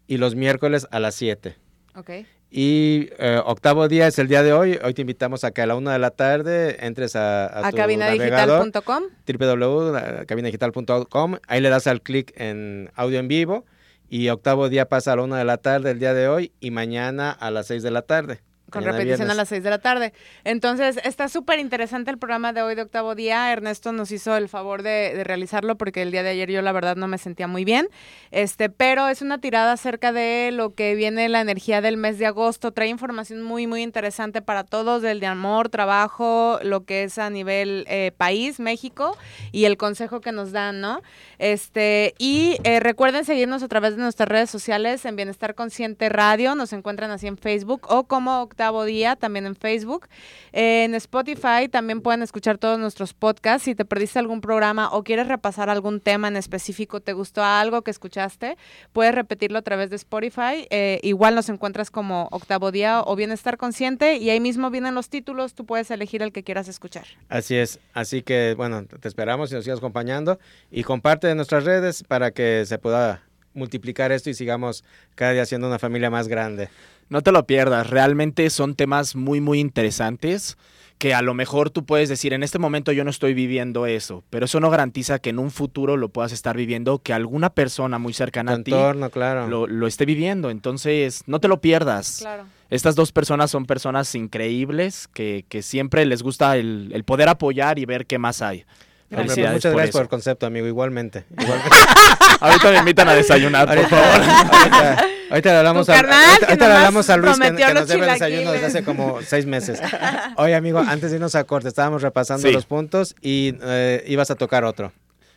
y 0.08 0.18
los 0.18 0.36
miércoles 0.36 0.88
a 0.92 1.00
las 1.00 1.16
7. 1.16 1.56
ok. 1.96 2.10
Y 2.50 3.10
eh, 3.20 3.42
octavo 3.44 3.90
día 3.90 4.08
es 4.08 4.18
el 4.20 4.30
día 4.30 4.42
de 4.42 4.54
hoy. 4.54 4.80
Hoy 4.82 4.94
te 4.94 5.02
invitamos 5.02 5.44
a 5.44 5.52
que 5.52 5.62
a 5.62 5.66
la 5.66 5.76
una 5.76 5.92
de 5.92 6.00
la 6.00 6.12
tarde 6.12 6.78
entres 6.86 7.18
a, 7.18 7.46
a 7.46 7.68
A 7.68 7.72
cabinadigital.com. 7.74 9.04
www.cabinadigital.com. 9.28 11.36
Ahí 11.48 11.60
le 11.60 11.68
das 11.70 11.88
al 11.88 12.02
clic 12.02 12.32
en 12.40 12.90
audio 12.96 13.20
en 13.20 13.28
vivo 13.28 13.66
y 14.10 14.30
octavo 14.30 14.70
día 14.70 14.88
pasa 14.88 15.14
a 15.14 15.16
la 15.18 15.24
una 15.24 15.38
de 15.38 15.46
la 15.46 15.58
tarde 15.58 15.92
el 15.92 16.00
día 16.00 16.14
de 16.14 16.28
hoy 16.28 16.52
y 16.60 16.72
mañana 16.72 17.32
a 17.32 17.52
las 17.52 17.68
6 17.68 17.84
de 17.84 17.92
la 17.92 18.02
tarde. 18.02 18.42
Con 18.70 18.84
Mañana 18.84 18.98
repetición 18.98 19.32
a 19.32 19.34
las 19.34 19.50
6 19.50 19.64
de 19.64 19.70
la 19.70 19.80
tarde. 19.80 20.14
Entonces, 20.44 21.00
está 21.04 21.30
súper 21.30 21.60
interesante 21.60 22.12
el 22.12 22.18
programa 22.18 22.54
de 22.54 22.62
hoy 22.62 22.76
de 22.76 22.82
octavo 22.82 23.16
día. 23.16 23.52
Ernesto 23.52 23.92
nos 23.92 24.12
hizo 24.12 24.36
el 24.36 24.50
favor 24.50 24.84
de, 24.84 25.14
de 25.16 25.24
realizarlo 25.24 25.78
porque 25.78 26.02
el 26.02 26.12
día 26.12 26.24
de 26.24 26.30
ayer 26.30 26.52
yo 26.52 26.62
la 26.62 26.72
verdad 26.72 26.96
no 26.96 27.08
me 27.08 27.18
sentía 27.18 27.48
muy 27.48 27.66
bien. 27.66 27.88
Este, 28.32 28.70
pero 28.70 29.08
es 29.08 29.22
una 29.22 29.40
tirada 29.40 29.74
acerca 29.74 30.12
de 30.12 30.52
lo 30.52 30.74
que 30.74 30.96
viene 30.96 31.30
la 31.30 31.42
energía 31.42 31.82
del 31.82 31.98
mes 31.98 32.20
de 32.20 32.26
agosto. 32.26 32.72
Trae 32.72 32.88
información 32.90 33.42
muy, 33.42 33.68
muy 33.68 33.82
interesante 33.84 34.42
para 34.42 34.64
todos, 34.64 35.02
del 35.02 35.20
de 35.20 35.28
amor, 35.28 35.70
trabajo, 35.70 36.60
lo 36.64 36.86
que 36.86 37.04
es 37.04 37.18
a 37.18 37.30
nivel 37.30 37.86
eh, 37.88 38.12
país, 38.18 38.60
México, 38.60 39.18
y 39.52 39.66
el 39.66 39.78
consejo 39.78 40.22
que 40.22 40.32
nos 40.32 40.52
dan, 40.52 40.82
¿no? 40.82 41.02
Este, 41.40 42.16
y 42.18 42.58
eh, 42.64 42.80
recuerden 42.80 43.26
seguirnos 43.26 43.64
a 43.64 43.68
través 43.68 43.96
de 43.96 44.02
nuestras 44.02 44.28
redes 44.30 44.50
sociales 44.50 45.06
en 45.06 45.16
Bienestar 45.16 45.56
Consciente 45.56 46.10
Radio. 46.10 46.56
Nos 46.56 46.74
encuentran 46.74 47.12
así 47.12 47.28
en 47.28 47.38
Facebook 47.38 47.88
o 47.90 48.06
como 48.06 48.50
Octavo 48.58 48.86
Día 48.86 49.16
también 49.16 49.46
en 49.46 49.56
Facebook. 49.56 50.08
En 50.52 50.96
Spotify 50.96 51.70
también 51.72 52.02
pueden 52.02 52.24
escuchar 52.24 52.58
todos 52.58 52.80
nuestros 52.80 53.14
podcasts. 53.14 53.66
Si 53.66 53.76
te 53.76 53.86
perdiste 53.86 54.18
algún 54.18 54.42
programa 54.42 54.90
o 54.92 55.04
quieres 55.04 55.28
repasar 55.28 55.70
algún 55.70 56.00
tema 56.00 56.28
en 56.28 56.38
específico, 56.38 57.00
te 57.00 57.14
gustó 57.14 57.44
algo 57.44 57.84
que 57.84 57.92
escuchaste, 57.92 58.58
puedes 58.94 59.14
repetirlo 59.14 59.60
a 59.60 59.62
través 59.62 59.92
de 59.92 59.96
Spotify. 59.98 60.66
Eh, 60.72 61.00
igual 61.04 61.36
nos 61.36 61.50
encuentras 61.50 61.92
como 61.92 62.30
Octavo 62.32 62.72
Día 62.72 63.04
o 63.06 63.16
Bienestar 63.16 63.58
Consciente 63.58 64.18
y 64.18 64.32
ahí 64.32 64.40
mismo 64.40 64.72
vienen 64.72 64.96
los 64.96 65.10
títulos. 65.10 65.54
Tú 65.54 65.64
puedes 65.68 65.92
elegir 65.92 66.24
el 66.24 66.32
que 66.32 66.42
quieras 66.42 66.68
escuchar. 66.68 67.06
Así 67.30 67.56
es. 67.56 67.80
Así 67.94 68.24
que, 68.24 68.56
bueno, 68.58 68.86
te 68.86 69.08
esperamos 69.08 69.52
y 69.52 69.54
nos 69.54 69.66
sigas 69.66 69.78
acompañando. 69.78 70.40
Y 70.72 70.82
comparte 70.82 71.30
en 71.30 71.38
nuestras 71.38 71.64
redes 71.64 72.04
para 72.04 72.32
que 72.32 72.66
se 72.66 72.80
pueda 72.80 73.22
multiplicar 73.54 74.12
esto 74.12 74.30
y 74.30 74.34
sigamos 74.34 74.84
cada 75.16 75.34
día 75.34 75.46
siendo 75.46 75.68
una 75.68 75.80
familia 75.80 76.10
más 76.10 76.28
grande. 76.28 76.70
No 77.10 77.22
te 77.22 77.32
lo 77.32 77.46
pierdas, 77.46 77.90
realmente 77.90 78.50
son 78.50 78.76
temas 78.76 79.16
muy, 79.16 79.42
muy 79.42 79.60
interesantes 79.60 80.58
que 80.98 81.14
a 81.14 81.22
lo 81.22 81.34
mejor 81.34 81.70
tú 81.70 81.86
puedes 81.86 82.10
decir, 82.10 82.34
en 82.34 82.44
este 82.44 82.60
momento 82.60 82.92
yo 82.92 83.04
no 83.04 83.10
estoy 83.12 83.34
viviendo 83.34 83.86
eso, 83.86 84.24
pero 84.30 84.46
eso 84.46 84.60
no 84.60 84.70
garantiza 84.70 85.20
que 85.20 85.30
en 85.30 85.40
un 85.40 85.52
futuro 85.52 85.96
lo 85.96 86.10
puedas 86.10 86.32
estar 86.32 86.58
viviendo, 86.58 87.00
que 87.00 87.14
alguna 87.14 87.52
persona 87.52 88.00
muy 88.00 88.14
Tu 88.14 88.18
cercana 88.18 88.54
a 88.54 88.64
ti 88.64 88.72
entorno, 88.72 89.10
claro. 89.10 89.48
lo, 89.48 89.68
lo 89.68 89.86
esté 89.86 90.06
viviendo. 90.06 90.50
Entonces, 90.50 91.24
no 91.28 91.40
te 91.40 91.48
lo 91.48 91.62
pierdas. 91.62 92.18
Claro. 92.22 92.46
Estas 92.70 92.96
dos 92.96 93.12
personas 93.12 93.52
son 93.52 93.66
personas 93.66 94.14
increíbles 94.16 95.08
que, 95.08 95.46
que 95.48 95.62
siempre 95.62 96.06
les 96.06 96.24
gusta 96.24 96.58
el, 96.58 96.90
el 96.94 97.04
poder 97.04 97.30
apoyar 97.30 97.80
y 97.80 97.86
ver 97.86 98.08
qué 98.08 98.18
más 98.18 98.42
hay. 98.42 98.66
Hombre, 99.10 99.26
pues, 99.26 99.36
Felicidades 99.36 99.54
muchas 99.56 99.72
por 99.72 99.78
gracias 99.78 99.94
por 99.94 100.02
el 100.02 100.08
concepto, 100.10 100.46
amigo. 100.46 100.68
Igualmente. 100.68 101.26
Igualmente. 101.32 101.70
Ahorita 102.42 102.72
me 102.72 102.78
invitan 102.80 103.08
a 103.10 103.14
desayunar, 103.16 103.68
por 103.68 103.88
favor. 103.88 104.06
ahorita, 104.06 105.06
ahorita 105.32 105.52
le 105.52 105.58
hablamos 105.58 105.90
a, 105.90 105.94
carnal, 105.96 106.40
ahorita- 106.48 106.68
le 106.68 106.74
hablamos 106.76 107.10
a 107.10 107.18
Luis 107.18 107.32
que, 107.34 107.38
prometió 107.40 107.68
que 107.68 107.74
los 107.74 107.82
nos 107.82 107.90
debe 107.90 108.06
desayuno 108.06 108.52
desde 108.52 108.68
chilaquiles. 108.68 108.76
hace 108.76 108.84
como 108.84 109.22
seis 109.24 109.46
meses. 109.46 109.82
Oye, 110.38 110.54
amigo, 110.56 110.80
antes 110.80 111.10
de 111.10 111.16
irnos 111.18 111.36
a 111.36 111.44
corte, 111.46 111.68
estábamos 111.70 112.02
repasando 112.04 112.48
Sí. 112.48 112.54
los 112.54 112.66
puntos 112.66 113.16
y 113.22 113.56
eh, 113.64 114.04
ibas 114.08 114.30
a 114.30 114.36
tocar 114.36 114.64
otro. 114.66 114.92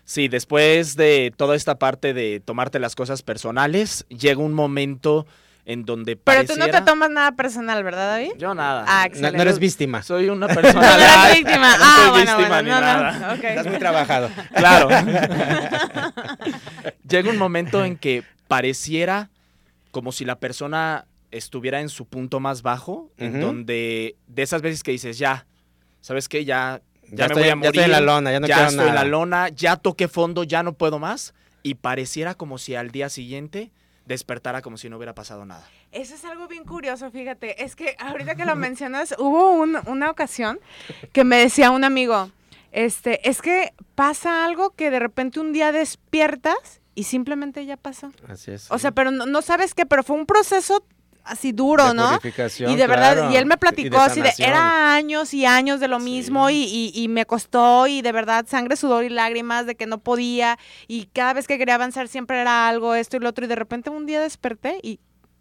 Sí, 0.04 0.28
después 0.28 0.96
de 0.96 1.32
toda 1.36 1.54
esta 1.56 1.76
parte 1.78 2.12
de 2.12 2.42
tomarte 2.44 2.80
las 2.80 2.94
cosas 2.96 3.22
personales, 3.22 4.04
llega 4.08 4.40
un 4.42 4.52
momento 4.52 5.26
en 5.70 5.84
donde 5.84 6.16
Pero 6.16 6.44
tú 6.46 6.54
no 6.56 6.68
te 6.68 6.80
tomas 6.82 7.10
nada 7.10 7.32
personal, 7.32 7.84
¿verdad, 7.84 8.08
David? 8.16 8.32
Yo 8.38 8.54
nada. 8.54 8.84
Ah, 8.88 9.02
No, 9.02 9.06
excelente. 9.06 9.36
no 9.36 9.42
eres 9.42 9.58
víctima. 9.60 10.02
Soy 10.02 10.28
una 10.28 10.46
No 10.48 10.54
persona 10.54 10.94
eres 10.94 11.06
light, 11.16 11.36
víctima. 11.38 11.76
no 11.76 11.84
ah, 11.84 11.96
soy 11.96 12.10
bueno, 12.10 12.36
víctima 12.36 12.48
bueno, 12.48 12.62
ni 12.62 12.70
no, 12.70 12.80
nada. 12.80 13.18
no. 13.18 13.34
ok. 13.34 13.44
Estás 13.44 13.66
muy 13.66 13.78
trabajado. 13.78 14.30
Claro. 14.54 14.88
Llega 17.08 17.30
un 17.30 17.38
momento 17.38 17.84
en 17.84 17.96
que 17.96 18.22
pareciera 18.48 19.30
como 19.90 20.12
si 20.12 20.24
la 20.24 20.38
persona 20.38 21.06
estuviera 21.30 21.80
en 21.80 21.88
su 21.88 22.06
punto 22.06 22.40
más 22.40 22.62
bajo, 22.62 23.10
en 23.16 23.40
donde 23.40 24.16
de 24.26 24.42
esas 24.42 24.62
veces 24.62 24.82
que 24.82 24.90
dices, 24.92 25.18
ya, 25.18 25.46
¿sabes 26.00 26.28
qué? 26.28 26.44
Ya, 26.44 26.80
ya, 27.04 27.10
Ya, 27.10 27.16
me 27.16 27.24
estoy, 27.26 27.42
voy 27.42 27.44
a 27.44 27.48
ya 27.48 27.56
morir. 27.56 27.68
estoy 27.70 27.84
en 27.84 27.90
la 27.92 28.00
lona, 28.00 28.32
ya 28.32 28.40
no 28.40 28.46
ya 28.48 28.54
quiero 28.56 28.70
estoy 28.70 28.88
en 28.88 28.94
la 28.94 29.04
lona, 29.04 29.48
ya 29.50 29.76
toqué 29.76 30.08
fondo, 30.08 30.42
ya 30.44 30.62
no 30.62 30.72
puedo 30.72 30.98
más. 30.98 31.34
Y 31.62 31.74
pareciera 31.74 32.34
como 32.34 32.58
si 32.58 32.74
al 32.74 32.90
día 32.90 33.08
siguiente 33.08 33.70
despertara 34.06 34.62
como 34.62 34.76
si 34.76 34.88
no 34.88 34.96
hubiera 34.96 35.14
pasado 35.14 35.44
nada. 35.44 35.66
Eso 35.92 36.14
es 36.14 36.24
algo 36.24 36.48
bien 36.48 36.64
curioso, 36.64 37.10
fíjate. 37.10 37.62
Es 37.64 37.76
que 37.76 37.96
ahorita 37.98 38.34
que 38.34 38.44
lo 38.44 38.56
mencionas, 38.56 39.14
hubo 39.18 39.50
un- 39.52 39.78
una 39.86 40.10
ocasión 40.10 40.58
que 41.12 41.24
me 41.24 41.36
decía 41.38 41.70
un 41.70 41.84
amigo, 41.84 42.30
este, 42.72 43.28
es 43.28 43.42
que 43.42 43.72
pasa 43.94 44.44
algo 44.44 44.70
que 44.70 44.90
de 44.90 44.98
repente 44.98 45.40
un 45.40 45.52
día 45.52 45.72
despiertas 45.72 46.80
y 46.94 47.04
simplemente 47.04 47.64
ya 47.66 47.76
pasó. 47.76 48.12
Así 48.28 48.50
es. 48.50 48.70
O 48.70 48.78
sea, 48.78 48.90
pero 48.92 49.10
no, 49.10 49.26
no 49.26 49.42
sabes 49.42 49.74
qué, 49.74 49.86
pero 49.86 50.02
fue 50.02 50.16
un 50.16 50.26
proceso 50.26 50.84
así 51.24 51.52
duro, 51.52 51.88
De 51.88 51.94
¿no? 51.94 52.18
Y 52.22 52.76
de 52.76 52.86
verdad, 52.86 53.14
claro, 53.14 53.32
y 53.32 53.36
él 53.36 53.46
me 53.46 53.56
platicó 53.56 53.98
así 53.98 54.20
de, 54.20 54.32
era 54.38 54.94
años 54.94 55.32
y 55.34 55.46
años 55.46 55.80
de 55.80 55.88
lo 55.88 55.98
Sí. 55.98 56.04
mismo 56.04 56.50
y, 56.50 56.56
y- 56.64 56.92
y 56.94 57.08
me 57.08 57.26
costó 57.26 57.86
y 57.86 58.02
de 58.02 58.12
verdad 58.12 58.46
sangre, 58.48 58.76
sudor 58.76 59.04
y 59.04 59.08
lágrimas 59.08 59.66
de 59.66 59.74
que 59.74 59.86
no 59.86 59.98
podía 59.98 60.58
y 60.88 61.06
cada 61.06 61.32
vez 61.32 61.46
que 61.46 61.58
quería 61.58 61.74
avanzar 61.76 62.08
siempre 62.08 62.40
era 62.40 62.68
algo, 62.68 62.94
esto 62.94 63.16
y 63.16 63.20
lo 63.20 63.28
otro 63.28 63.44
y 63.44 63.48
de 63.48 63.56
repente 63.56 63.90
un 63.90 64.06
día 64.06 64.20
desperté 64.20 64.78
y 64.82 65.00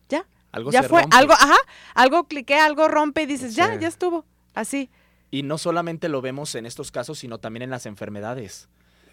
ya, 0.10 0.26
Algo 0.52 0.72
ya 0.72 0.82
se 0.84 0.89
fue, 0.89 1.02
rompe. 1.02 1.15
algo, 1.18 1.34
ajá, 1.34 1.58
algo 1.96 2.24
cliqué, 2.28 2.56
algo 2.56 2.88
rompe 2.88 3.22
y 3.24 3.26
dices, 3.26 3.56
ya, 3.56 3.76
ya 3.80 3.88
estuvo, 3.88 4.26
así. 4.56 4.89
Y 5.32 5.44
no 5.44 5.58
solamente 5.60 6.10
lo 6.10 6.22
vemos 6.22 6.56
en 6.56 6.65
estos 6.65 6.92
casos, 6.92 7.20
sino 7.20 7.38
también 7.38 7.62
en 7.63 7.70
las 7.70 7.86
enfermedades. 7.86 8.68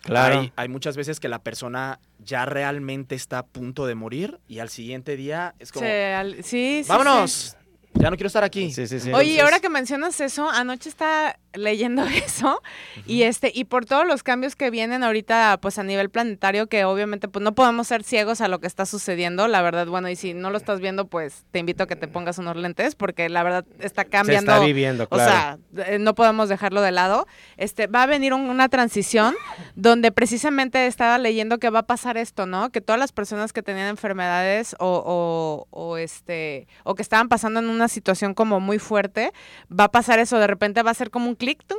Claro. 0.07 0.41
Hay, 0.41 0.53
hay 0.57 0.69
muchas 0.69 0.97
veces 0.97 1.21
que 1.21 1.29
la 1.29 1.41
persona 1.41 1.99
ya 2.19 2.45
realmente 2.47 3.15
está 3.15 3.39
a 3.41 3.47
punto 3.47 3.87
de 3.87 3.95
morir 3.95 4.39
y 4.49 4.61
al 4.61 4.69
siguiente 4.69 5.17
día 5.17 5.55
es 5.59 5.73
como, 5.73 5.85
Se- 5.87 6.15
al- 6.15 6.37
sí, 6.37 6.43
sí, 6.43 6.83
sí. 6.85 6.89
vámonos, 6.89 7.57
ya 7.95 8.11
no 8.11 8.17
quiero 8.17 8.29
estar 8.29 8.45
aquí. 8.45 8.73
Sí, 8.73 8.87
sí, 8.87 9.01
sí. 9.01 9.13
Oye, 9.13 9.25
y 9.25 9.31
Entonces- 9.33 9.43
ahora 9.45 9.61
que 9.61 9.69
mencionas 9.69 10.21
eso, 10.21 10.49
anoche 10.51 10.89
está, 10.89 11.39
leyendo 11.55 12.05
eso 12.27 12.61
y 13.07 13.23
este 13.23 13.51
y 13.55 13.65
por 13.65 13.87
todos 13.87 14.07
los 14.07 14.23
cambios 14.23 14.57
que 14.57 14.71
vienen 14.71 15.03
ahorita 15.05 15.59
pues 15.63 15.79
a 15.79 15.83
nivel 15.83 16.11
planetario 16.11 16.67
que 16.67 16.85
obviamente 16.85 17.29
pues 17.29 17.43
no 17.43 17.55
podemos 17.55 17.87
ser 17.89 18.03
ciegos 18.05 18.41
a 18.41 18.49
lo 18.49 18.59
que 18.61 18.67
está 18.67 18.85
sucediendo 18.87 19.49
la 19.49 19.63
verdad 19.63 19.87
bueno 19.87 20.09
y 20.11 20.17
si 20.17 20.35
no 20.35 20.51
lo 20.51 20.59
estás 20.59 20.81
viendo 20.81 21.07
pues 21.07 21.45
te 21.53 21.59
invito 21.59 21.85
a 21.85 21.87
que 21.87 21.97
te 21.97 22.09
pongas 22.09 22.39
unos 22.39 22.57
lentes 22.57 22.95
porque 22.95 23.29
la 23.29 23.43
verdad 23.43 23.65
está 23.81 24.05
cambiando 24.05 24.53
Se 24.53 24.57
está 24.57 24.67
viviendo, 24.67 25.09
claro. 25.09 25.25
o 25.25 25.27
sea 25.75 25.87
eh, 25.87 25.99
no 25.99 26.15
podemos 26.15 26.49
dejarlo 26.49 26.81
de 26.83 26.93
lado. 26.93 27.27
Este 27.57 27.87
va 27.87 28.03
a 28.03 28.07
venir 28.07 28.33
un- 28.35 28.49
una 28.51 28.69
transición 28.69 29.35
donde 29.75 30.13
precisamente 30.13 30.87
estaba 30.87 31.19
leyendo 31.19 31.59
que 31.59 31.71
va 31.71 31.81
a 31.81 31.87
pasar 31.87 32.17
esto 32.17 32.47
no 32.47 32.71
que 32.71 32.81
todas 32.81 32.99
las 32.99 33.13
personas 33.13 33.53
que 33.53 33.63
tenían 33.63 33.89
enfermedades 33.89 34.75
o, 34.79 35.03
o, 35.07 35.67
o, 35.71 35.97
este 35.97 36.67
o 36.85 36.95
que 36.95 37.03
estaban 37.03 37.29
pasando 37.29 37.61
en 37.61 37.69
una 37.69 37.89
situación 37.89 38.35
como 38.35 38.61
muy 38.61 38.79
fuerte 38.79 39.33
va 39.71 39.85
a 39.85 39.91
pasar 39.93 40.19
eso 40.19 40.39
de 40.39 40.47
repente 40.47 40.83
va 40.83 40.91
a 40.91 40.95
ser 40.95 41.11
como 41.11 41.29
un 41.29 41.37
clic 41.47 41.65
tum, 41.65 41.79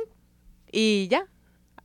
y 0.72 1.08
ya 1.08 1.26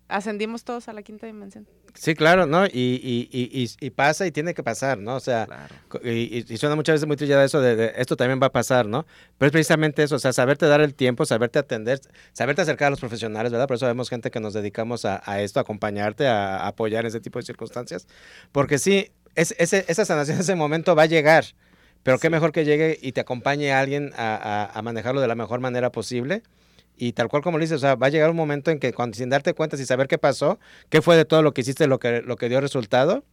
ascendimos 0.07 0.63
todos 0.63 0.87
a 0.87 0.93
la 0.93 1.01
quinta 1.03 1.25
dimensión 1.27 1.67
Sí, 1.95 2.15
claro, 2.15 2.47
¿no? 2.47 2.65
Y, 2.65 2.69
y, 3.03 3.29
y, 3.31 3.69
y- 3.79 3.89
pasa 3.91 4.25
y 4.25 4.31
tiene 4.31 4.55
que 4.55 4.63
pasar, 4.63 4.97
¿no? 4.97 5.15
O 5.15 5.19
sea, 5.19 5.45
Claro. 5.45 5.75
y, 6.09 6.57
suena 6.57 6.75
muchas 6.75 6.93
veces 6.93 7.05
muy 7.07 7.17
trillada 7.17 7.43
eso 7.45 7.61
de, 7.61 7.75
de 7.75 7.93
esto 7.97 8.15
también 8.15 8.39
va 8.41 8.47
a 8.47 8.51
pasar, 8.51 8.87
¿no? 8.87 9.05
Pero 9.37 9.47
es 9.47 9.51
precisamente 9.51 10.01
eso, 10.01 10.15
o 10.15 10.19
sea, 10.19 10.33
saberte 10.33 10.65
dar 10.65 10.81
el 10.81 10.95
tiempo, 10.95 11.23
saberte 11.25 11.59
atender, 11.59 11.99
saberte 12.31 12.63
acercar 12.63 12.87
a 12.87 12.89
los 12.89 12.99
profesionales, 12.99 13.51
¿verdad? 13.51 13.67
Por 13.67 13.75
eso 13.75 13.85
vemos 13.85 14.09
gente 14.09 14.31
que 14.31 14.39
nos 14.39 14.53
dedicamos 14.53 15.05
a, 15.05 15.21
a 15.29 15.41
esto, 15.41 15.59
a 15.59 15.61
acompañarte, 15.61 16.25
a, 16.25 16.57
a 16.63 16.67
apoyar 16.69 17.03
en 17.03 17.09
ese 17.09 17.19
tipo 17.19 17.37
de 17.37 17.45
circunstancias. 17.45 18.07
Porque 18.51 18.79
sí, 18.79 19.11
es, 19.35 19.53
ese, 19.59 19.85
esa 19.87 20.03
sanación, 20.05 20.39
ese 20.39 20.55
momento 20.55 20.95
va 20.95 21.03
a 21.03 21.07
llegar, 21.07 21.45
pero 22.01 22.17
qué 22.17 22.31
mejor 22.31 22.51
que 22.53 22.65
llegue 22.65 22.97
y 23.03 23.11
te 23.11 23.21
acompañe 23.21 23.71
a 23.71 23.79
alguien 23.81 24.13
a, 24.17 24.35
a- 24.35 24.79
a 24.79 24.81
manejarlo 24.81 25.21
de 25.21 25.27
la 25.27 25.35
mejor 25.35 25.59
manera 25.59 25.91
posible. 25.91 26.41
Y 26.95 27.13
tal 27.13 27.27
cual 27.27 27.41
como 27.41 27.57
lo 27.57 27.63
dices, 27.63 27.77
o 27.77 27.79
sea, 27.79 27.95
va 27.95 28.07
a 28.07 28.09
llegar 28.09 28.29
un 28.29 28.35
momento 28.35 28.71
en 28.71 28.79
que 28.79 28.93
cuando, 28.93 29.17
sin 29.17 29.29
darte 29.29 29.53
cuenta, 29.53 29.77
sin 29.77 29.85
saber 29.85 30.07
qué 30.07 30.17
pasó, 30.17 30.59
qué 30.89 31.01
fue 31.01 31.17
de 31.17 31.25
todo 31.25 31.41
lo 31.41 31.53
que 31.53 31.61
hiciste, 31.61 31.87
lo 31.87 31.99
que, 31.99 32.21
lo 32.21 32.35
que 32.35 32.49
dio 32.49 32.61
resultado, 32.61 33.23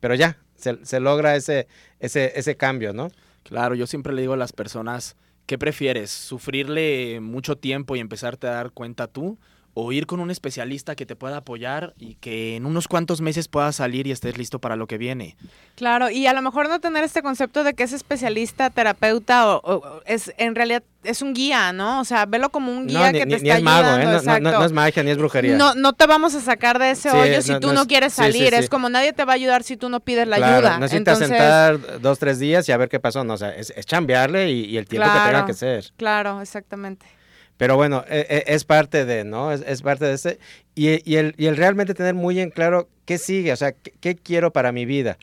pero 0.00 0.14
ya, 0.14 0.38
se, 0.56 1.00
logra 1.00 1.34
ese, 1.36 1.66
ese, 1.98 2.32
ese 2.36 2.56
cambio, 2.56 2.92
¿no? 2.92 3.10
Claro, 3.42 3.74
yo 3.74 3.86
siempre 3.86 4.12
le 4.12 4.22
digo 4.22 4.34
a 4.34 4.38
las 4.38 4.52
personas, 4.52 5.16
¿qué 5.46 5.58
prefieres? 5.58 6.10
¿Sufrirle 6.10 7.20
mucho 7.20 7.56
tiempo 7.56 7.96
y 7.96 8.00
empezarte 8.00 8.46
a 8.46 8.52
dar 8.52 8.70
cuenta 8.70 9.06
tú? 9.06 9.38
¿O 9.76 9.90
ir 9.90 10.06
con 10.06 10.20
un 10.20 10.30
especialista 10.30 10.94
que 10.94 11.04
te 11.04 11.16
pueda 11.16 11.38
apoyar 11.38 11.94
y 11.98 12.14
que 12.14 12.54
en 12.54 12.64
unos 12.64 12.86
cuantos 12.86 13.20
meses 13.20 13.48
puedas 13.48 13.74
salir 13.74 14.06
y 14.06 14.12
estés 14.12 14.38
listo 14.38 14.60
para 14.60 14.76
lo 14.76 14.86
que 14.86 14.98
viene? 14.98 15.36
Claro, 15.74 16.10
y 16.10 16.28
a 16.28 16.32
lo 16.32 16.42
mejor 16.42 16.68
no 16.68 16.78
tener 16.78 17.02
este 17.02 17.22
concepto 17.22 17.64
de 17.64 17.74
que 17.74 17.82
es 17.82 17.92
especialista, 17.92 18.70
terapeuta 18.70 19.48
o, 19.56 19.60
o- 19.64 20.02
es 20.06 20.32
en 20.38 20.54
realidad 20.54 20.84
es 21.02 21.22
un 21.22 21.34
guía, 21.34 21.72
¿no? 21.72 22.00
O 22.00 22.04
sea, 22.04 22.24
velo 22.24 22.50
como 22.50 22.70
un 22.72 22.86
guía 22.86 23.00
no, 23.06 23.12
ni, 23.12 23.18
que 23.18 23.18
te 23.20 23.26
ni- 23.26 23.34
está 23.34 23.44
ni 23.54 23.58
es 23.58 23.62
mago, 23.64 23.88
¿eh? 23.88 23.90
ayudando, 24.06 24.22
No, 24.40 24.52
no- 24.52 24.58
no- 24.60 24.64
es 24.64 24.72
magia, 24.72 25.02
ni 25.02 25.10
es 25.10 25.18
brujería. 25.18 25.56
No, 25.56 25.74
no 25.74 25.92
te 25.92 26.06
vamos 26.06 26.36
a 26.36 26.40
sacar 26.40 26.78
de 26.78 26.92
ese 26.92 27.10
Sí, 27.10 27.16
hoyo 27.16 27.42
si 27.42 27.50
no- 27.52 27.60
tú 27.60 27.66
no 27.68 27.74
no, 27.74 27.80
es- 27.82 27.86
quieres 27.88 28.12
sí, 28.12 28.22
sí, 28.22 28.32
salir. 28.32 28.50
sí. 28.50 28.54
Es 28.60 28.70
como 28.70 28.88
nadie 28.88 29.12
te 29.12 29.24
va 29.24 29.32
a 29.32 29.34
ayudar 29.34 29.64
si 29.64 29.76
tú 29.76 29.88
no 29.88 29.98
pides 29.98 30.28
la 30.28 30.36
Claro, 30.36 30.54
ayuda. 30.68 30.78
Necesitas 30.78 31.20
Entonces, 31.20 31.28
sentar 31.36 32.00
dos, 32.00 32.18
tres 32.20 32.38
días 32.38 32.68
y 32.68 32.72
a 32.72 32.76
ver 32.76 32.88
qué 32.88 33.00
pasó. 33.00 33.24
No, 33.24 33.34
o 33.34 33.36
sea, 33.36 33.50
es, 33.50 33.70
es 33.76 33.84
chambearle 33.86 34.52
y, 34.52 34.66
y 34.66 34.76
el 34.78 34.86
tiempo 34.86 35.08
que 35.08 35.12
tenga 35.14 35.30
Claro. 35.30 35.46
que 35.46 35.54
ser. 35.54 35.92
Claro, 35.96 36.40
exactamente. 36.40 37.04
Pero 37.56 37.76
bueno, 37.76 38.04
e- 38.08 38.26
e- 38.28 38.54
es 38.54 38.64
parte 38.64 39.04
de, 39.04 39.24
¿no? 39.24 39.52
Es, 39.52 39.62
es 39.66 39.82
parte 39.82 40.04
de 40.06 40.14
ese. 40.14 40.38
Y, 40.74 41.08
y 41.10 41.16
el, 41.16 41.34
y 41.38 41.46
el 41.46 41.56
realmente 41.56 41.94
tener 41.94 42.14
muy 42.14 42.40
en 42.40 42.50
claro 42.50 42.88
qué 43.04 43.16
sigue, 43.18 43.52
o 43.52 43.56
sea, 43.56 43.72
qué, 43.72 43.92
qué 44.00 44.16
quiero 44.16 44.52
para 44.52 44.72
mi 44.72 44.84
vida. 44.86 45.18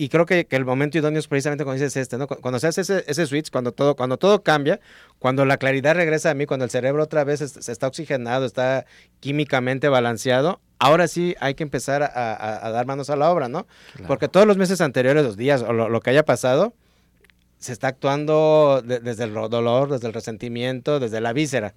Y 0.00 0.10
creo 0.10 0.26
que, 0.26 0.44
que 0.46 0.54
el 0.54 0.64
momento 0.64 0.96
idóneo 0.96 1.18
es 1.18 1.26
precisamente 1.26 1.64
cuando 1.64 1.82
dices 1.82 1.96
este, 1.96 2.18
¿no? 2.18 2.28
Cu- 2.28 2.40
Cuando 2.40 2.60
se 2.60 2.68
hace 2.68 2.82
ese, 2.82 3.02
ese 3.08 3.26
switch, 3.26 3.50
cuando 3.50 3.72
todo, 3.72 3.96
cuando 3.96 4.16
todo 4.16 4.44
cambia, 4.44 4.78
cuando 5.18 5.44
la 5.44 5.56
claridad 5.56 5.96
regresa 5.96 6.30
a 6.30 6.34
mí, 6.34 6.46
cuando 6.46 6.64
el 6.64 6.70
cerebro 6.70 7.02
otra 7.02 7.24
vez 7.24 7.40
es- 7.40 7.50
se 7.52 7.72
está 7.72 7.88
oxigenado, 7.88 8.46
está 8.46 8.86
químicamente 9.20 9.88
balanceado, 9.88 10.60
ahora 10.78 11.08
sí 11.08 11.34
hay 11.40 11.54
que 11.54 11.64
empezar 11.64 12.02
a, 12.04 12.06
a- 12.06 12.66
a 12.66 12.70
dar 12.70 12.86
manos 12.86 13.10
a 13.10 13.16
la 13.16 13.30
obra, 13.30 13.48
¿no? 13.48 13.66
Porque 14.06 14.28
todos 14.28 14.46
los 14.46 14.56
meses 14.56 14.80
anteriores, 14.80 15.24
los 15.24 15.36
días 15.36 15.62
o 15.62 15.72
lo, 15.72 15.88
lo 15.88 16.00
que 16.00 16.10
haya 16.10 16.24
pasado, 16.24 16.72
se 17.58 17.72
está 17.72 17.88
actuando 17.88 18.82
de- 18.84 19.00
desde 19.00 19.24
el 19.24 19.34
dolor, 19.34 19.90
desde 19.90 20.06
el 20.06 20.12
resentimiento, 20.14 21.00
desde 21.00 21.20
la 21.20 21.32
víscera. 21.32 21.74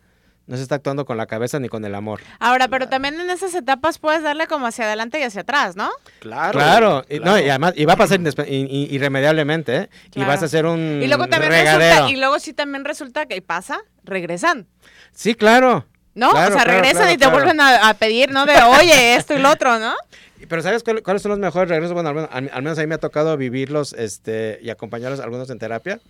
No 0.47 0.57
se 0.57 0.63
está 0.63 0.75
actuando 0.75 1.05
con 1.05 1.17
la 1.17 1.27
cabeza 1.27 1.59
ni 1.59 1.69
con 1.69 1.85
el 1.85 1.93
amor. 1.95 2.19
Ahora, 2.39 2.67
pero 2.67 2.89
también 2.89 3.19
en 3.19 3.29
esas 3.29 3.53
etapas 3.53 3.99
puedes 3.99 4.23
darle 4.23 4.47
como 4.47 4.65
hacia 4.65 4.85
adelante 4.85 5.19
y 5.19 5.23
hacia 5.23 5.41
atrás, 5.41 5.75
¿no? 5.75 5.89
Claro. 6.19 6.51
Claro, 6.53 7.05
y, 7.09 7.19
no, 7.19 7.37
y 7.39 7.47
además, 7.47 7.73
y 7.77 7.85
va 7.85 7.93
a 7.93 7.97
pasar 7.97 8.19
irremediablemente, 8.19 9.75
¿eh? 9.77 9.89
Y 10.15 10.23
vas 10.23 10.41
a 10.41 10.45
hacer 10.45 10.65
un 10.65 10.99
Y 11.01 11.07
luego 11.07 11.27
también 11.27 11.51
regadero. 11.51 11.79
resulta, 11.93 12.09
y 12.11 12.17
luego 12.17 12.39
sí 12.39 12.53
también 12.53 12.85
resulta 12.85 13.25
que 13.27 13.41
pasa, 13.41 13.79
regresan. 14.03 14.67
Sí, 15.13 15.35
claro. 15.35 15.85
¿No? 16.13 16.31
Claro, 16.31 16.55
o 16.55 16.57
sea, 16.57 16.63
claro, 16.65 16.71
regresan 16.81 17.03
claro, 17.03 17.11
y 17.13 17.17
te 17.17 17.25
claro. 17.25 17.33
vuelven 17.37 17.61
a, 17.61 17.89
a 17.89 17.93
pedir, 17.93 18.31
¿no? 18.31 18.45
De, 18.45 18.53
oye, 18.63 19.15
esto 19.15 19.33
y 19.33 19.39
lo 19.39 19.49
otro, 19.51 19.79
¿no? 19.79 19.93
Pero 20.51 20.61
¿sabes 20.63 20.83
cuál- 20.83 21.01
cuáles 21.01 21.21
son 21.21 21.29
los 21.29 21.39
mejores 21.39 21.69
regresos? 21.69 21.93
Bueno, 21.93 22.09
al 22.09 22.15
menos, 22.15 22.29
al- 22.29 22.49
al 22.53 22.61
menos 22.61 22.77
a 22.77 22.81
mí 22.81 22.87
me 22.87 22.95
ha 22.95 22.97
tocado 22.97 23.37
vivirlos 23.37 23.93
este, 23.93 24.59
y 24.61 24.69
acompañarlos 24.69 25.21
algunos 25.21 25.49
en 25.49 25.59
terapia. 25.59 26.01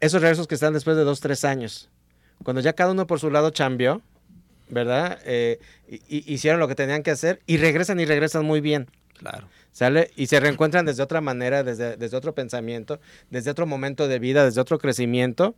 Esos 0.00 0.20
regresos 0.20 0.48
que 0.48 0.56
están 0.56 0.72
después 0.72 0.96
de 0.96 1.04
dos, 1.04 1.20
tres 1.20 1.44
años. 1.44 1.88
Cuando 2.42 2.60
ya 2.60 2.72
cada 2.72 2.90
uno 2.90 3.06
por 3.06 3.20
su 3.20 3.30
lado 3.30 3.50
chambeó, 3.50 4.02
¿verdad? 4.68 5.20
Eh, 5.24 5.60
y- 5.88 6.00
y- 6.08 6.34
hicieron 6.34 6.58
lo 6.58 6.66
que 6.66 6.74
tenían 6.74 7.04
que 7.04 7.12
hacer 7.12 7.40
y 7.46 7.56
regresan 7.58 8.00
y 8.00 8.04
regresan 8.04 8.44
muy 8.44 8.60
bien. 8.60 8.88
Claro. 9.16 9.46
¿Sale? 9.70 10.10
Y 10.16 10.26
se 10.26 10.40
reencuentran 10.40 10.84
desde 10.84 11.04
otra 11.04 11.20
manera, 11.20 11.62
desde, 11.62 11.96
desde 11.96 12.16
otro 12.16 12.34
pensamiento, 12.34 12.98
desde 13.30 13.52
otro 13.52 13.64
momento 13.66 14.08
de 14.08 14.18
vida, 14.18 14.44
desde 14.44 14.60
otro 14.60 14.78
crecimiento. 14.78 15.54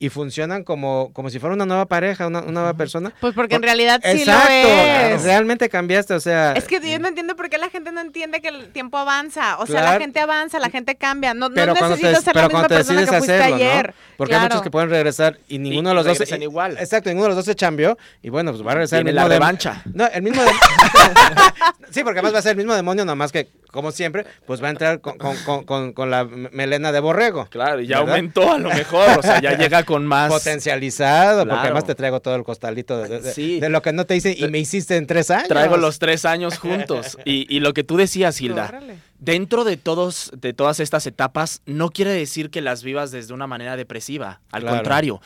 Y 0.00 0.10
funcionan 0.10 0.62
como, 0.62 1.12
como 1.12 1.28
si 1.28 1.40
fuera 1.40 1.54
una 1.56 1.66
nueva 1.66 1.86
pareja, 1.86 2.28
una, 2.28 2.40
una 2.40 2.52
nueva 2.52 2.74
persona. 2.74 3.12
Pues 3.20 3.34
porque 3.34 3.56
en 3.56 3.62
realidad 3.62 4.00
sí 4.04 4.20
Exacto, 4.20 4.52
lo 4.52 5.14
es. 5.16 5.24
realmente 5.24 5.68
cambiaste, 5.68 6.14
o 6.14 6.20
sea... 6.20 6.52
Es 6.52 6.64
que 6.66 6.80
yo 6.80 6.98
no 7.00 7.08
entiendo 7.08 7.34
por 7.34 7.50
qué 7.50 7.58
la 7.58 7.68
gente 7.68 7.90
no 7.90 8.00
entiende 8.00 8.40
que 8.40 8.46
el 8.48 8.68
tiempo 8.70 8.96
avanza. 8.96 9.58
O 9.58 9.66
sea, 9.66 9.82
la 9.82 9.98
gente 9.98 10.20
avanza, 10.20 10.60
la 10.60 10.70
gente 10.70 10.94
cambia. 10.94 11.34
No, 11.34 11.48
no 11.48 11.54
cuando 11.54 11.74
te, 11.74 11.82
necesitas 12.02 12.22
ser 12.22 12.32
pero 12.32 12.46
la 12.48 12.54
misma 12.54 12.68
persona 12.68 13.00
que 13.00 13.06
fuiste 13.08 13.32
hacerlo, 13.34 13.56
ayer. 13.56 13.86
¿no? 13.88 13.94
Porque 14.16 14.34
hay 14.36 14.40
muchos 14.42 14.62
que 14.62 14.70
pueden 14.70 14.90
regresar 14.90 15.38
y 15.48 15.58
ninguno 15.58 15.88
de 15.88 15.94
los 15.96 16.04
dos... 16.04 16.14
regresan 16.18 16.42
igual. 16.42 16.76
Exacto, 16.78 17.08
ninguno 17.10 17.24
de 17.24 17.28
los 17.30 17.36
dos 17.36 17.44
se 17.46 17.56
chambeó 17.56 17.98
y 18.22 18.28
bueno, 18.30 18.52
pues 18.52 18.64
va 18.64 18.70
a 18.70 18.74
regresar 18.74 19.00
el 19.00 19.06
la 19.06 19.22
mismo 19.22 19.26
dem- 19.26 19.32
revancha. 19.38 19.82
No, 19.92 20.06
el 20.06 20.22
mismo... 20.22 20.42
dem- 20.42 20.54
sí, 21.90 22.04
porque 22.04 22.20
además 22.20 22.34
va 22.34 22.38
a 22.38 22.42
ser 22.42 22.50
el 22.52 22.56
mismo 22.58 22.74
demonio, 22.74 23.04
nomás 23.04 23.32
que, 23.32 23.48
como 23.72 23.90
siempre, 23.92 24.24
pues 24.46 24.62
va 24.62 24.68
a 24.68 24.70
entrar 24.70 25.00
con, 25.00 25.18
con- 25.18 25.36
con- 25.44 25.64
con- 25.64 25.92
con 25.92 26.10
la 26.10 26.24
melena 26.24 26.92
de 26.92 27.00
borrego. 27.00 27.46
Claro, 27.50 27.80
y 27.80 27.86
ya 27.86 27.98
¿Verdad? 28.00 28.14
aumentó 28.14 28.52
a 28.52 28.58
lo 28.58 28.68
mejor, 28.70 29.18
o 29.18 29.22
sea, 29.22 29.40
ya 29.40 29.52
llega 29.58 29.84
con 29.88 30.06
más... 30.06 30.30
Potencializado, 30.30 31.46
porque 31.46 31.60
además 31.64 31.84
te 31.86 31.94
traigo 31.94 32.20
todo 32.20 32.34
el 32.36 32.44
costalito 32.44 32.98
de, 32.98 33.20
de- 33.20 33.32
Sí. 33.32 33.58
de 33.58 33.68
lo 33.70 33.80
que 33.82 33.92
no 33.94 34.04
te 34.04 34.14
hice 34.16 34.36
y 34.38 34.46
me 34.48 34.58
hiciste 34.58 34.96
en 34.96 35.06
tres 35.06 35.30
años. 35.30 35.48
Traigo 35.48 35.76
los 35.78 35.98
tres 35.98 36.24
años 36.26 36.58
juntos. 36.58 37.16
Y, 37.24 37.46
y 37.48 37.60
lo 37.60 37.72
que 37.72 37.84
tú 37.84 37.96
decías, 37.96 38.40
Hilda, 38.40 38.66
Órale. 38.68 38.98
dentro 39.18 39.64
de 39.64 39.76
todos, 39.78 40.30
de 40.36 40.52
todas 40.52 40.78
estas 40.78 41.06
etapas, 41.06 41.62
no 41.66 41.90
quiere 41.90 42.10
decir 42.12 42.50
que 42.50 42.60
las 42.60 42.82
vivas 42.82 43.10
desde 43.10 43.32
una 43.34 43.46
manera 43.46 43.76
depresiva. 43.76 44.40
Al 44.52 44.60
Claro. 44.62 44.76
contrario, 44.76 45.20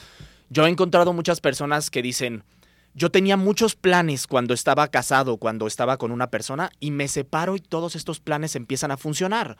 yo 0.48 0.66
he 0.66 0.70
encontrado 0.70 1.12
muchas 1.12 1.40
personas 1.40 1.90
que 1.90 2.03
dicen, 2.03 2.44
yo 2.94 3.11
tenía 3.11 3.37
muchos 3.37 3.75
planes 3.75 4.27
cuando 4.27 4.55
estaba 4.55 4.87
casado, 4.88 5.38
cuando 5.38 5.66
estaba 5.66 5.96
con 5.96 6.12
una 6.12 6.29
persona, 6.29 6.70
y 6.79 6.90
me 6.92 7.09
separo 7.09 7.57
y 7.57 7.61
todos 7.61 7.96
estos 7.96 8.20
planes 8.20 8.55
empiezan 8.55 8.90
a 8.90 8.96
funcionar. 8.96 9.57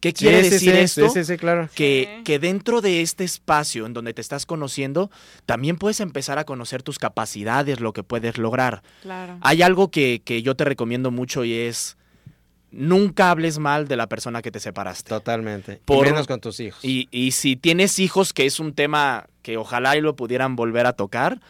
¿Qué 0.00 0.12
quiere 0.12 0.44
sí, 0.44 0.50
decir 0.50 0.72
sí, 0.72 0.78
esto? 0.78 1.08
Sí, 1.08 1.20
sí, 1.20 1.24
sí, 1.32 1.36
claro. 1.38 1.68
que, 1.74 2.16
Sí. 2.18 2.24
que 2.24 2.38
dentro 2.38 2.80
de 2.80 3.00
este 3.02 3.24
espacio 3.24 3.86
en 3.86 3.94
donde 3.94 4.12
te 4.14 4.20
estás 4.20 4.46
conociendo, 4.46 5.10
también 5.46 5.76
puedes 5.76 6.00
empezar 6.00 6.38
a 6.38 6.44
conocer 6.44 6.82
tus 6.82 6.98
capacidades, 6.98 7.80
lo 7.80 7.92
que 7.92 8.02
puedes 8.02 8.38
lograr. 8.38 8.82
Claro. 9.02 9.38
Hay 9.40 9.62
algo 9.62 9.90
que, 9.90 10.22
que 10.24 10.42
yo 10.42 10.54
te 10.54 10.64
recomiendo 10.64 11.10
mucho 11.10 11.44
y 11.44 11.54
es, 11.54 11.96
nunca 12.70 13.30
hables 13.30 13.58
mal 13.58 13.88
de 13.88 13.96
la 13.96 14.06
persona 14.08 14.42
que 14.42 14.50
te 14.50 14.60
separaste. 14.60 15.08
Totalmente. 15.08 15.80
Por- 15.84 16.06
y 16.06 16.10
menos 16.10 16.26
con 16.26 16.40
tus 16.40 16.60
hijos. 16.60 16.84
Y, 16.84 17.08
y 17.10 17.30
si 17.32 17.56
tienes 17.56 17.98
hijos, 17.98 18.32
que 18.32 18.44
es 18.46 18.60
un 18.60 18.74
tema 18.74 19.26
que 19.42 19.56
ojalá 19.56 19.96
y 19.96 20.00
lo 20.02 20.14
pudieran 20.16 20.56
volver 20.56 20.86
a 20.86 20.92
tocar, 20.92 21.40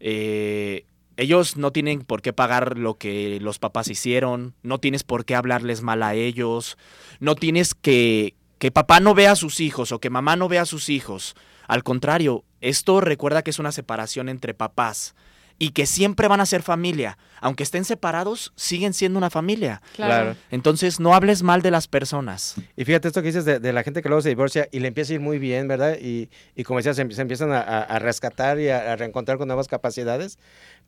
eh, 0.00 0.84
ellos 1.16 1.56
no 1.56 1.72
tienen 1.72 2.00
por 2.00 2.22
qué 2.22 2.32
pagar 2.32 2.78
lo 2.78 2.98
que 2.98 3.38
los 3.40 3.58
papás 3.58 3.88
hicieron, 3.88 4.54
no 4.62 4.78
tienes 4.78 5.04
por 5.04 5.24
qué 5.24 5.34
hablarles 5.34 5.82
mal 5.82 6.02
a 6.02 6.14
ellos, 6.14 6.76
no 7.20 7.34
tienes 7.34 7.74
que 7.74 8.34
que 8.58 8.70
papá 8.70 9.00
no 9.00 9.14
vea 9.14 9.32
a 9.32 9.36
sus 9.36 9.60
hijos 9.60 9.92
o 9.92 10.00
que 10.00 10.10
mamá 10.10 10.36
no 10.36 10.48
vea 10.48 10.62
a 10.62 10.66
sus 10.66 10.88
hijos. 10.88 11.34
Al 11.68 11.82
contrario, 11.82 12.44
esto 12.60 13.00
recuerda 13.00 13.42
que 13.42 13.50
es 13.50 13.58
una 13.58 13.72
separación 13.72 14.28
entre 14.28 14.54
papás 14.54 15.14
y 15.58 15.70
que 15.70 15.86
siempre 15.86 16.28
van 16.28 16.40
a 16.40 16.46
ser 16.46 16.62
familia. 16.62 17.16
Aunque 17.40 17.62
estén 17.62 17.84
separados, 17.84 18.52
siguen 18.56 18.92
siendo 18.94 19.18
una 19.18 19.30
familia. 19.30 19.80
Claro. 19.94 20.36
Entonces, 20.50 21.00
no 21.00 21.14
hables 21.14 21.42
mal 21.42 21.62
de 21.62 21.70
las 21.70 21.86
personas. 21.88 22.56
Y 22.76 22.84
fíjate 22.84 23.08
esto 23.08 23.20
que 23.22 23.28
dices 23.28 23.44
de, 23.44 23.58
de 23.60 23.72
la 23.72 23.82
gente 23.82 24.02
que 24.02 24.08
luego 24.08 24.22
se 24.22 24.30
divorcia 24.30 24.68
y 24.72 24.80
le 24.80 24.88
empieza 24.88 25.12
a 25.12 25.14
ir 25.14 25.20
muy 25.20 25.38
bien, 25.38 25.68
¿verdad? 25.68 25.96
Y, 26.00 26.28
y 26.54 26.64
como 26.64 26.78
decías, 26.78 26.96
se, 26.96 27.10
se 27.10 27.22
empiezan 27.22 27.52
a, 27.52 27.60
a- 27.60 27.98
rescatar 27.98 28.58
y 28.58 28.68
a, 28.68 28.92
a 28.92 28.96
reencontrar 28.96 29.38
con 29.38 29.48
nuevas 29.48 29.68
capacidades. 29.68 30.38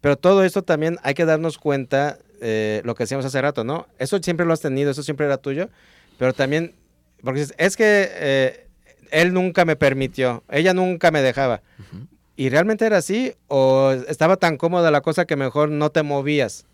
Pero 0.01 0.17
todo 0.17 0.43
esto 0.45 0.63
también 0.63 0.97
hay 1.03 1.15
que 1.15 1.25
darnos 1.25 1.59
cuenta, 1.59 2.19
eh, 2.41 2.83
lo 2.85 2.95
que 2.95 3.05
decíamos 3.05 3.25
hace 3.27 3.41
rato, 3.43 3.65
¿no? 3.65 3.87
Eso 3.99 4.19
siempre 4.23 4.47
lo 4.47 4.53
has 4.53 4.61
tenido, 4.61 4.91
eso 4.91 5.03
siempre 5.03 5.27
era 5.27 5.37
tuyo, 5.39 5.69
pero 6.19 6.33
también, 6.33 6.75
porque 7.23 7.41
dices, 7.41 7.55
es 7.59 7.77
que 7.77 8.09
eh, 8.13 8.69
él 9.11 9.33
nunca 9.33 9.65
me 9.65 9.77
permitió, 9.77 10.45
ella 10.51 10.73
nunca 10.75 11.11
me 11.11 11.21
dejaba. 11.23 11.63
¿Y 12.39 12.51
realmente 12.51 12.87
era 12.87 12.99
así? 12.99 13.35
¿O 13.49 13.91
estaba 14.07 14.37
tan 14.37 14.57
cómoda 14.59 14.93
la 14.93 15.01
cosa 15.01 15.25
que 15.27 15.35
mejor 15.35 15.71
no 15.71 15.91
te 15.91 16.05
movías? 16.05 16.67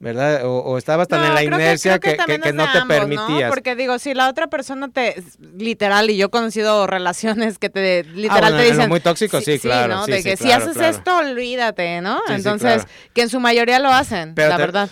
¿Verdad? 0.00 0.46
O, 0.46 0.56
o 0.60 0.78
estabas 0.78 1.06
tan 1.06 1.20
No, 1.20 1.26
en 1.28 1.34
la 1.34 1.40
que- 1.40 1.46
inercia 1.46 1.98
que, 1.98 2.16
que- 2.16 2.52
no 2.54 2.64
te 2.72 2.78
ambos, 2.78 2.88
permitías. 2.88 3.50
Porque 3.50 3.76
digo, 3.76 3.98
si 3.98 4.14
la 4.14 4.28
otra 4.30 4.46
persona 4.48 4.88
te, 4.88 5.22
literal, 5.58 6.08
y 6.08 6.16
yo 6.16 6.26
he 6.26 6.30
conocido 6.30 6.86
relaciones 6.86 7.58
que 7.58 7.68
te, 7.68 8.04
literal 8.04 8.52
bueno, 8.54 8.56
te 8.56 8.72
dicen. 8.72 8.88
muy 8.88 9.00
tóxico, 9.00 9.40
sí, 9.42 9.58
claro, 9.60 9.94
¿no? 9.96 10.04
sí, 10.06 10.12
de 10.12 10.22
sí, 10.22 10.24
que 10.30 10.36
si 10.38 10.50
haces 10.50 10.72
claro. 10.78 10.96
esto, 10.96 11.16
olvídate, 11.18 12.00
¿no? 12.00 12.16
Sí, 12.20 12.22
sí, 12.28 12.32
Entonces, 12.34 12.74
claro. 12.84 12.88
que 13.14 13.22
en 13.22 13.28
su 13.28 13.38
mayoría 13.38 13.78
lo 13.80 13.90
hacen, 13.90 14.34
Pero 14.34 14.48
la 14.48 14.56
te- 14.56 14.62
verdad. 14.62 14.90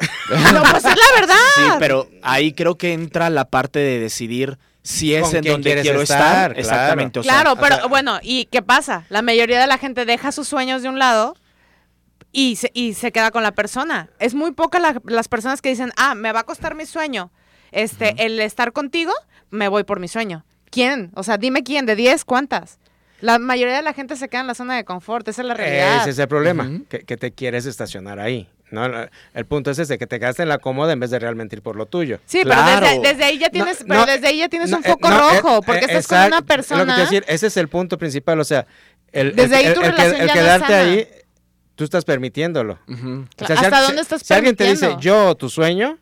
no, 0.52 0.62
pues 0.62 0.84
es 0.84 0.96
la 0.96 1.20
verdad. 1.20 1.36
Sí, 1.54 1.62
pero 1.78 2.08
ahí 2.22 2.52
creo 2.52 2.76
que 2.76 2.92
entra 2.92 3.30
la 3.30 3.44
parte 3.46 3.78
de 3.78 3.98
decidir 4.00 4.58
si 4.82 5.14
es 5.14 5.22
¿Con 5.28 5.36
en 5.36 5.44
donde 5.44 5.80
quiero 5.82 6.00
estar? 6.02 6.18
estar. 6.20 6.52
Claro. 6.52 6.60
Exactamente. 6.60 7.18
o 7.20 7.22
sea, 7.22 7.32
Claro, 7.32 7.52
o 7.52 7.56
pero 7.56 7.76
sea- 7.76 7.86
bueno, 7.86 8.18
¿y 8.22 8.46
qué 8.46 8.62
pasa? 8.62 9.04
La 9.08 9.22
mayoría 9.22 9.60
de 9.60 9.66
la 9.66 9.78
gente 9.78 10.04
deja 10.04 10.32
sus 10.32 10.48
sueños 10.48 10.82
de 10.82 10.88
un 10.88 10.98
lado 10.98 11.34
y 12.32 12.56
se, 12.56 12.70
y 12.74 12.94
se 12.94 13.12
queda 13.12 13.30
con 13.30 13.42
la 13.42 13.52
persona. 13.52 14.08
Es 14.18 14.34
muy 14.34 14.52
poca 14.52 14.78
la- 14.78 15.00
las 15.04 15.28
personas 15.28 15.60
que 15.60 15.68
dicen, 15.68 15.92
ah, 15.96 16.14
me 16.14 16.32
va 16.32 16.40
a 16.40 16.44
costar 16.44 16.74
mi 16.74 16.86
sueño. 16.86 17.30
Este, 17.72 18.14
el 18.24 18.40
estar 18.40 18.72
contigo, 18.72 19.12
me 19.50 19.68
voy 19.68 19.84
por 19.84 20.00
mi 20.00 20.08
sueño. 20.08 20.44
¿Quién? 20.70 21.10
O 21.14 21.22
sea, 21.24 21.36
dime 21.38 21.62
quién, 21.62 21.86
de 21.86 21.96
10, 21.96 22.24
¿cuántas? 22.24 22.78
La 23.20 23.38
mayoría 23.38 23.76
de 23.76 23.82
la 23.82 23.92
gente 23.92 24.16
se 24.16 24.28
queda 24.28 24.40
en 24.40 24.46
la 24.46 24.54
zona 24.54 24.76
de 24.76 24.84
confort, 24.84 25.26
esa 25.28 25.42
es 25.42 25.48
la 25.48 25.54
realidad. 25.54 26.00
Ese 26.02 26.10
es 26.10 26.18
el 26.18 26.28
problema, 26.28 26.70
que 26.88 27.16
te 27.16 27.32
quieres 27.32 27.66
estacionar 27.66 28.18
ahí. 28.18 28.48
¿No? 28.70 28.84
El- 28.86 29.10
El 29.34 29.44
punto 29.46 29.70
es 29.70 29.78
ese, 29.78 29.98
que 29.98 30.06
te 30.06 30.18
quedaste 30.20 30.42
en 30.42 30.48
la 30.48 30.58
cómoda 30.58 30.92
en 30.92 31.00
vez 31.00 31.10
de 31.10 31.18
realmente 31.18 31.56
ir 31.56 31.62
por 31.62 31.76
lo 31.76 31.86
tuyo. 31.86 32.18
Sí, 32.26 32.42
Claro. 32.42 32.80
pero 32.86 32.86
desde, 33.02 33.08
desde 33.08 33.24
ahí 33.24 33.38
ya 33.38 33.50
tienes, 33.50 33.80
No, 33.80 33.86
pero 33.88 34.00
no, 34.00 34.06
desde 34.06 34.26
ahí 34.28 34.38
ya 34.38 34.48
tienes 34.48 34.70
No, 34.70 34.78
un 34.78 34.84
eh, 34.84 34.88
foco 34.88 35.10
no, 35.10 35.18
rojo, 35.18 35.56
eh, 35.58 35.60
porque 35.66 35.84
eh, 35.84 35.86
estás 35.88 36.06
con 36.06 36.16
una 36.18 36.26
es 36.26 36.30
lo 36.32 36.36
que 36.38 36.42
te 36.42 36.54
persona. 36.56 36.96
decir, 36.98 37.24
ese 37.28 37.46
es 37.48 37.56
el 37.56 37.68
punto 37.68 37.98
principal, 37.98 38.38
o 38.40 38.44
sea, 38.44 38.66
el, 39.12 39.34
Desde 39.34 39.60
el- 39.60 39.66
ahí 39.68 39.74
tu 39.74 39.80
el- 39.80 39.86
el 39.86 39.92
relación 39.96 40.26
ya 40.26 40.32
quedarte 40.32 40.66
sana. 40.68 40.78
ahí, 40.80 41.08
tú 41.74 41.84
estás 41.84 42.04
permitiéndolo. 42.04 42.78
ujú. 42.88 43.26
O 43.40 43.46
sea, 43.46 43.56
¿Hasta 43.56 43.80
dónde 43.82 44.02
estás 44.02 44.22
Si 44.22 44.34
alguien 44.34 44.54
te 44.56 44.64
dice 44.64 44.96
yo 45.00 45.34
tu 45.34 45.48
sueño, 45.48 45.98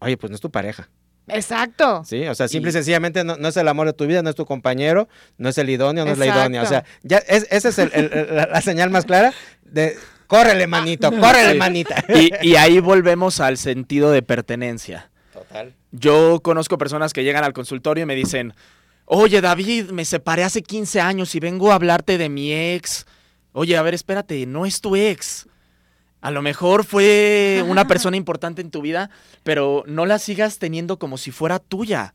oye, 0.00 0.16
pues 0.16 0.30
no 0.30 0.34
es 0.34 0.40
tu 0.40 0.50
pareja, 0.50 0.88
Exacto. 1.28 2.02
¿sí? 2.04 2.26
O 2.26 2.34
sea, 2.34 2.48
simple 2.48 2.70
y, 2.70 2.72
Y- 2.72 2.72
sencillamente 2.72 3.22
no, 3.22 3.36
no 3.36 3.48
es 3.48 3.56
el 3.56 3.68
amor 3.68 3.86
de 3.86 3.92
tu 3.92 4.06
vida, 4.06 4.22
no 4.22 4.30
es 4.30 4.36
tu 4.36 4.46
compañero, 4.46 5.08
no 5.38 5.48
es 5.48 5.58
el 5.58 5.70
idóneo, 5.70 6.04
no 6.04 6.12
es 6.12 6.18
la 6.18 6.26
idónea. 6.26 6.62
O 6.62 6.66
sea, 6.66 6.84
ya 7.02 7.18
es, 7.18 7.46
esa 7.50 7.68
es 7.68 7.78
el- 7.78 7.90
el- 7.94 8.12
el- 8.12 8.36
la, 8.36 8.46
la 8.46 8.60
señal 8.62 8.90
más 8.90 9.04
clara 9.04 9.32
de 9.62 9.96
córrele, 10.30 10.66
manito, 10.66 11.10
córrele, 11.10 11.52
Sí. 11.52 11.58
manita. 11.58 12.04
Y, 12.08 12.30
y 12.48 12.56
ahí 12.56 12.78
volvemos 12.80 13.40
al 13.40 13.58
sentido 13.58 14.10
de 14.12 14.22
pertenencia. 14.22 15.10
Total. 15.32 15.74
Yo 15.90 16.40
conozco 16.40 16.78
personas 16.78 17.12
que 17.12 17.24
llegan 17.24 17.42
al 17.44 17.52
consultorio 17.52 18.04
y 18.04 18.06
me 18.06 18.14
dicen, 18.14 18.54
oye 19.04 19.40
David, 19.40 19.90
me 19.90 20.04
separé 20.04 20.44
hace 20.44 20.62
15 20.62 21.00
años 21.00 21.34
y 21.34 21.40
vengo 21.40 21.72
a 21.72 21.74
hablarte 21.74 22.16
de 22.16 22.28
mi 22.28 22.52
ex. 22.54 23.06
Oye, 23.52 23.76
a 23.76 23.82
ver, 23.82 23.94
espérate, 23.94 24.46
no 24.46 24.64
es 24.66 24.80
tu 24.80 24.94
ex. 24.94 25.48
A 26.20 26.30
lo 26.30 26.42
mejor 26.42 26.84
fue 26.84 27.64
una 27.66 27.86
persona 27.88 28.16
importante 28.22 28.62
en 28.62 28.70
tu 28.70 28.82
vida, 28.82 29.10
pero 29.42 29.82
no 29.86 30.06
la 30.06 30.18
sigas 30.20 30.58
teniendo 30.58 30.98
como 30.98 31.18
si 31.18 31.32
fuera 31.32 31.58
tuya. 31.58 32.14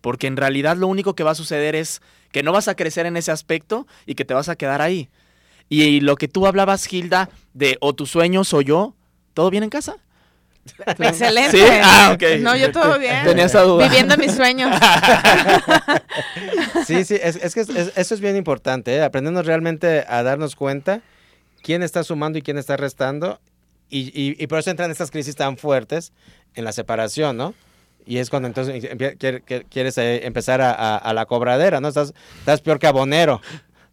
Porque 0.00 0.26
en 0.26 0.36
realidad 0.36 0.76
lo 0.76 0.88
único 0.88 1.14
que 1.14 1.22
va 1.22 1.30
a 1.30 1.34
suceder 1.36 1.74
es 1.76 2.02
que 2.32 2.42
no 2.42 2.50
vas 2.52 2.66
a 2.68 2.74
crecer 2.74 3.06
en 3.06 3.16
ese 3.16 3.30
aspecto 3.30 3.86
y 4.06 4.16
que 4.16 4.24
te 4.24 4.34
vas 4.34 4.48
a 4.48 4.56
quedar 4.56 4.82
ahí. 4.82 5.08
Y 5.68 6.00
lo 6.00 6.16
que 6.16 6.28
tú 6.28 6.46
hablabas, 6.46 6.90
Hilda, 6.92 7.28
de 7.52 7.76
o 7.80 7.94
tu 7.94 8.06
sueño 8.06 8.44
soy 8.44 8.64
yo, 8.66 8.94
¿todo 9.32 9.50
bien 9.50 9.62
en 9.64 9.70
casa? 9.70 9.96
Excelente. 10.98 11.58
¿Sí? 11.58 11.62
Ah, 11.82 12.12
ok. 12.14 12.22
No, 12.40 12.56
yo 12.56 12.72
todo 12.72 12.98
bien. 12.98 13.24
Tenía 13.24 13.44
esa 13.46 13.62
duda. 13.62 13.86
Viviendo 13.86 14.16
mis 14.16 14.32
sueños. 14.32 14.70
Sí, 16.86 17.04
sí, 17.04 17.18
es, 17.22 17.36
es 17.36 17.54
que 17.54 17.60
es- 17.60 17.68
es- 17.70 17.92
eso 17.96 18.14
es 18.14 18.20
bien 18.20 18.36
importante, 18.36 18.94
¿eh? 18.94 19.02
aprendernos 19.02 19.46
realmente 19.46 20.04
a 20.06 20.22
darnos 20.22 20.54
cuenta 20.56 21.00
quién 21.62 21.82
está 21.82 22.04
sumando 22.04 22.38
y 22.38 22.42
quién 22.42 22.58
está 22.58 22.76
restando, 22.76 23.40
y, 23.88 24.00
y- 24.18 24.36
y 24.38 24.46
por 24.46 24.58
eso 24.58 24.70
entran 24.70 24.90
estas 24.90 25.10
crisis 25.10 25.34
tan 25.34 25.56
fuertes 25.56 26.12
en 26.54 26.64
la 26.64 26.72
separación, 26.72 27.36
¿no? 27.36 27.54
Y 28.06 28.18
es 28.18 28.28
cuando 28.28 28.48
entonces 28.48 28.86
quieres 29.70 29.96
eh, 29.98 30.26
empezar 30.26 30.60
a, 30.60 30.72
a- 30.72 30.96
a 30.98 31.14
la 31.14 31.24
cobradera, 31.26 31.80
¿no? 31.80 31.88
Estás, 31.88 32.12
estás 32.40 32.60
peor 32.60 32.78
que 32.78 32.86
abonero, 32.86 33.40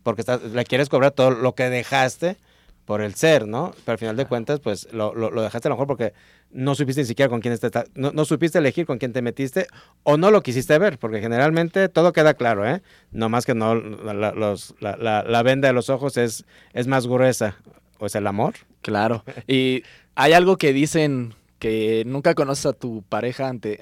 porque 0.04 0.22
estás, 0.22 0.42
le 0.44 0.64
quieres 0.66 0.90
cobrar 0.90 1.12
todo 1.12 1.32
lo 1.32 1.54
que 1.56 1.70
dejaste 1.70 2.38
por 2.86 3.02
el 3.02 3.14
ser, 3.16 3.48
¿no? 3.48 3.74
Pero 3.86 3.94
al 3.94 3.98
final 4.00 4.18
de 4.18 4.26
cuentas, 4.26 4.60
pues 4.60 4.88
lo, 4.92 5.14
lo- 5.14 5.30
lo 5.32 5.42
dejaste 5.42 5.68
a 5.68 5.70
lo 5.70 5.76
mejor 5.76 5.88
porque 5.88 6.14
no 6.50 6.76
supiste 6.76 7.02
ni 7.02 7.08
siquiera 7.08 7.30
con 7.30 7.40
quién 7.40 7.54
está, 7.54 7.86
no, 7.96 8.12
no 8.12 8.26
supiste 8.26 8.58
elegir 8.58 8.86
con 8.86 8.98
quién 8.98 9.14
te 9.14 9.22
metiste 9.22 9.68
o 10.04 10.18
no 10.18 10.32
lo 10.32 10.42
quisiste 10.42 10.78
ver, 10.80 10.98
porque 10.98 11.22
generalmente 11.22 11.88
todo 11.90 12.12
queda 12.12 12.34
claro, 12.34 12.68
¿eh? 12.68 12.82
No 13.12 13.30
más 13.30 13.46
que 13.46 13.54
no, 13.56 13.76
la, 13.76 14.14
la- 14.14 14.32
los- 14.34 14.74
la- 14.80 14.98
la- 14.98 15.24
la 15.24 15.44
venda 15.44 15.68
de 15.68 15.74
los 15.74 15.90
ojos 15.90 16.18
es, 16.18 16.44
es 16.74 16.88
más 16.88 17.08
gruesa, 17.08 17.56
o 18.00 18.08
es 18.08 18.16
el 18.16 18.26
amor. 18.28 18.56
Claro. 18.82 19.24
Y 19.48 19.84
hay 20.16 20.34
algo 20.34 20.58
que 20.58 20.74
dicen 20.74 21.36
que 21.60 22.04
nunca 22.08 22.34
conoces 22.34 22.66
a 22.66 22.74
tu 22.74 23.04
pareja 23.04 23.48
ante, 23.48 23.82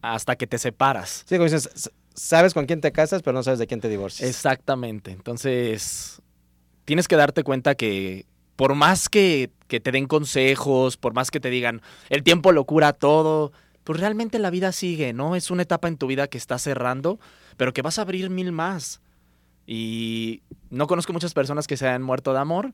hasta 0.00 0.34
que 0.36 0.46
te 0.46 0.56
separas. 0.58 1.24
Sí, 1.28 1.36
como 1.36 1.44
dices, 1.44 1.90
sabes 2.18 2.54
con 2.54 2.66
quién 2.66 2.80
te 2.80 2.92
casas, 2.92 3.22
pero 3.22 3.34
no 3.34 3.42
sabes 3.42 3.58
de 3.58 3.66
quién 3.66 3.80
te 3.80 3.88
divorcias. 3.88 4.28
Exactamente. 4.28 5.12
Entonces, 5.12 6.20
tienes 6.84 7.08
que 7.08 7.16
darte 7.16 7.44
cuenta 7.44 7.74
que 7.74 8.26
por 8.56 8.74
más 8.74 9.08
que, 9.08 9.50
que 9.68 9.78
te 9.78 9.92
den 9.92 10.06
consejos, 10.06 10.96
por 10.96 11.14
más 11.14 11.30
que 11.30 11.38
te 11.38 11.48
digan, 11.48 11.80
el 12.10 12.24
tiempo 12.24 12.50
lo 12.50 12.64
cura 12.64 12.92
todo, 12.92 13.52
pues 13.84 14.00
realmente 14.00 14.38
la 14.38 14.50
vida 14.50 14.72
sigue, 14.72 15.12
¿no? 15.12 15.36
Es 15.36 15.50
una 15.50 15.62
etapa 15.62 15.88
en 15.88 15.96
tu 15.96 16.06
vida 16.08 16.26
que 16.26 16.38
está 16.38 16.58
cerrando, 16.58 17.20
pero 17.56 17.72
que 17.72 17.82
vas 17.82 17.98
a 17.98 18.02
abrir 18.02 18.30
mil 18.30 18.52
más. 18.52 19.00
Y 19.66 20.42
no 20.70 20.86
conozco 20.86 21.12
muchas 21.12 21.34
personas 21.34 21.66
que 21.66 21.76
se 21.76 21.86
hayan 21.86 22.02
muerto 22.02 22.32
de 22.32 22.40
amor. 22.40 22.72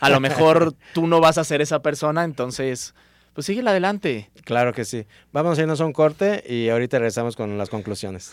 A 0.00 0.08
lo 0.08 0.20
mejor 0.20 0.74
tú 0.94 1.06
no 1.06 1.20
vas 1.20 1.36
a 1.36 1.44
ser 1.44 1.60
esa 1.60 1.82
persona, 1.82 2.24
entonces, 2.24 2.94
pues 3.32 3.46
síguela 3.46 3.72
adelante. 3.72 4.30
Claro 4.44 4.72
que 4.72 4.84
sí. 4.84 5.04
Vamos 5.32 5.58
a 5.58 5.62
irnos 5.62 5.80
a 5.80 5.84
un 5.84 5.92
corte 5.92 6.44
y 6.48 6.68
ahorita 6.68 6.98
regresamos 6.98 7.34
con 7.34 7.58
las 7.58 7.70
conclusiones. 7.70 8.32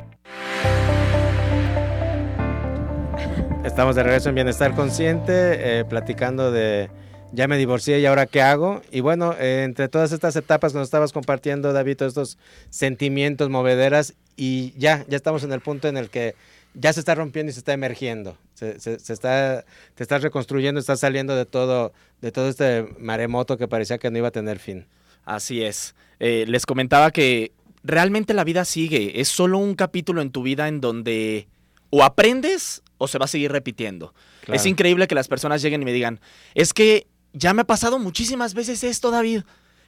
Estamos 3.63 3.95
de 3.95 4.03
regreso 4.03 4.29
en 4.29 4.35
Bienestar 4.35 4.75
Consciente, 4.75 5.79
eh, 5.79 5.85
platicando 5.85 6.51
de 6.51 6.89
ya 7.31 7.47
me 7.47 7.57
divorcié 7.57 7.99
y 7.99 8.05
ahora 8.05 8.25
qué 8.25 8.41
hago. 8.41 8.81
Y 8.91 8.99
bueno, 9.01 9.33
eh, 9.39 9.63
entre 9.63 9.87
todas 9.87 10.11
estas 10.11 10.35
etapas 10.35 10.71
que 10.73 10.79
nos 10.79 10.87
estabas 10.87 11.13
compartiendo, 11.13 11.71
David, 11.71 11.97
todos 11.97 12.11
estos 12.11 12.37
sentimientos, 12.69 13.49
movederas, 13.49 14.15
y 14.35 14.73
ya, 14.77 15.05
ya 15.07 15.15
estamos 15.15 15.43
en 15.43 15.51
el 15.53 15.61
punto 15.61 15.87
en 15.87 15.97
el 15.97 16.09
que 16.09 16.35
ya 16.73 16.91
se 16.91 16.99
está 16.99 17.15
rompiendo 17.15 17.51
y 17.51 17.53
se 17.53 17.59
está 17.59 17.73
emergiendo. 17.73 18.37
Se, 18.55 18.79
se- 18.79 19.13
está, 19.13 19.63
te 19.95 20.03
estás 20.03 20.23
reconstruyendo, 20.23 20.79
estás 20.79 20.99
saliendo 20.99 21.35
de 21.35 21.45
todo, 21.45 21.93
de 22.21 22.31
todo 22.31 22.49
este 22.49 22.85
maremoto 22.99 23.57
que 23.57 23.67
parecía 23.67 23.97
que 23.99 24.09
no 24.09 24.17
iba 24.17 24.29
a 24.29 24.31
tener 24.31 24.57
fin. 24.59 24.87
Así 25.23 25.61
es. 25.63 25.95
Eh, 26.19 26.45
les 26.47 26.65
comentaba 26.65 27.11
que 27.11 27.51
realmente 27.83 28.33
la 28.33 28.43
vida 28.43 28.65
sigue. 28.65 29.21
Es 29.21 29.27
solo 29.29 29.59
un 29.59 29.75
capítulo 29.75 30.21
en 30.21 30.31
tu 30.31 30.41
vida 30.43 30.67
en 30.67 30.81
donde 30.81 31.47
o 31.91 32.03
aprendes 32.03 32.81
o 33.01 33.07
se 33.07 33.17
va 33.17 33.25
a 33.25 33.27
seguir 33.27 33.51
repitiendo. 33.51 34.13
Claro. 34.45 34.55
Es 34.55 34.65
increíble 34.65 35.07
que 35.07 35.15
las 35.15 35.27
personas 35.27 35.61
lleguen 35.61 35.81
y 35.81 35.85
me 35.85 35.93
digan, 35.93 36.19
es 36.53 36.73
que 36.73 37.07
ya 37.33 37.53
me 37.53 37.61
ha 37.61 37.65
pasado 37.65 37.97
muchísimas 37.99 38.53
veces 38.53 38.83
esto, 38.83 39.09
David. 39.11 39.41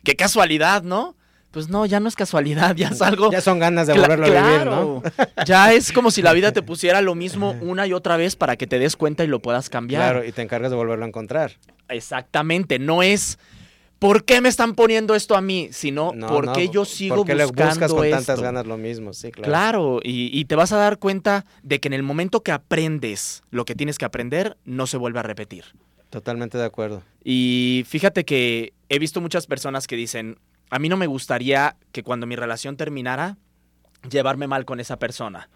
Qué 0.04 0.16
casualidad, 0.16 0.84
¿no? 0.84 1.16
Pues 1.52 1.70
no, 1.70 1.86
ya 1.86 2.00
no 2.00 2.08
es 2.10 2.16
casualidad, 2.16 2.76
ya 2.76 2.88
es 2.88 3.02
algo... 3.04 3.32
Ya 3.32 3.40
son 3.40 3.60
ganas 3.60 3.86
de 3.86 3.94
Cla- 3.94 4.02
volverlo 4.02 4.26
a 4.26 4.30
vivir, 4.30 4.66
¿no? 4.66 5.04
Ya 5.46 5.72
es 5.72 5.92
como 5.92 6.10
si 6.10 6.24
la 6.24 6.34
vida 6.34 6.52
te 6.52 6.64
pusiera 6.64 7.02
lo 7.02 7.14
mismo 7.14 7.52
una 7.62 7.86
y 7.86 7.94
otra 7.94 8.18
vez 8.18 8.36
para 8.36 8.56
que 8.56 8.66
te 8.66 8.80
des 8.80 8.96
cuenta 8.96 9.24
y 9.24 9.28
lo 9.28 9.40
puedas 9.40 9.70
cambiar. 9.70 10.02
Claro, 10.14 10.26
y 10.28 10.32
te 10.32 10.42
encargas 10.42 10.72
de 10.72 10.78
volverlo 10.78 11.06
a 11.06 11.08
encontrar. 11.08 11.52
Exactamente, 11.90 12.80
no 12.80 13.04
es 13.04 13.38
¿por 14.04 14.26
qué 14.26 14.42
me 14.42 14.50
están 14.50 14.76
poniendo 14.76 15.16
esto 15.16 15.34
a 15.34 15.40
mí? 15.40 15.70
Sino 15.72 16.12
No, 16.14 16.28
¿por 16.28 16.48
no, 16.48 16.54
qué 16.54 16.68
yo 16.68 16.84
sigo 16.84 17.16
¿por 17.16 17.26
qué 17.26 17.36
le 17.36 17.46
buscando 17.46 17.72
buscas 17.74 17.92
con 17.94 18.02
tantas 18.10 18.30
esto? 18.30 18.42
ganas 18.42 18.68
lo 18.68 18.78
mismo? 18.78 19.14
Sí, 19.14 19.32
claro. 19.32 19.50
Claro, 19.50 20.00
y, 20.04 20.30
y 20.38 20.44
te 20.44 20.56
vas 20.56 20.74
a 20.74 20.78
dar 20.78 21.00
cuenta 21.00 21.46
de 21.62 21.80
que 21.80 21.88
en 21.88 21.94
el 21.94 22.04
momento 22.04 22.44
que 22.44 22.52
aprendes 22.52 23.44
lo 23.50 23.64
que 23.64 23.76
tienes 23.76 23.98
que 23.98 24.04
aprender, 24.04 24.58
no 24.66 24.88
se 24.88 24.98
vuelve 24.98 25.20
a 25.20 25.24
repetir. 25.24 25.64
Totalmente 26.10 26.58
de 26.58 26.66
acuerdo. 26.66 27.02
Y 27.24 27.86
fíjate 27.88 28.26
que 28.26 28.74
he 28.90 29.00
visto 29.00 29.22
muchas 29.22 29.48
personas 29.48 29.88
que 29.88 29.96
dicen, 29.96 30.38
a 30.70 30.80
mí 30.80 30.90
no 30.90 30.98
me 30.98 31.08
gustaría 31.08 31.78
que 31.94 32.04
cuando 32.04 32.28
mi 32.28 32.36
relación 32.36 32.76
terminara, 32.76 33.38
llevarme 34.12 34.48
mal 34.48 34.66
con 34.66 34.82
esa 34.82 35.00
persona. 35.00 35.50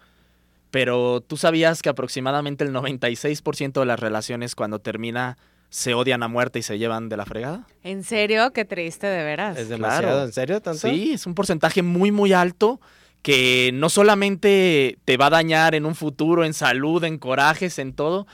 Pero 0.70 1.20
tú 1.20 1.36
sabías 1.36 1.82
que 1.82 1.90
aproximadamente 1.90 2.64
el 2.64 2.72
96% 2.72 3.78
de 3.80 3.86
las 3.86 4.00
relaciones 4.00 4.54
cuando 4.54 4.78
termina 4.78 5.36
se 5.70 5.94
odian 5.94 6.22
a 6.22 6.28
muerte 6.28 6.58
y 6.58 6.62
se 6.62 6.78
llevan 6.78 7.08
de 7.08 7.16
la 7.16 7.26
fregada. 7.26 7.66
¿En 7.82 8.02
serio? 8.04 8.52
Qué 8.52 8.64
triste, 8.64 9.06
de 9.06 9.22
veras. 9.24 9.56
Es 9.58 9.68
demasiado, 9.68 10.02
Claro. 10.02 10.24
¿en 10.24 10.32
serio? 10.32 10.60
¿Tanto? 10.62 10.88
Sí, 10.88 11.12
es 11.12 11.26
un 11.26 11.34
porcentaje 11.34 11.82
muy, 11.82 12.10
muy 12.10 12.32
alto 12.32 12.80
que 13.22 13.70
no 13.74 13.90
solamente 13.90 14.98
te 15.04 15.16
va 15.16 15.26
a 15.26 15.30
dañar 15.30 15.74
en 15.74 15.84
un 15.86 15.94
futuro, 15.94 16.44
en 16.44 16.54
salud, 16.54 17.02
en 17.04 17.18
corajes, 17.18 17.78
en 17.78 17.92
todo. 17.92 18.26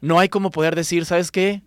No 0.00 0.18
hay 0.18 0.28
como 0.28 0.50
poder 0.50 0.74
decir, 0.74 1.04
¿sabes 1.04 1.30
qué? 1.30 1.62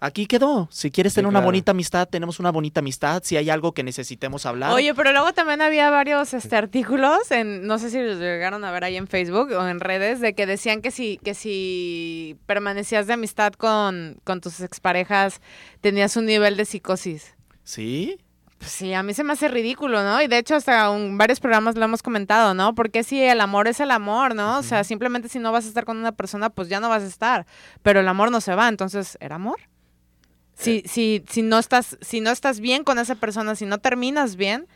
Aquí 0.00 0.26
quedó. 0.26 0.66
Si 0.70 0.90
quieres 0.90 1.12
Sí, 1.12 1.16
tener 1.16 1.28
una 1.28 1.40
bonita 1.40 1.72
amistad, 1.72 2.08
tenemos 2.08 2.40
una 2.40 2.50
bonita 2.50 2.80
amistad. 2.80 3.22
Si 3.22 3.36
hay 3.36 3.50
algo 3.50 3.72
que 3.72 3.82
necesitemos 3.82 4.46
hablar. 4.46 4.72
Oye, 4.72 4.94
pero 4.94 5.12
luego 5.12 5.34
también 5.34 5.60
había 5.60 5.90
varios 5.90 6.32
este, 6.32 6.56
artículos, 6.56 7.30
en, 7.30 7.66
no 7.66 7.78
sé 7.78 7.90
si 7.90 8.00
los 8.00 8.18
llegaron 8.18 8.64
a 8.64 8.72
ver 8.72 8.84
ahí 8.84 8.96
en 8.96 9.06
Facebook 9.06 9.52
o 9.52 9.68
en 9.68 9.78
redes, 9.78 10.20
de 10.20 10.34
que 10.34 10.46
decían 10.46 10.80
que 10.80 10.90
si, 10.90 11.18
que 11.22 11.34
si 11.34 12.38
permanecías 12.46 13.06
de 13.06 13.12
amistad 13.12 13.52
con, 13.52 14.16
con 14.24 14.40
tus 14.40 14.60
exparejas, 14.60 15.42
tenías 15.82 16.16
un 16.16 16.24
nivel 16.24 16.56
de 16.56 16.64
psicosis. 16.64 17.34
¿Sí? 17.62 18.18
Pues 18.58 18.72
sí, 18.72 18.92
a 18.92 19.02
mí 19.02 19.14
se 19.14 19.24
me 19.24 19.32
hace 19.32 19.48
ridículo, 19.48 20.02
¿no? 20.02 20.20
Y 20.20 20.26
de 20.28 20.36
hecho 20.36 20.54
hasta 20.54 20.94
en 20.94 21.16
varios 21.16 21.40
programas 21.40 21.76
lo 21.76 21.84
hemos 21.84 22.02
comentado, 22.02 22.52
¿no? 22.52 22.74
Porque 22.74 23.04
si 23.04 23.22
el 23.22 23.40
amor 23.40 23.68
es 23.68 23.80
el 23.80 23.90
amor, 23.90 24.34
¿no? 24.34 24.58
O 24.58 24.62
sea, 24.62 24.84
simplemente 24.84 25.30
si 25.30 25.38
no 25.38 25.50
vas 25.50 25.64
a 25.64 25.68
estar 25.68 25.86
con 25.86 25.96
una 25.96 26.12
persona, 26.12 26.50
pues 26.50 26.68
ya 26.68 26.78
no 26.78 26.90
vas 26.90 27.02
a 27.02 27.06
estar. 27.06 27.46
Pero 27.82 28.00
el 28.00 28.08
amor 28.08 28.30
no 28.30 28.42
se 28.42 28.54
va, 28.54 28.68
entonces, 28.68 29.16
¿era 29.20 29.36
amor? 29.36 29.58
Si, 30.60 30.82
si, 30.86 31.24
si, 31.28 31.42
no 31.42 31.58
estás, 31.58 31.96
si 32.02 32.20
no 32.20 32.30
estás 32.30 32.60
bien 32.60 32.84
con 32.84 32.98
esa 32.98 33.14
persona, 33.14 33.54
si 33.56 33.64
no 33.64 33.78
terminas 33.78 34.36
bien, 34.36 34.66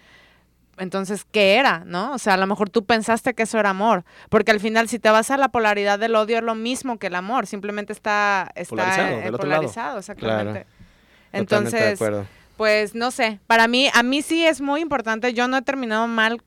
entonces, 0.79 1.25
¿qué 1.31 1.57
era? 1.57 1.83
¿No? 1.85 2.13
O 2.13 2.19
sea, 2.19 2.35
a 2.35 2.37
lo 2.37 2.47
mejor 2.47 2.71
tú 2.71 2.85
pensaste 2.85 3.35
que 3.35 3.45
eso 3.45 3.59
era 3.59 3.71
amor. 3.71 4.05
Porque 4.29 4.51
al 4.51 4.61
final, 4.61 4.89
si 4.89 4.99
te 4.99 5.11
vas 5.11 5.31
a 5.31 5.37
la 5.37 5.49
polaridad 5.49 5.99
del 5.99 6.15
odio, 6.17 6.39
es 6.39 6.43
lo 6.43 6.55
mismo 6.55 6.99
que 6.99 7.09
el 7.09 7.15
amor. 7.15 7.47
Simplemente 7.47 7.93
está, 7.93 8.51
está 8.55 8.71
Polarizado, 8.71 9.19
eh, 9.19 9.33
polarizado, 9.33 9.99
exactamente. 9.99 10.67
Entonces, 11.33 12.01
pues 12.57 12.95
no 12.95 13.11
sé, 13.11 13.41
para 13.47 13.67
mí, 13.67 13.91
a 13.93 14.03
mí 14.03 14.23
sí 14.23 14.47
es 14.47 14.61
muy 14.61 14.81
importante. 14.81 15.35
Yo 15.35 15.49
no 15.49 15.57
he 15.57 15.63
terminado 15.63 16.07
mal 16.07 16.43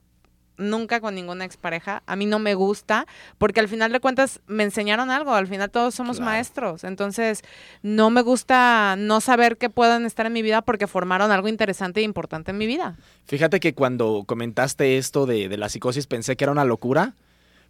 nunca 0.58 1.00
con 1.00 1.14
ninguna 1.14 1.44
expareja. 1.44 2.02
A 2.06 2.16
mí 2.16 2.26
no 2.26 2.38
me 2.38 2.54
gusta, 2.54 3.06
porque 3.38 3.60
al 3.60 3.68
final 3.68 3.92
de 3.92 4.00
cuentas 4.00 4.40
me 4.46 4.64
enseñaron 4.64 5.10
algo. 5.10 5.32
Al 5.34 5.46
final 5.46 5.70
todos 5.70 5.94
somos 5.94 6.16
Claro. 6.18 6.32
maestros. 6.32 6.84
Entonces, 6.84 7.42
no 7.82 8.10
me 8.10 8.22
gusta 8.22 8.96
no 8.98 9.20
saber 9.20 9.56
que 9.56 9.70
puedan 9.70 10.04
estar 10.04 10.26
en 10.26 10.32
mi 10.32 10.42
vida 10.42 10.60
porque 10.62 10.86
formaron 10.86 11.30
algo 11.30 11.48
interesante 11.48 12.00
e 12.00 12.02
importante 12.02 12.50
en 12.50 12.58
mi 12.58 12.66
vida. 12.66 12.96
Fíjate 13.24 13.60
que 13.60 13.74
cuando 13.74 14.24
comentaste 14.26 14.98
esto 14.98 15.24
de, 15.26 15.48
de 15.48 15.56
la 15.56 15.68
psicosis 15.68 16.06
pensé 16.06 16.36
que 16.36 16.44
era 16.44 16.52
una 16.52 16.64
locura, 16.64 17.14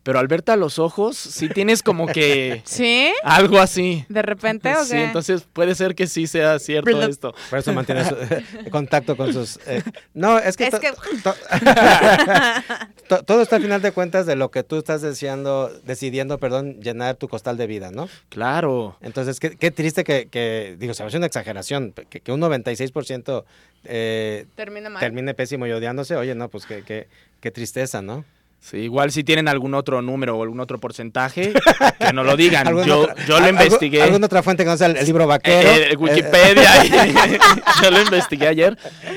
pero 0.03 0.19
al 0.19 0.27
verte 0.29 0.53
a 0.53 0.57
los 0.57 0.79
ojos, 0.79 1.17
sí 1.17 1.49
tienes 1.49 1.83
como 1.83 2.07
que 2.07 2.63
¿Sí? 2.65 3.13
algo 3.23 3.59
así. 3.59 4.07
¿De 4.09 4.23
repente 4.23 4.75
o 4.75 4.85
Sí, 4.85 4.93
qué? 4.93 5.05
entonces 5.05 5.43
puede 5.53 5.75
ser 5.75 5.95
que 5.95 6.07
sí 6.07 6.27
sea 6.27 6.59
cierto 6.59 6.91
Blup. 6.97 7.11
esto. 7.11 7.35
Por 7.51 7.59
eso 7.59 7.73
mantiene 7.75 8.05
su- 8.09 8.17
contacto 8.71 9.17
con 9.17 9.33
sus... 9.33 9.59
eh, 9.67 9.83
no, 10.15 10.39
es 10.39 10.57
que... 10.57 10.65
Es 10.65 10.71
to- 10.71 10.81
que- 10.81 10.93
to- 11.23 11.35
to- 13.09 13.23
todo 13.25 13.43
está 13.43 13.57
al 13.57 13.63
final 13.63 13.83
de 13.83 13.93
cuentas 13.93 14.27
de 14.27 14.37
lo 14.37 14.51
que 14.51 14.63
tú 14.63 14.77
estás 14.77 15.03
deseando, 15.03 15.71
decidiendo, 15.85 16.39
perdón, 16.39 16.81
llenar 16.81 17.17
tu 17.17 17.29
costal 17.29 17.57
de 17.57 17.67
vida, 17.67 17.91
¿no? 17.91 18.09
Claro. 18.29 18.97
Entonces, 19.01 19.41
qué, 19.41 19.57
qué 19.57 19.71
triste 19.71 20.05
que, 20.05 20.29
que, 20.29 20.77
digo, 20.79 20.95
se 20.95 21.03
me 21.03 21.09
hace 21.09 21.17
una 21.19 21.27
exageración, 21.27 21.93
que, 22.09 22.21
que 22.21 22.33
un 22.33 22.41
96% 22.41 23.45
eh, 23.85 24.47
Termina 24.55 24.91
mal. 24.91 25.01
termine 25.01 25.35
pésimo 25.35 25.67
y 25.67 25.73
odiándose, 25.73 26.17
oye, 26.17 26.35
no, 26.35 26.49
pues 26.49 26.67
qué, 26.67 26.83
qué, 26.83 27.09
qué 27.41 27.51
tristeza, 27.51 28.03
¿no? 28.03 28.25
Sí, 28.61 28.79
igual 28.79 29.13
si 29.13 29.23
tienen 29.25 29.47
algún 29.49 29.73
otro 29.75 30.03
número 30.03 30.37
o 30.37 30.43
algún 30.43 30.59
otro 30.61 30.79
porcentaje, 30.79 31.53
que 32.01 32.13
no 32.13 32.25
lo 32.25 32.37
digan. 32.37 32.67
¿Alguna 32.67 32.87
Yo, 32.87 33.01
otra- 33.03 33.15
yo 33.27 33.39
lo 33.39 33.45
al- 33.47 33.51
investigué. 33.51 34.03
¿Alguna 34.03 34.27
otra 34.27 34.43
fuente 34.43 34.65
que 34.65 34.71
no 34.71 34.77
sea 34.77 34.89
el, 34.89 34.97
el 34.97 35.07
libro 35.07 35.25
Eh, 35.25 35.27
vaquero? 35.27 35.69
eh, 35.71 35.97
Wikipedia. 35.97 36.85
yo 37.83 37.91
lo 37.91 38.01
investigué 38.03 38.49
ayer. 38.49 38.77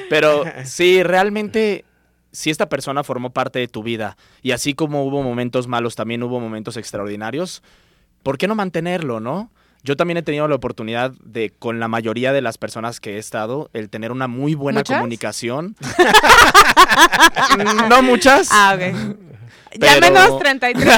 Pero 0.10 0.44
sí, 0.64 1.02
realmente, 1.04 1.86
si 2.32 2.50
esta 2.50 2.70
persona 2.70 3.04
formó 3.04 3.32
parte 3.32 3.60
de 3.60 3.68
tu 3.68 3.84
vida 3.84 4.16
y 4.42 4.52
así 4.52 4.74
como 4.74 5.04
hubo 5.06 5.24
momentos 5.24 5.68
malos, 5.68 5.96
también 5.96 6.22
hubo 6.24 6.40
momentos 6.40 6.78
extraordinarios, 6.78 7.64
¿por 8.24 8.38
qué 8.38 8.48
no 8.48 8.56
mantenerlo, 8.56 9.20
no? 9.20 9.50
Yo 9.84 9.98
también 9.98 10.18
he 10.18 10.22
tenido 10.22 10.48
la 10.48 10.54
oportunidad 10.56 11.12
de, 11.24 11.52
con 11.58 11.80
la 11.80 11.88
mayoría 11.88 12.32
de 12.34 12.42
las 12.42 12.60
personas 12.60 13.00
que 13.00 13.16
he 13.16 13.18
estado, 13.18 13.70
el 13.74 13.90
tener 13.90 14.12
una 14.12 14.28
muy 14.28 14.54
buena 14.54 14.82
¿Muchas? 14.82 14.98
comunicación. 14.98 15.76
no 17.90 18.02
muchas, 18.04 18.50
Ah, 18.52 18.76
ok. 18.76 18.82
Ya 19.80 19.94
Pero- 20.00 20.12
menos 20.12 20.40
33. 20.40 20.94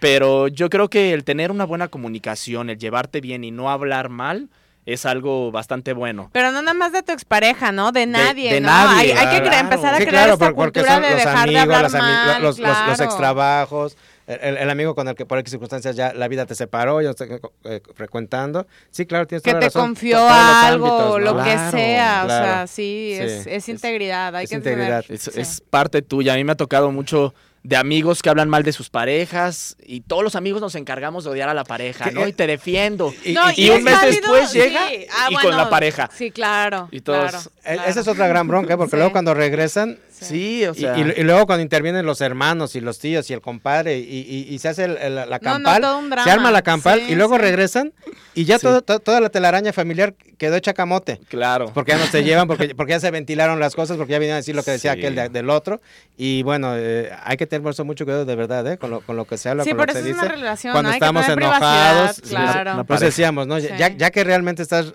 pero 0.00 0.48
yo 0.48 0.68
creo 0.68 0.88
que 0.90 1.14
el 1.14 1.24
tener 1.24 1.50
una 1.50 1.64
buena 1.64 1.88
comunicación, 1.88 2.68
el 2.70 2.78
llevarte 2.78 3.20
bien 3.22 3.42
y 3.42 3.50
no 3.50 3.70
hablar 3.70 4.10
mal, 4.10 4.50
es 4.84 5.04
algo 5.06 5.50
bastante 5.50 5.94
bueno. 5.94 6.28
Pero 6.32 6.52
no 6.52 6.60
nada 6.62 6.74
más 6.74 6.92
de 6.92 7.02
tu 7.02 7.10
expareja, 7.12 7.72
¿no? 7.72 7.90
De 7.90 8.06
nadie, 8.06 8.52
de 8.54 8.60
¿no? 8.60 8.68
nadie, 8.68 9.14
hay, 9.14 9.26
hay 9.26 9.36
que 9.38 9.42
claro. 9.48 9.58
empezar 9.60 9.94
a 9.94 9.98
Sí, 9.98 10.06
crear 10.06 10.24
claro, 10.28 10.32
esta 10.34 10.52
cultura 10.52 10.92
son 10.92 11.02
de 11.02 11.08
los 11.10 11.18
dejar 11.18 11.34
de 11.34 11.40
amigos, 11.40 11.62
hablar 11.62 11.82
las 11.82 11.94
ami- 11.94 11.98
mal, 11.98 12.42
los, 12.42 12.58
los- 12.58 12.68
los 12.68 12.76
claro. 12.96 13.04
extrabajos, 13.04 13.96
el, 14.26 14.56
el 14.56 14.70
amigo 14.70 14.94
con 14.94 15.06
el 15.08 15.14
que 15.14 15.24
por 15.26 15.38
X 15.38 15.50
circunstancias 15.50 15.94
ya 15.96 16.12
la 16.12 16.26
vida 16.28 16.46
te 16.46 16.54
separó, 16.54 17.00
ya 17.00 17.10
está 17.10 17.26
eh, 17.64 17.80
frecuentando. 17.94 18.66
Sí, 18.90 19.06
claro, 19.06 19.26
tienes 19.26 19.42
que 19.42 19.50
toda 19.50 19.60
te 19.60 19.66
razón. 19.66 19.82
confió 19.82 20.18
algo, 20.28 20.86
ámbitos, 20.86 21.20
lo 21.22 21.36
que 21.44 21.50
Claro, 21.52 21.70
sea, 21.70 22.22
o 22.24 22.28
sea, 22.28 22.66
sí, 22.66 22.74
Sí, 22.76 23.12
es, 23.22 23.32
es 23.32 23.46
es- 23.46 23.68
integridad, 23.68 24.34
hay 24.34 24.44
es 24.44 24.50
que 24.50 24.56
integridad. 24.56 25.02
tener- 25.04 25.14
Es, 25.16 25.22
sí. 25.22 25.40
es 25.40 25.60
parte 25.60 26.02
tuya. 26.02 26.32
A 26.32 26.36
mí 26.36 26.44
me 26.44 26.52
ha 26.52 26.56
tocado 26.56 26.90
mucho 26.90 27.34
de 27.66 27.74
amigos 27.76 28.22
que 28.22 28.28
hablan 28.30 28.48
mal 28.48 28.62
de 28.62 28.72
sus 28.72 28.90
parejas 28.90 29.76
y 29.84 30.00
todos 30.02 30.22
los 30.22 30.36
amigos 30.36 30.60
nos 30.60 30.76
encargamos 30.76 31.24
de 31.24 31.30
odiar 31.30 31.48
a 31.48 31.54
la 31.54 31.64
pareja, 31.64 32.12
¿no? 32.12 32.26
Y 32.28 32.32
te 32.32 32.46
defiendo. 32.46 33.12
Y- 33.24 33.32
No, 33.32 33.42
y 33.56 33.70
un 33.70 33.78
es 33.78 33.82
mes 33.82 33.94
válido, 33.94 34.20
después 34.20 34.50
sí. 34.50 34.58
llega 34.58 34.80
Ah, 34.86 35.26
y 35.30 35.34
bueno, 35.34 35.48
con 35.48 35.56
la 35.56 35.68
pareja. 35.68 36.08
Sí, 36.16 36.30
claro. 36.30 36.88
Y 36.92 37.00
todos- 37.00 37.28
claro, 37.30 37.38
Eh, 37.64 37.74
claro. 37.74 37.90
Esa 37.90 38.00
es 38.00 38.08
otra 38.08 38.28
gran 38.28 38.46
bronca, 38.46 38.74
¿eh? 38.74 38.76
porque 38.76 38.92
Sí. 38.92 38.96
luego 38.96 39.10
cuando 39.10 39.34
regresan, 39.34 39.98
Sí, 40.12 40.64
o 40.64 40.72
sea, 40.72 40.96
y- 40.96 41.20
y 41.20 41.24
luego 41.24 41.44
cuando 41.46 41.62
intervienen 41.62 42.06
los 42.06 42.20
hermanos 42.22 42.74
y 42.74 42.80
los 42.80 42.98
tíos 42.98 43.28
y 43.28 43.34
el 43.34 43.40
compadre 43.42 43.98
y, 43.98 44.02
y- 44.48 44.54
y 44.54 44.58
se 44.60 44.68
hace 44.68 44.84
el- 44.84 44.96
el- 44.96 45.14
la 45.16 45.24
No, 45.26 45.30
no, 45.32 45.40
campal, 45.40 45.82
todo 45.82 45.98
un 45.98 46.08
drama. 46.08 46.24
se 46.24 46.30
arma 46.30 46.50
la 46.50 46.62
campal 46.62 47.00
Sí, 47.00 47.12
y 47.12 47.14
luego 47.16 47.34
sí. 47.36 47.42
regresan 47.42 47.92
y 48.34 48.44
ya 48.46 48.58
Sí. 48.58 48.62
todo- 48.66 48.80
to- 48.82 49.00
toda 49.00 49.20
la 49.20 49.28
telaraña 49.28 49.72
familiar 49.74 50.14
quedó 50.38 50.56
hecha 50.56 50.74
camote. 50.74 51.20
claro. 51.28 51.70
Porque 51.72 51.92
ya 51.92 51.98
no 51.98 52.06
se 52.06 52.22
llevan, 52.24 52.46
porque, 52.46 52.74
porque 52.74 52.92
ya 52.92 53.00
se 53.00 53.10
ventilaron 53.10 53.58
las 53.60 53.74
cosas, 53.74 53.96
porque 53.96 54.12
ya 54.12 54.18
vinieron 54.18 54.34
a 54.34 54.38
decir 54.38 54.54
lo 54.54 54.62
que 54.62 54.70
decía 54.72 54.92
Sí. 54.92 54.98
aquel 54.98 55.14
de- 55.14 55.28
del 55.28 55.48
otro. 55.50 55.80
Y 56.16 56.42
bueno, 56.42 56.74
eh, 56.76 57.10
hay 57.24 57.36
que 57.36 57.46
tener 57.46 57.62
mucho 57.84 58.04
cuidado 58.04 58.24
de 58.24 58.36
verdad, 58.36 58.66
¿eh? 58.70 58.78
con, 58.78 58.90
lo, 58.90 59.00
con 59.00 59.16
lo 59.16 59.24
que 59.26 59.38
se 59.38 59.48
habla, 59.48 59.64
Sí, 59.64 59.70
con 59.70 59.78
lo 59.78 59.86
que 59.86 59.92
se 59.92 59.98
es 60.00 60.04
dice. 60.04 60.18
una 60.18 60.28
relación, 60.28 60.72
Cuando 60.72 60.90
estamos 60.90 61.26
tener 61.26 61.42
enojados, 61.42 62.20
claro. 62.20 62.84
Pues 62.84 63.00
decíamos, 63.00 63.46
¿no? 63.46 63.58
Ya- 63.58 63.68
Sí. 63.68 63.74
Ya, 63.78 63.88
ya 63.96 64.10
que 64.10 64.24
realmente 64.24 64.62
estás 64.62 64.92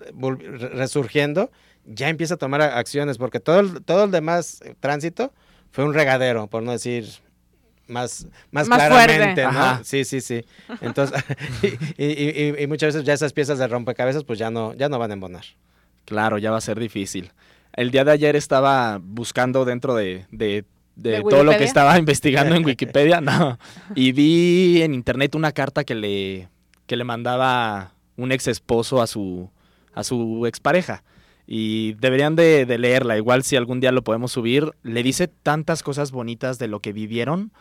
resurgiendo, 0.73 1.51
ya 1.85 2.09
empieza 2.09 2.35
a 2.35 2.37
tomar 2.37 2.61
acciones, 2.61 3.17
porque 3.17 3.39
todo 3.39 3.59
el, 3.59 3.83
todo 3.83 4.05
el 4.05 4.11
demás 4.11 4.61
eh, 4.63 4.75
tránsito 4.79 5.33
fue 5.71 5.83
un 5.83 5.93
regadero, 5.93 6.47
por 6.47 6.63
no 6.63 6.71
decir 6.71 7.07
más, 7.91 8.25
más, 8.51 8.67
Más 8.67 8.77
claramente, 8.79 9.41
fuerte. 9.41 9.43
¿no? 9.43 9.49
Ajá. 9.49 9.81
Sí, 9.83 10.03
sí, 10.05 10.21
sí. 10.21 10.43
Entonces, 10.81 11.23
y, 11.97 12.05
y- 12.05 12.53
y- 12.57 12.63
y 12.63 12.67
muchas 12.67 12.93
veces 12.93 13.05
ya 13.05 13.13
esas 13.13 13.33
piezas 13.33 13.59
de 13.59 13.67
rompecabezas, 13.67 14.23
pues 14.23 14.39
ya 14.39 14.49
no, 14.49 14.73
ya 14.73 14.89
no 14.89 14.97
van 14.97 15.11
a 15.11 15.13
embonar. 15.13 15.43
Claro, 16.05 16.37
ya 16.37 16.49
va 16.51 16.57
a 16.57 16.61
ser 16.61 16.79
difícil. 16.79 17.31
El 17.73 17.91
día 17.91 18.03
de 18.03 18.11
ayer 18.11 18.35
estaba 18.35 18.99
buscando 19.01 19.65
dentro 19.65 19.93
de, 19.95 20.25
de- 20.31 20.65
de 20.95 21.11
¿De 21.11 21.21
todo 21.21 21.43
lo 21.43 21.51
que 21.57 21.63
estaba 21.63 21.97
investigando 21.99 22.53
en 22.55 22.65
Wikipedia, 22.65 23.21
no. 23.21 23.57
Y 23.95 24.11
vi 24.11 24.81
en 24.81 24.93
internet 24.93 25.35
una 25.35 25.51
carta 25.53 25.83
que 25.85 25.95
le, 25.95 26.49
que 26.85 26.97
le 26.97 27.03
mandaba 27.05 27.93
un 28.17 28.31
ex 28.33 28.47
esposo 28.47 29.01
a 29.01 29.07
su, 29.07 29.49
a 29.93 30.03
su 30.03 30.45
expareja. 30.45 31.03
Y 31.47 31.93
deberían 31.93 32.35
de, 32.35 32.65
de 32.65 32.77
leerla, 32.77 33.17
igual 33.17 33.43
si 33.43 33.55
algún 33.55 33.79
día 33.79 33.91
lo 33.91 34.03
podemos 34.03 34.31
subir. 34.31 34.71
Le 34.83 35.01
dice 35.01 35.27
tantas 35.27 35.81
cosas 35.81 36.11
bonitas 36.11 36.59
de 36.59 36.67
lo 36.67 36.81
que 36.81 36.93
vivieron. 36.93 37.51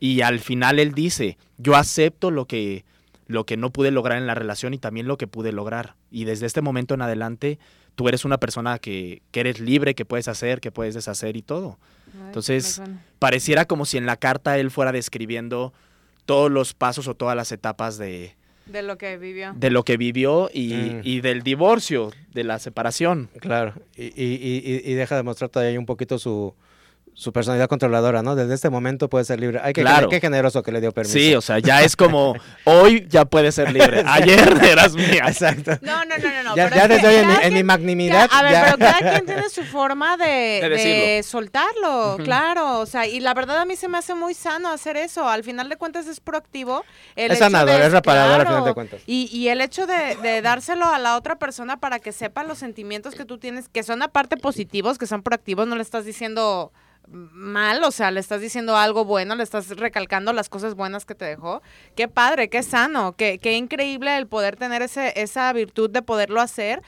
Y 0.00 0.20
al 0.20 0.38
final 0.40 0.78
él 0.78 0.92
dice, 0.94 1.38
yo 1.56 1.74
acepto 1.76 2.30
lo 2.30 2.46
que, 2.46 2.84
lo 3.26 3.44
que 3.44 3.56
no 3.56 3.70
pude 3.70 3.90
lograr 3.90 4.18
en 4.18 4.26
la 4.26 4.34
relación 4.34 4.74
y 4.74 4.78
también 4.78 5.06
lo 5.08 5.18
que 5.18 5.26
pude 5.26 5.52
lograr. 5.52 5.94
Y 6.10 6.24
desde 6.24 6.46
este 6.46 6.60
momento 6.62 6.94
en 6.94 7.02
adelante, 7.02 7.58
tú 7.94 8.08
eres 8.08 8.24
una 8.24 8.38
persona 8.38 8.78
que, 8.78 9.22
que 9.32 9.40
eres 9.40 9.58
libre, 9.60 9.94
que 9.94 10.04
puedes 10.04 10.28
hacer, 10.28 10.60
que 10.60 10.70
puedes 10.70 10.94
deshacer 10.94 11.36
y 11.36 11.42
todo. 11.42 11.78
Ay, 12.14 12.26
Entonces. 12.28 12.80
Pareciera 13.18 13.64
como 13.64 13.84
si 13.84 13.98
en 13.98 14.06
la 14.06 14.16
carta 14.16 14.56
él 14.58 14.70
fuera 14.70 14.92
describiendo 14.92 15.72
todos 16.26 16.50
los 16.50 16.74
pasos 16.74 17.08
o 17.08 17.14
todas 17.14 17.34
las 17.34 17.50
etapas 17.52 17.98
de, 17.98 18.36
De 18.66 18.82
lo 18.82 18.96
que 18.98 19.16
vivió. 19.18 19.52
de 19.56 19.70
lo 19.70 19.82
que 19.82 19.96
vivió 19.96 20.48
y, 20.52 20.74
Mm. 20.74 21.00
y 21.02 21.20
del 21.20 21.42
divorcio, 21.42 22.12
de 22.34 22.44
la 22.44 22.58
separación. 22.60 23.28
Claro, 23.40 23.72
y, 23.96 24.04
y- 24.04 24.62
y- 24.84 24.90
y 24.90 24.94
deja 24.94 25.16
de 25.16 25.22
mostrar 25.24 25.50
todavía 25.50 25.78
un 25.78 25.86
poquito 25.86 26.18
su, 26.18 26.54
su 27.18 27.32
personalidad 27.32 27.66
controladora, 27.68 28.22
¿no? 28.22 28.36
Desde 28.36 28.54
este 28.54 28.70
momento 28.70 29.08
puede 29.08 29.24
ser 29.24 29.40
libre. 29.40 29.58
Ay, 29.60 29.72
qué, 29.72 29.80
Claro. 29.80 30.08
qué 30.08 30.20
generoso 30.20 30.62
que 30.62 30.70
le 30.70 30.80
dio 30.80 30.92
permiso. 30.92 31.18
Sí, 31.18 31.34
o 31.34 31.40
sea, 31.40 31.58
ya 31.58 31.82
es 31.82 31.96
como, 31.96 32.36
hoy 32.64 33.06
ya 33.08 33.24
puedes 33.24 33.56
ser 33.56 33.72
libre. 33.72 34.04
Ayer 34.06 34.38
eras 34.64 34.94
mía. 34.94 35.24
Exacto. 35.26 35.72
No, 35.82 36.04
no, 36.04 36.16
no, 36.16 36.28
no. 36.28 36.42
no, 36.44 36.56
ya 36.56 36.68
pero 36.68 36.76
ya 36.76 36.82
es 36.82 36.88
que 36.88 36.94
desde 36.94 37.08
hoy 37.08 37.14
en 37.42 37.52
mi, 37.54 37.58
en 37.58 37.66
magnanimidad. 37.66 38.30
A 38.32 38.42
ver, 38.44 38.52
ya- 38.52 38.64
pero 38.66 38.78
cada 38.78 38.98
quien 39.14 39.26
tiene 39.26 39.48
su 39.48 39.64
forma 39.64 40.16
de, 40.16 40.24
De 40.62 40.68
de 40.68 40.68
decirlo. 40.68 41.22
soltarlo, 41.28 42.18
claro. 42.22 42.78
O 42.78 42.86
sea, 42.86 43.04
y 43.08 43.18
la 43.18 43.34
verdad 43.34 43.58
a 43.58 43.64
mí 43.64 43.74
se 43.74 43.88
me 43.88 43.98
hace 43.98 44.14
muy 44.14 44.34
sano 44.34 44.68
hacer 44.70 44.96
eso. 44.96 45.28
Al 45.28 45.42
final 45.42 45.68
de 45.68 45.76
cuentas 45.76 46.06
es 46.06 46.20
proactivo. 46.20 46.84
El 47.16 47.32
Es 47.32 47.38
sanador, 47.40 47.80
de- 47.80 47.86
es 47.86 47.92
reparador 47.92 48.42
al 48.42 48.46
final 48.46 48.64
de 48.64 48.74
cuentas. 48.74 49.00
Y, 49.06 49.28
y 49.36 49.48
el 49.48 49.60
hecho 49.60 49.88
de, 49.88 50.14
de 50.22 50.40
dárselo 50.40 50.86
a 50.86 51.00
la 51.00 51.16
otra 51.16 51.34
persona 51.36 51.78
para 51.78 51.98
que 51.98 52.12
sepa 52.12 52.44
los 52.44 52.58
sentimientos 52.58 53.16
que 53.16 53.24
tú 53.24 53.38
tienes, 53.38 53.68
que 53.68 53.82
son 53.82 54.02
aparte 54.02 54.36
positivos, 54.36 54.98
que 54.98 55.08
son 55.08 55.24
proactivos, 55.24 55.66
no 55.66 55.74
le 55.74 55.82
estás 55.82 56.04
diciendo 56.04 56.72
mal, 57.10 57.82
o 57.84 57.90
sea, 57.90 58.10
le 58.10 58.20
estás 58.20 58.40
diciendo 58.40 58.76
algo 58.76 59.04
bueno, 59.04 59.34
le 59.34 59.42
estás 59.42 59.68
recalcando 59.70 60.32
las 60.32 60.48
cosas 60.48 60.74
buenas 60.74 61.04
que 61.04 61.14
te 61.14 61.24
dejó. 61.24 61.62
Qué 61.96 62.08
padre, 62.08 62.48
qué 62.48 62.62
sano, 62.62 63.14
qué, 63.16 63.38
qué 63.38 63.54
increíble 63.56 64.16
el 64.16 64.26
poder 64.26 64.56
tener 64.56 64.82
ese, 64.82 65.12
esa 65.20 65.52
virtud 65.52 65.90
de 65.90 66.02
poderlo 66.02 66.40
hacer 66.40 66.82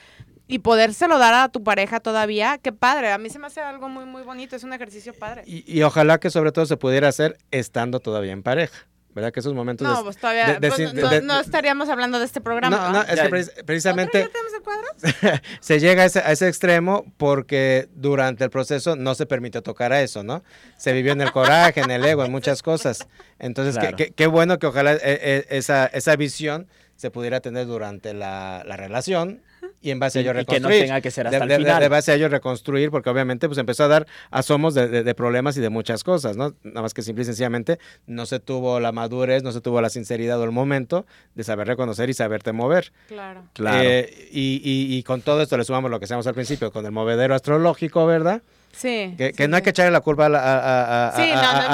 y 0.46 0.58
podérselo 0.58 1.18
dar 1.18 1.34
a 1.34 1.48
tu 1.48 1.62
pareja 1.62 2.00
todavía. 2.00 2.58
Qué 2.58 2.72
padre, 2.72 3.12
a 3.12 3.18
mí 3.18 3.30
se 3.30 3.38
me 3.38 3.46
hace 3.46 3.60
algo 3.60 3.88
muy, 3.88 4.04
muy 4.04 4.22
bonito, 4.22 4.56
es 4.56 4.64
un 4.64 4.72
ejercicio 4.72 5.14
padre. 5.14 5.42
y, 5.46 5.64
y 5.66 5.82
ojalá 5.82 6.18
que 6.18 6.30
sobre 6.30 6.52
todo 6.52 6.66
se 6.66 6.76
pudiera 6.76 7.08
hacer 7.08 7.38
estando 7.50 8.00
todavía 8.00 8.32
en 8.32 8.42
pareja. 8.42 8.89
¿Verdad? 9.14 9.32
Que 9.32 9.40
esos 9.40 9.54
momentos. 9.54 9.86
No, 9.88 9.96
de- 9.98 10.04
pues 10.04 10.16
todavía 10.18 10.46
de- 10.46 10.58
de- 10.60 10.68
pues, 10.68 10.94
de- 10.94 11.02
no, 11.02 11.08
de- 11.10 11.22
no 11.22 11.40
estaríamos 11.40 11.88
hablando 11.88 12.18
de 12.20 12.24
este 12.24 12.40
programa. 12.40 12.76
No, 12.76 12.92
no, 12.92 13.02
es 13.02 13.16
Ya- 13.16 13.24
que 13.24 13.28
precis- 13.28 13.64
precisamente 13.64 14.24
¿Otra 14.24 14.40
vez 14.42 14.52
ya 14.52 14.60
tenemos 14.62 15.02
el 15.02 15.22
cuadro? 15.32 15.42
se 15.60 15.80
llega 15.80 16.02
a 16.02 16.06
ese, 16.06 16.20
a 16.20 16.30
ese 16.32 16.46
extremo 16.48 17.04
porque 17.16 17.88
durante 17.96 18.44
el 18.44 18.50
proceso 18.50 18.94
no 18.94 19.14
se 19.16 19.26
permitió 19.26 19.62
tocar 19.62 19.92
a 19.92 20.00
eso, 20.00 20.22
¿no? 20.22 20.44
Se 20.76 20.92
vivió 20.92 21.12
en 21.12 21.20
el 21.22 21.32
coraje, 21.32 21.80
en 21.80 21.90
el 21.90 22.04
ego, 22.04 22.24
en 22.24 22.30
muchas 22.30 22.62
cosas. 22.62 23.08
Entonces, 23.40 23.74
qué- 23.74 23.80
Claro. 23.80 23.96
qué, 23.96 24.10
qué 24.12 24.26
bueno 24.28 24.58
que 24.60 24.66
ojalá 24.68 24.92
eh, 24.94 25.00
eh, 25.02 25.46
esa, 25.50 25.86
esa 25.86 26.14
visión 26.14 26.68
se 26.94 27.10
pudiera 27.10 27.40
tener 27.40 27.66
durante 27.66 28.14
la, 28.14 28.62
la 28.66 28.76
relación 28.76 29.42
y 29.82 29.90
en 29.90 29.98
base 29.98 30.18
a 30.18 30.22
ello 30.22 30.30
y 30.32 30.44
que 30.44 30.60
no 30.60 30.68
reconstruir. 30.68 30.80
tenga 30.82 31.00
que 31.00 31.10
ser 31.10 31.26
hasta 31.26 31.38
de, 31.38 31.42
el 31.44 31.48
de- 31.48 31.56
final. 31.56 31.80
de 31.80 31.88
base 31.88 32.12
a 32.12 32.14
ello 32.14 32.28
reconstruir, 32.28 32.90
porque 32.90 33.08
obviamente 33.10 33.48
pues 33.48 33.58
empezó 33.58 33.84
a 33.84 33.88
dar 33.88 34.06
asomos 34.30 34.74
de, 34.74 34.88
de- 34.88 35.02
de 35.02 35.14
problemas 35.14 35.56
y 35.56 35.60
de 35.60 35.70
muchas 35.70 36.04
cosas, 36.04 36.36
¿no? 36.36 36.54
Nada 36.62 36.82
más 36.82 36.92
que 36.94 37.02
simple 37.02 37.22
y 37.22 37.24
sencillamente 37.24 37.78
no 38.06 38.26
se 38.26 38.40
tuvo 38.40 38.78
la 38.80 38.92
madurez, 38.92 39.42
no 39.42 39.52
se 39.52 39.60
tuvo 39.60 39.80
la 39.80 39.88
sinceridad 39.88 40.38
o 40.40 40.44
el 40.44 40.50
momento 40.50 41.06
de 41.34 41.44
saber 41.44 41.66
reconocer 41.66 42.10
y 42.10 42.14
saberte 42.14 42.52
mover. 42.52 42.92
Claro. 43.08 43.44
Claro. 43.54 43.82
Eh, 43.82 44.28
y, 44.32 44.60
y- 44.64 44.96
y 44.98 45.02
con 45.02 45.22
todo 45.22 45.40
esto 45.42 45.56
le 45.56 45.64
sumamos 45.64 45.90
lo 45.90 45.98
que 45.98 46.04
decíamos 46.04 46.26
al 46.26 46.34
principio, 46.34 46.70
con 46.72 46.84
el 46.84 46.92
movedero 46.92 47.34
astrológico, 47.34 48.04
¿verdad? 48.06 48.42
Sí. 48.72 49.14
Que, 49.18 49.28
sí, 49.28 49.32
que 49.34 49.48
no 49.48 49.56
hay 49.56 49.62
que 49.62 49.70
echarle 49.70 49.90
la 49.90 50.00
culpa 50.00 50.26
a, 50.26 50.28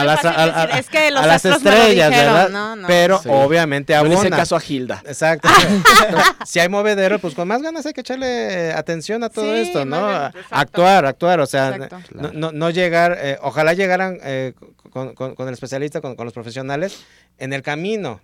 las, 0.04 1.44
estrellas, 1.44 2.10
dijeron, 2.10 2.34
¿verdad? 2.34 2.48
no, 2.50 2.76
no. 2.76 2.88
Pero 2.88 3.20
Sí. 3.22 3.28
obviamente 3.30 3.94
No 3.94 4.02
le 4.04 4.08
hice 4.10 4.20
abona. 4.20 4.36
caso 4.36 4.56
a 4.56 4.60
Gilda. 4.60 5.02
Exacto. 5.06 5.48
Entonces, 6.08 6.32
si 6.46 6.58
hay 6.60 6.68
movedero, 6.68 7.18
pues 7.18 7.34
con 7.34 7.48
más 7.48 7.62
ganas 7.62 7.86
hay 7.86 7.92
que 7.92 8.00
echarle 8.00 8.72
atención 8.72 9.22
a 9.24 9.28
todo 9.28 9.52
Sí, 9.54 9.60
esto, 9.62 9.84
¿no? 9.84 10.08
bien. 10.08 10.30
Actuar, 10.50 11.06
actuar, 11.06 11.40
o 11.40 11.46
sea, 11.46 11.76
no, 12.12 12.32
no- 12.32 12.52
no 12.52 12.70
llegar, 12.70 13.16
eh, 13.20 13.38
ojalá 13.42 13.72
llegaran 13.74 14.18
eh, 14.22 14.54
con, 14.90 15.14
con- 15.14 15.34
con 15.34 15.48
el 15.48 15.54
especialista, 15.54 16.00
con, 16.00 16.16
con 16.16 16.24
los 16.24 16.32
profesionales, 16.34 17.04
en 17.38 17.52
el 17.52 17.62
camino. 17.62 18.20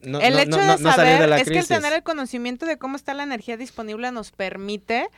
No, 0.00 0.20
el 0.20 0.34
no- 0.34 0.38
hecho 0.40 0.50
no- 0.50 0.56
de 0.58 0.66
no- 0.66 0.78
no 0.78 0.90
saber 0.92 1.06
salir 1.06 1.20
de 1.20 1.26
la 1.26 1.36
es 1.38 1.48
que 1.48 1.58
el 1.58 1.66
tener 1.66 1.92
el 1.92 2.02
conocimiento 2.04 2.66
de 2.66 2.78
cómo 2.78 2.94
está 2.96 3.14
la 3.14 3.24
energía 3.24 3.56
disponible 3.56 4.12
nos 4.12 4.30
permite 4.30 5.08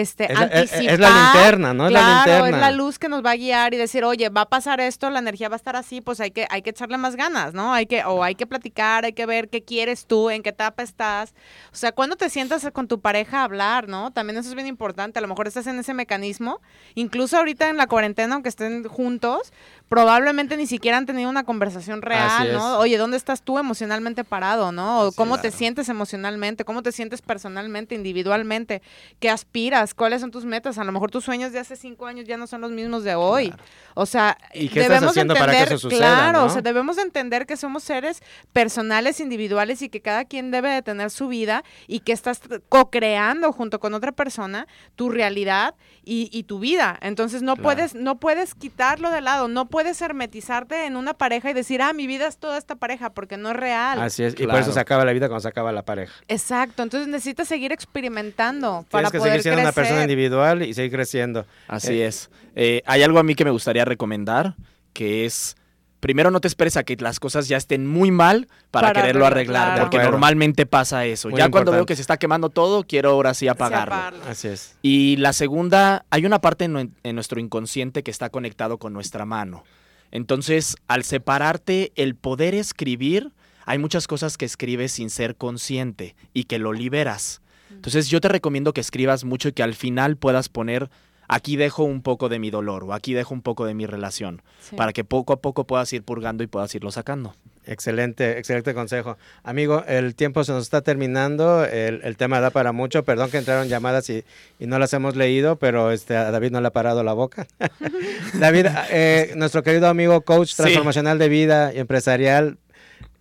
este 0.00 0.32
Es 0.32 0.38
la- 0.38 0.46
es- 0.46 0.98
la 1.00 1.10
linterna, 1.32 1.72
¿no? 1.74 1.86
Es 1.86 1.92
la 1.92 2.00
claro, 2.00 2.16
linterna. 2.44 2.48
es 2.56 2.60
la 2.60 2.70
luz 2.72 2.98
que 2.98 3.08
nos 3.08 3.24
va 3.24 3.32
a 3.32 3.36
guiar 3.36 3.74
y 3.74 3.76
decir 3.76 4.04
oye 4.04 4.28
va 4.28 4.42
a 4.42 4.48
pasar 4.48 4.80
esto 4.80 5.08
la 5.10 5.18
energía 5.20 5.48
va 5.48 5.54
a 5.54 5.56
estar 5.56 5.76
así 5.76 6.00
pues 6.00 6.20
hay 6.20 6.30
que 6.30 6.46
hay 6.50 6.62
que 6.62 6.70
echarle 6.70 6.96
más 6.98 7.16
ganas 7.16 7.54
no 7.54 7.72
hay 7.72 7.86
que 7.86 8.04
o 8.04 8.22
hay 8.24 8.34
que 8.34 8.46
platicar 8.46 9.04
hay 9.04 9.12
que 9.12 9.26
ver 9.26 9.48
qué 9.48 9.62
quieres 9.62 10.06
tú 10.06 10.30
en 10.30 10.42
qué 10.42 10.50
etapa 10.50 10.82
estás 10.82 11.34
o 11.72 11.76
sea 11.76 11.92
cuando 11.92 12.16
te 12.16 12.28
sientas 12.30 12.66
con 12.72 12.88
tu 12.88 13.00
pareja 13.00 13.40
a 13.40 13.44
hablar 13.44 13.88
no 13.88 14.10
también 14.12 14.38
eso 14.38 14.48
es 14.48 14.54
bien 14.54 14.66
importante 14.66 15.18
a 15.18 15.22
lo 15.22 15.28
mejor 15.28 15.46
estás 15.46 15.66
en 15.66 15.78
ese 15.78 15.94
mecanismo 15.94 16.60
incluso 16.94 17.36
ahorita 17.36 17.68
en 17.68 17.76
la 17.76 17.86
cuarentena 17.86 18.34
aunque 18.34 18.48
estén 18.48 18.84
juntos 18.84 19.52
probablemente 19.88 20.56
ni 20.56 20.66
siquiera 20.66 20.96
han 20.96 21.06
tenido 21.06 21.28
una 21.28 21.44
conversación 21.44 22.00
real 22.02 22.52
no 22.52 22.78
oye 22.78 22.96
dónde 22.96 23.16
estás 23.16 23.42
tú 23.42 23.58
emocionalmente 23.58 24.24
parado 24.24 24.72
no 24.72 25.02
o 25.02 25.12
cómo 25.12 25.38
te 25.38 25.50
sientes 25.50 25.88
emocionalmente 25.88 26.64
cómo 26.64 26.82
te 26.82 26.90
sientes 26.90 27.20
personalmente 27.22 27.94
individualmente 27.94 28.80
qué 29.20 29.28
aspiras 29.30 29.83
cuáles 29.92 30.22
son 30.22 30.30
tus 30.30 30.44
metas. 30.46 30.78
A 30.78 30.84
lo 30.84 30.92
mejor 30.92 31.10
tus 31.10 31.24
sueños 31.24 31.52
de 31.52 31.58
hace 31.58 31.76
cinco 31.76 32.06
años 32.06 32.24
ya 32.26 32.36
no 32.38 32.46
son 32.46 32.62
los 32.62 32.70
mismos 32.70 33.04
de 33.04 33.14
hoy. 33.16 33.52
O 33.94 34.06
sea 34.06 34.38
¿Y 34.54 34.68
qué 34.68 34.80
estás 34.80 34.88
debemos 34.94 35.10
haciendo 35.10 35.34
entender 35.34 35.54
para 35.56 35.66
que 35.68 35.74
eso 35.74 35.78
suceda, 35.90 35.98
claro 35.98 36.38
no? 36.40 36.44
o 36.46 36.48
sea 36.48 36.62
debemos 36.62 36.96
de 36.96 37.02
entender 37.02 37.46
que 37.46 37.56
somos 37.56 37.82
seres 37.84 38.22
personales 38.52 39.20
individuales 39.20 39.82
y 39.82 39.88
que 39.88 40.00
cada 40.00 40.24
quien 40.24 40.50
debe 40.50 40.70
de 40.70 40.82
tener 40.82 41.10
su 41.10 41.28
vida 41.28 41.64
y 41.86 42.00
que 42.00 42.12
estás 42.12 42.40
co-creando 42.68 43.52
junto 43.52 43.80
con 43.80 43.94
otra 43.94 44.12
persona 44.12 44.66
tu 44.96 45.10
realidad 45.10 45.74
y, 46.04 46.28
y 46.32 46.44
tu 46.44 46.58
vida. 46.58 46.98
Entonces 47.02 47.42
no 47.42 47.54
Claro. 47.54 47.62
puedes 47.64 47.94
no 47.94 48.18
puedes 48.18 48.54
quitarlo 48.54 49.10
de 49.10 49.20
lado. 49.20 49.48
No 49.48 49.66
puedes 49.66 50.00
hermetizarte 50.02 50.86
en 50.86 50.96
una 50.96 51.14
pareja 51.14 51.50
y 51.50 51.52
decir 51.54 51.80
ah 51.82 51.92
mi 51.92 52.06
vida 52.06 52.26
es 52.26 52.38
toda 52.38 52.58
esta 52.58 52.76
pareja 52.76 53.10
porque 53.10 53.36
no 53.36 53.50
es 53.50 53.56
real. 53.56 54.00
Así 54.00 54.22
es, 54.22 54.34
y 54.38 54.46
por 54.46 54.58
eso 54.60 54.72
se 54.72 54.80
acaba 54.80 55.04
la 55.04 55.12
vida 55.12 55.28
cuando 55.28 55.40
se 55.40 55.48
acaba 55.48 55.72
la 55.72 55.82
pareja. 55.82 56.12
Exacto, 56.28 56.82
entonces 56.82 57.08
necesitas 57.08 57.48
seguir 57.48 57.72
experimentando 57.72 58.84
para 58.90 59.08
Tienes 59.08 59.12
que 59.12 59.18
poder 59.18 59.32
seguir 59.32 59.42
siendo 59.42 59.62
una 59.64 59.72
persona 59.72 60.02
individual 60.02 60.62
y 60.62 60.74
seguir 60.74 60.92
creciendo. 60.92 61.46
Así 61.68 62.00
Eh, 62.00 62.06
es. 62.06 62.30
Eh, 62.54 62.82
hay 62.86 63.02
algo 63.02 63.18
a 63.18 63.22
mí 63.22 63.34
que 63.34 63.44
me 63.44 63.50
gustaría 63.50 63.84
recomendar, 63.84 64.54
que 64.92 65.24
es, 65.24 65.56
primero 66.00 66.30
no 66.30 66.40
te 66.40 66.48
esperes 66.48 66.76
a 66.76 66.84
que 66.84 66.96
las 66.96 67.18
cosas 67.18 67.48
ya 67.48 67.56
estén 67.56 67.86
muy 67.86 68.10
mal 68.10 68.46
para, 68.70 68.88
Para 68.88 69.00
quererlo 69.00 69.26
arreglar, 69.26 69.68
claro. 69.74 69.80
porque 69.82 69.98
normalmente 69.98 70.66
pasa 70.66 71.04
eso. 71.06 71.30
Muy 71.30 71.38
ya 71.38 71.50
cuando 71.50 71.72
veo 71.72 71.86
que 71.86 71.96
se 71.96 72.02
está 72.02 72.16
quemando 72.16 72.50
todo, 72.50 72.84
quiero 72.84 73.10
ahora 73.10 73.34
sí 73.34 73.48
apagarlo. 73.48 74.20
Así 74.28 74.48
es. 74.48 74.76
Y 74.82 75.16
la 75.16 75.32
segunda, 75.32 76.04
hay 76.10 76.26
una 76.26 76.40
parte 76.40 76.66
en, 76.66 76.94
en 77.02 77.14
nuestro 77.14 77.40
inconsciente 77.40 78.02
que 78.02 78.10
está 78.10 78.28
conectado 78.30 78.78
con 78.78 78.92
nuestra 78.92 79.24
mano. 79.24 79.64
Entonces, 80.10 80.76
al 80.86 81.02
separarte 81.02 81.90
el 81.96 82.14
poder 82.14 82.54
escribir, 82.54 83.32
hay 83.66 83.78
muchas 83.78 84.06
cosas 84.06 84.36
que 84.36 84.44
escribes 84.44 84.92
sin 84.92 85.10
ser 85.10 85.36
consciente 85.36 86.14
y 86.34 86.44
que 86.44 86.58
lo 86.58 86.72
liberas. 86.72 87.40
Entonces, 87.74 88.08
yo 88.08 88.20
te 88.20 88.28
recomiendo 88.28 88.72
que 88.72 88.80
escribas 88.80 89.24
mucho 89.24 89.48
y 89.48 89.52
que 89.52 89.62
al 89.62 89.74
final 89.74 90.16
puedas 90.16 90.48
poner, 90.48 90.90
aquí 91.28 91.56
dejo 91.56 91.84
un 91.84 92.02
poco 92.02 92.28
de 92.28 92.38
mi 92.38 92.50
dolor 92.50 92.84
o 92.84 92.92
aquí 92.94 93.14
dejo 93.14 93.34
un 93.34 93.42
poco 93.42 93.66
de 93.66 93.74
mi 93.74 93.86
relación, 93.86 94.42
Sí. 94.60 94.76
para 94.76 94.92
que 94.92 95.04
poco 95.04 95.32
a 95.32 95.40
poco 95.40 95.66
puedas 95.66 95.92
ir 95.92 96.02
purgando 96.02 96.42
y 96.42 96.46
puedas 96.46 96.74
irlo 96.74 96.90
sacando. 96.90 97.34
Excelente, 97.66 98.36
excelente 98.38 98.74
consejo. 98.74 99.16
Amigo, 99.42 99.84
el 99.88 100.14
tiempo 100.14 100.44
se 100.44 100.52
nos 100.52 100.64
está 100.64 100.82
terminando, 100.82 101.64
el, 101.64 102.02
el 102.04 102.16
tema 102.18 102.38
da 102.40 102.50
para 102.50 102.72
mucho, 102.72 103.04
perdón 103.04 103.30
que 103.30 103.38
entraron 103.38 103.68
llamadas 103.68 104.10
y, 104.10 104.22
y 104.58 104.66
no 104.66 104.78
las 104.78 104.92
hemos 104.92 105.16
leído, 105.16 105.56
pero 105.56 105.90
este, 105.90 106.14
a 106.14 106.30
David 106.30 106.50
no 106.50 106.60
le 106.60 106.66
ha 106.68 106.72
parado 106.72 107.02
la 107.02 107.14
boca. 107.14 107.46
David, 108.38 108.66
eh, 108.90 109.32
nuestro 109.36 109.62
querido 109.62 109.88
amigo 109.88 110.20
coach 110.22 110.48
Sí. 110.50 110.56
transformacional 110.56 111.18
de 111.18 111.28
vida 111.30 111.72
y 111.72 111.78
empresarial, 111.78 112.58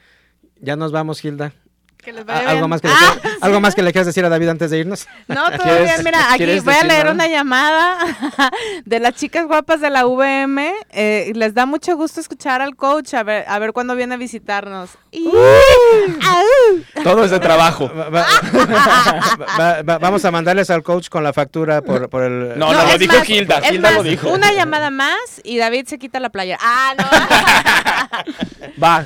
Ya 0.62 0.76
nos 0.76 0.92
vamos, 0.92 1.24
Hilda. 1.24 1.54
Que 1.98 2.14
les 2.14 2.22
¿A- 2.22 2.26
vaya 2.26 2.40
¿Algo 2.52 2.54
bien. 2.62 2.70
más, 2.70 2.82
que 2.82 2.88
le, 2.88 2.94
Ah, 2.94 3.16
quieras- 3.22 3.38
¿Algo 3.42 3.60
más 3.60 3.76
que 3.76 3.82
le 3.82 3.92
quieras 3.92 4.06
decir 4.08 4.24
a 4.24 4.30
David 4.30 4.48
antes 4.50 4.72
de 4.72 4.78
irnos? 4.80 5.08
No, 5.28 5.46
todo 5.52 5.58
¿Quieres- 5.64 5.84
bien. 5.84 6.04
Mira, 6.06 6.32
aquí 6.32 6.60
voy 6.62 6.74
a 6.74 6.84
leer 6.86 7.02
algo? 7.02 7.14
una 7.16 7.28
llamada 7.28 7.98
de 8.86 9.00
las 9.02 9.14
chicas 9.16 9.46
guapas 9.46 9.82
de 9.82 9.90
la 9.90 10.06
VM. 10.06 10.74
Eh, 10.92 11.32
les 11.36 11.54
da 11.54 11.66
mucho 11.66 11.98
gusto 11.98 12.22
escuchar 12.22 12.62
al 12.62 12.76
coach, 12.78 13.14
a 13.14 13.24
ver, 13.24 13.44
a 13.48 13.60
ver 13.60 13.74
cuándo 13.74 13.94
viene 13.96 14.14
a 14.16 14.18
visitarnos. 14.18 14.92
Todo 17.04 17.26
es 17.26 17.32
de 17.32 17.40
trabajo. 17.40 17.92
Va- 17.94 18.10
va- 18.10 18.26
va- 19.60 19.82
va- 19.82 19.98
vamos 19.98 20.24
a 20.26 20.32
mandarles 20.32 20.70
al 20.70 20.84
coach 20.84 21.10
con 21.10 21.24
la 21.24 21.34
factura 21.34 21.82
por, 21.82 22.10
por 22.10 22.24
el... 22.24 22.58
No, 22.58 22.72
no, 22.74 22.84
lo 22.84 22.90
es 22.90 23.00
dijo 23.00 23.16
más, 23.16 23.24
Gilda, 23.24 23.58
es 23.60 23.70
Gilda 23.70 23.92
lo 23.92 24.04
dijo. 24.04 24.30
Una 24.30 24.52
llamada 24.54 24.90
más 24.92 25.18
y 25.44 25.58
David 25.58 25.88
se 25.88 25.98
quita 26.00 26.20
la 26.20 26.30
playa. 26.30 26.58
Ah, 26.62 26.94
no. 26.98 27.06
Va. 28.84 29.06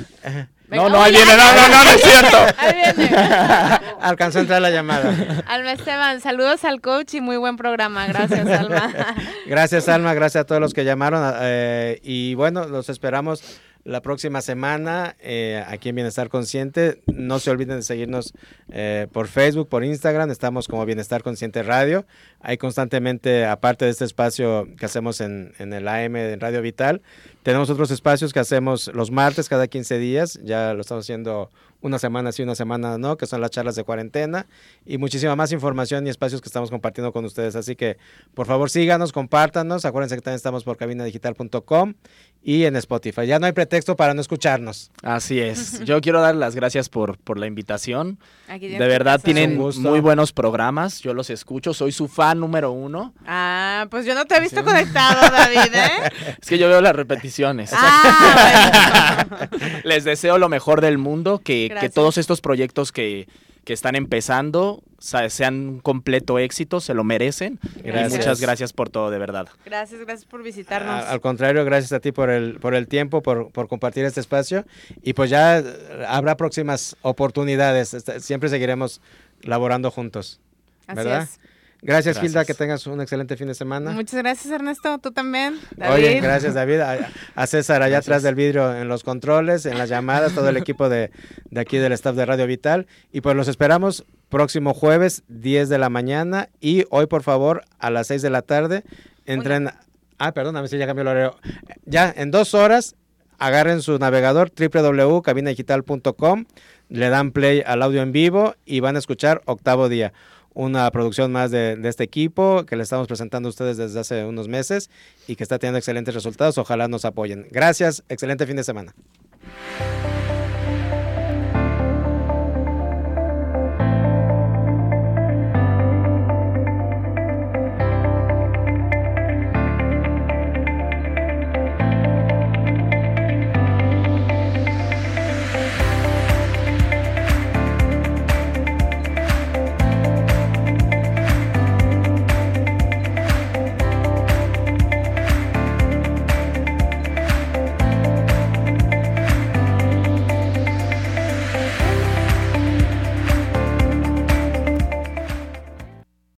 No, 0.76 0.88
no, 0.88 1.02
ahí 1.02 1.12
viene, 1.12 1.36
no, 1.36 1.52
no, 1.54 1.68
no, 1.68 1.84
no 1.84 1.90
es 1.90 2.02
cierto. 2.02 2.36
Ahí 2.58 2.74
viene. 2.96 3.16
Alcanzó 4.00 4.38
a 4.38 4.40
entrar 4.42 4.62
la 4.62 4.70
llamada. 4.70 5.12
Alma 5.46 5.72
Esteban, 5.72 6.20
saludos 6.20 6.64
al 6.64 6.80
coach 6.80 7.14
y 7.14 7.20
muy 7.20 7.36
buen 7.36 7.56
programa. 7.56 8.06
Gracias, 8.06 8.46
Alma. 8.48 8.92
Gracias, 9.46 9.88
Alma. 9.88 10.14
Gracias 10.14 10.42
a 10.42 10.46
todos 10.46 10.60
los 10.60 10.74
que 10.74 10.84
llamaron. 10.84 11.34
eh, 11.40 12.00
y 12.02 12.34
bueno, 12.34 12.66
los 12.66 12.88
esperamos 12.88 13.42
la 13.84 14.00
próxima 14.00 14.40
semana 14.42 15.16
eh, 15.20 15.62
aquí 15.66 15.88
en 15.88 15.96
Bienestar 15.96 16.28
Consciente. 16.28 17.02
No 17.06 17.38
se 17.38 17.50
olviden 17.50 17.76
de 17.76 17.82
seguirnos 17.82 18.32
eh, 18.70 19.08
por 19.12 19.26
Facebook, 19.26 19.68
por 19.68 19.84
Instagram. 19.84 20.30
Estamos 20.30 20.68
como 20.68 20.86
Bienestar 20.86 21.22
Consciente 21.22 21.62
Radio. 21.62 22.06
Hay 22.40 22.58
constantemente, 22.58 23.44
aparte 23.44 23.84
de 23.84 23.90
este 23.90 24.04
espacio 24.04 24.68
que 24.78 24.86
hacemos 24.86 25.20
en, 25.20 25.52
en 25.58 25.72
el 25.72 25.88
AM 25.88 26.16
en 26.16 26.40
Radio 26.40 26.62
Vital, 26.62 27.02
tenemos 27.42 27.70
otros 27.70 27.90
espacios 27.90 28.32
que 28.32 28.40
hacemos 28.40 28.90
los 28.94 29.10
martes 29.10 29.48
cada 29.48 29.66
15 29.66 29.98
días. 29.98 30.38
Ya 30.44 30.74
lo 30.74 30.82
estamos 30.82 31.04
haciendo 31.04 31.50
una 31.82 31.98
semana 31.98 32.32
sí, 32.32 32.42
una 32.42 32.54
semana 32.54 32.96
no, 32.96 33.16
que 33.16 33.26
son 33.26 33.40
las 33.40 33.50
charlas 33.50 33.74
de 33.74 33.84
cuarentena 33.84 34.46
y 34.86 34.98
muchísima 34.98 35.36
más 35.36 35.52
información 35.52 36.06
y 36.06 36.10
espacios 36.10 36.40
que 36.40 36.48
estamos 36.48 36.70
compartiendo 36.70 37.12
con 37.12 37.24
ustedes. 37.24 37.56
Así 37.56 37.76
que, 37.76 37.98
por 38.34 38.46
favor, 38.46 38.70
síganos, 38.70 39.12
compártanos. 39.12 39.84
Acuérdense 39.84 40.14
que 40.14 40.22
también 40.22 40.36
estamos 40.36 40.64
por 40.64 40.76
cabinadigital.com 40.76 41.94
y 42.42 42.64
en 42.64 42.76
Spotify. 42.76 43.26
Ya 43.26 43.38
no 43.38 43.46
hay 43.46 43.52
pretexto 43.52 43.96
para 43.96 44.14
no 44.14 44.20
escucharnos. 44.20 44.90
Así 45.02 45.40
es. 45.40 45.80
Yo 45.84 46.00
quiero 46.00 46.20
dar 46.20 46.34
las 46.34 46.54
gracias 46.54 46.88
por, 46.88 47.18
por 47.18 47.38
la 47.38 47.46
invitación. 47.46 48.18
Aquí 48.48 48.68
De 48.68 48.86
verdad 48.86 49.20
tienen 49.22 49.56
muy 49.56 50.00
buenos 50.00 50.32
programas. 50.32 51.00
Yo 51.00 51.14
los 51.14 51.30
escucho. 51.30 51.72
Soy 51.72 51.92
su 51.92 52.08
fan 52.08 52.40
número 52.40 52.72
uno. 52.72 53.14
Ah, 53.26 53.86
pues 53.90 54.04
yo 54.04 54.14
no 54.14 54.26
te 54.26 54.36
he 54.36 54.40
visto 54.40 54.62
conectado, 54.62 55.20
David, 55.30 55.74
¿eh? 55.74 56.36
Es 56.42 56.48
que 56.48 56.58
yo 56.58 56.68
veo 56.68 56.80
las 56.80 56.94
repeticiones. 56.94 57.70
Ah, 57.72 59.24
bueno. 59.28 59.78
Les 59.84 60.04
deseo 60.04 60.38
lo 60.38 60.48
mejor 60.48 60.80
del 60.80 60.98
mundo, 60.98 61.40
que, 61.42 61.74
que 61.80 61.88
todos 61.88 62.18
estos 62.18 62.40
proyectos 62.40 62.92
que, 62.92 63.26
que 63.64 63.72
están 63.72 63.94
empezando 63.94 64.82
sean 64.98 65.54
un 65.68 65.80
completo 65.80 66.38
éxito, 66.38 66.80
se 66.80 66.94
lo 66.94 67.02
merecen. 67.04 67.58
Y 67.76 67.82
Gracias. 67.88 68.12
muchas 68.12 68.40
gracias 68.40 68.72
por 68.72 68.88
todo, 68.88 69.10
de 69.10 69.18
verdad. 69.18 69.48
Gracias, 69.64 70.00
gracias 70.00 70.24
por 70.24 70.42
visitarnos. 70.44 71.04
Al 71.06 71.20
contrario, 71.20 71.64
gracias 71.64 71.92
a 71.92 71.98
ti 72.00 72.12
por 72.12 72.30
el, 72.30 72.60
por 72.60 72.74
el 72.74 72.86
tiempo, 72.86 73.20
por, 73.22 73.50
por 73.50 73.66
compartir 73.68 74.04
este 74.04 74.20
espacio. 74.20 74.64
Y 75.02 75.14
pues 75.14 75.28
ya 75.30 75.58
eh, 75.58 75.64
habrá 76.06 76.36
próximas 76.36 76.96
oportunidades. 77.02 77.94
Este- 77.94 78.20
Siempre 78.20 78.48
seguiremos 78.48 79.00
laborando 79.42 79.90
juntos. 79.90 80.40
Así 80.86 80.96
¿verdad? 80.96 81.22
es. 81.24 81.40
Gracias, 81.84 82.14
Gracias. 82.14 82.24
Hilda, 82.30 82.44
que 82.44 82.54
tengas 82.54 82.86
un 82.86 83.00
excelente 83.00 83.36
fin 83.36 83.48
de 83.48 83.54
semana. 83.54 83.90
Muchas 83.90 84.22
gracias, 84.22 84.52
Ernesto. 84.52 84.98
Tú 84.98 85.10
también. 85.10 85.58
David. 85.76 85.94
Oye, 85.94 86.20
gracias 86.20 86.54
David, 86.54 86.78
a, 86.78 87.10
a 87.34 87.46
César 87.48 87.82
allá 87.82 87.96
Gracias. 87.96 88.06
atrás 88.08 88.22
del 88.22 88.36
vidrio 88.36 88.76
en 88.76 88.86
los 88.86 89.02
controles, 89.02 89.66
en 89.66 89.76
las 89.76 89.88
llamadas, 89.88 90.32
todo 90.32 90.48
el 90.48 90.56
equipo 90.56 90.88
de, 90.88 91.10
de 91.50 91.60
aquí 91.60 91.78
del 91.78 91.90
staff 91.92 92.14
de 92.14 92.24
Radio 92.24 92.46
Vital. 92.46 92.86
Y 93.10 93.20
pues 93.20 93.34
los 93.34 93.48
esperamos 93.48 94.04
próximo 94.28 94.74
jueves, 94.74 95.24
10 95.26 95.68
de 95.68 95.78
la 95.78 95.88
mañana. 95.90 96.50
Y 96.60 96.84
hoy, 96.90 97.06
por 97.06 97.24
favor, 97.24 97.64
a 97.80 97.90
las 97.90 98.06
6 98.06 98.22
de 98.22 98.30
la 98.30 98.42
tarde, 98.42 98.84
entren... 99.26 99.70
Ah, 100.18 100.32
perdóname 100.32 100.68
si 100.68 100.78
ya 100.78 100.86
cambió 100.86 101.02
el 101.02 101.08
horario. 101.08 101.36
Ya, 101.84 102.14
en 102.16 102.30
dos 102.30 102.54
horas, 102.54 102.94
agarren 103.38 103.82
su 103.82 103.98
navegador 103.98 104.52
www.cabinadigital.com, 104.56 106.44
le 106.88 107.08
dan 107.08 107.32
play 107.32 107.60
al 107.66 107.82
audio 107.82 108.02
en 108.02 108.12
vivo 108.12 108.54
y 108.64 108.78
van 108.78 108.94
a 108.94 109.00
escuchar 109.00 109.42
Octavo 109.46 109.88
Día 109.88 110.12
una 110.54 110.90
producción 110.90 111.32
más 111.32 111.50
de, 111.50 111.78
este 111.84 112.04
equipo 112.04 112.64
que 112.64 112.76
le 112.76 112.82
estamos 112.82 113.06
presentando 113.06 113.48
a 113.48 113.50
ustedes 113.50 113.76
desde 113.76 114.00
hace 114.00 114.24
unos 114.24 114.48
meses 114.48 114.90
y 115.26 115.36
que 115.36 115.42
está 115.42 115.58
teniendo 115.58 115.78
excelentes 115.78 116.14
resultados. 116.14 116.58
Ojalá 116.58 116.88
nos 116.88 117.04
apoyen. 117.04 117.46
Gracias, 117.50 118.04
excelente 118.08 118.46
fin 118.46 118.56
de 118.56 118.64
semana. 118.64 118.94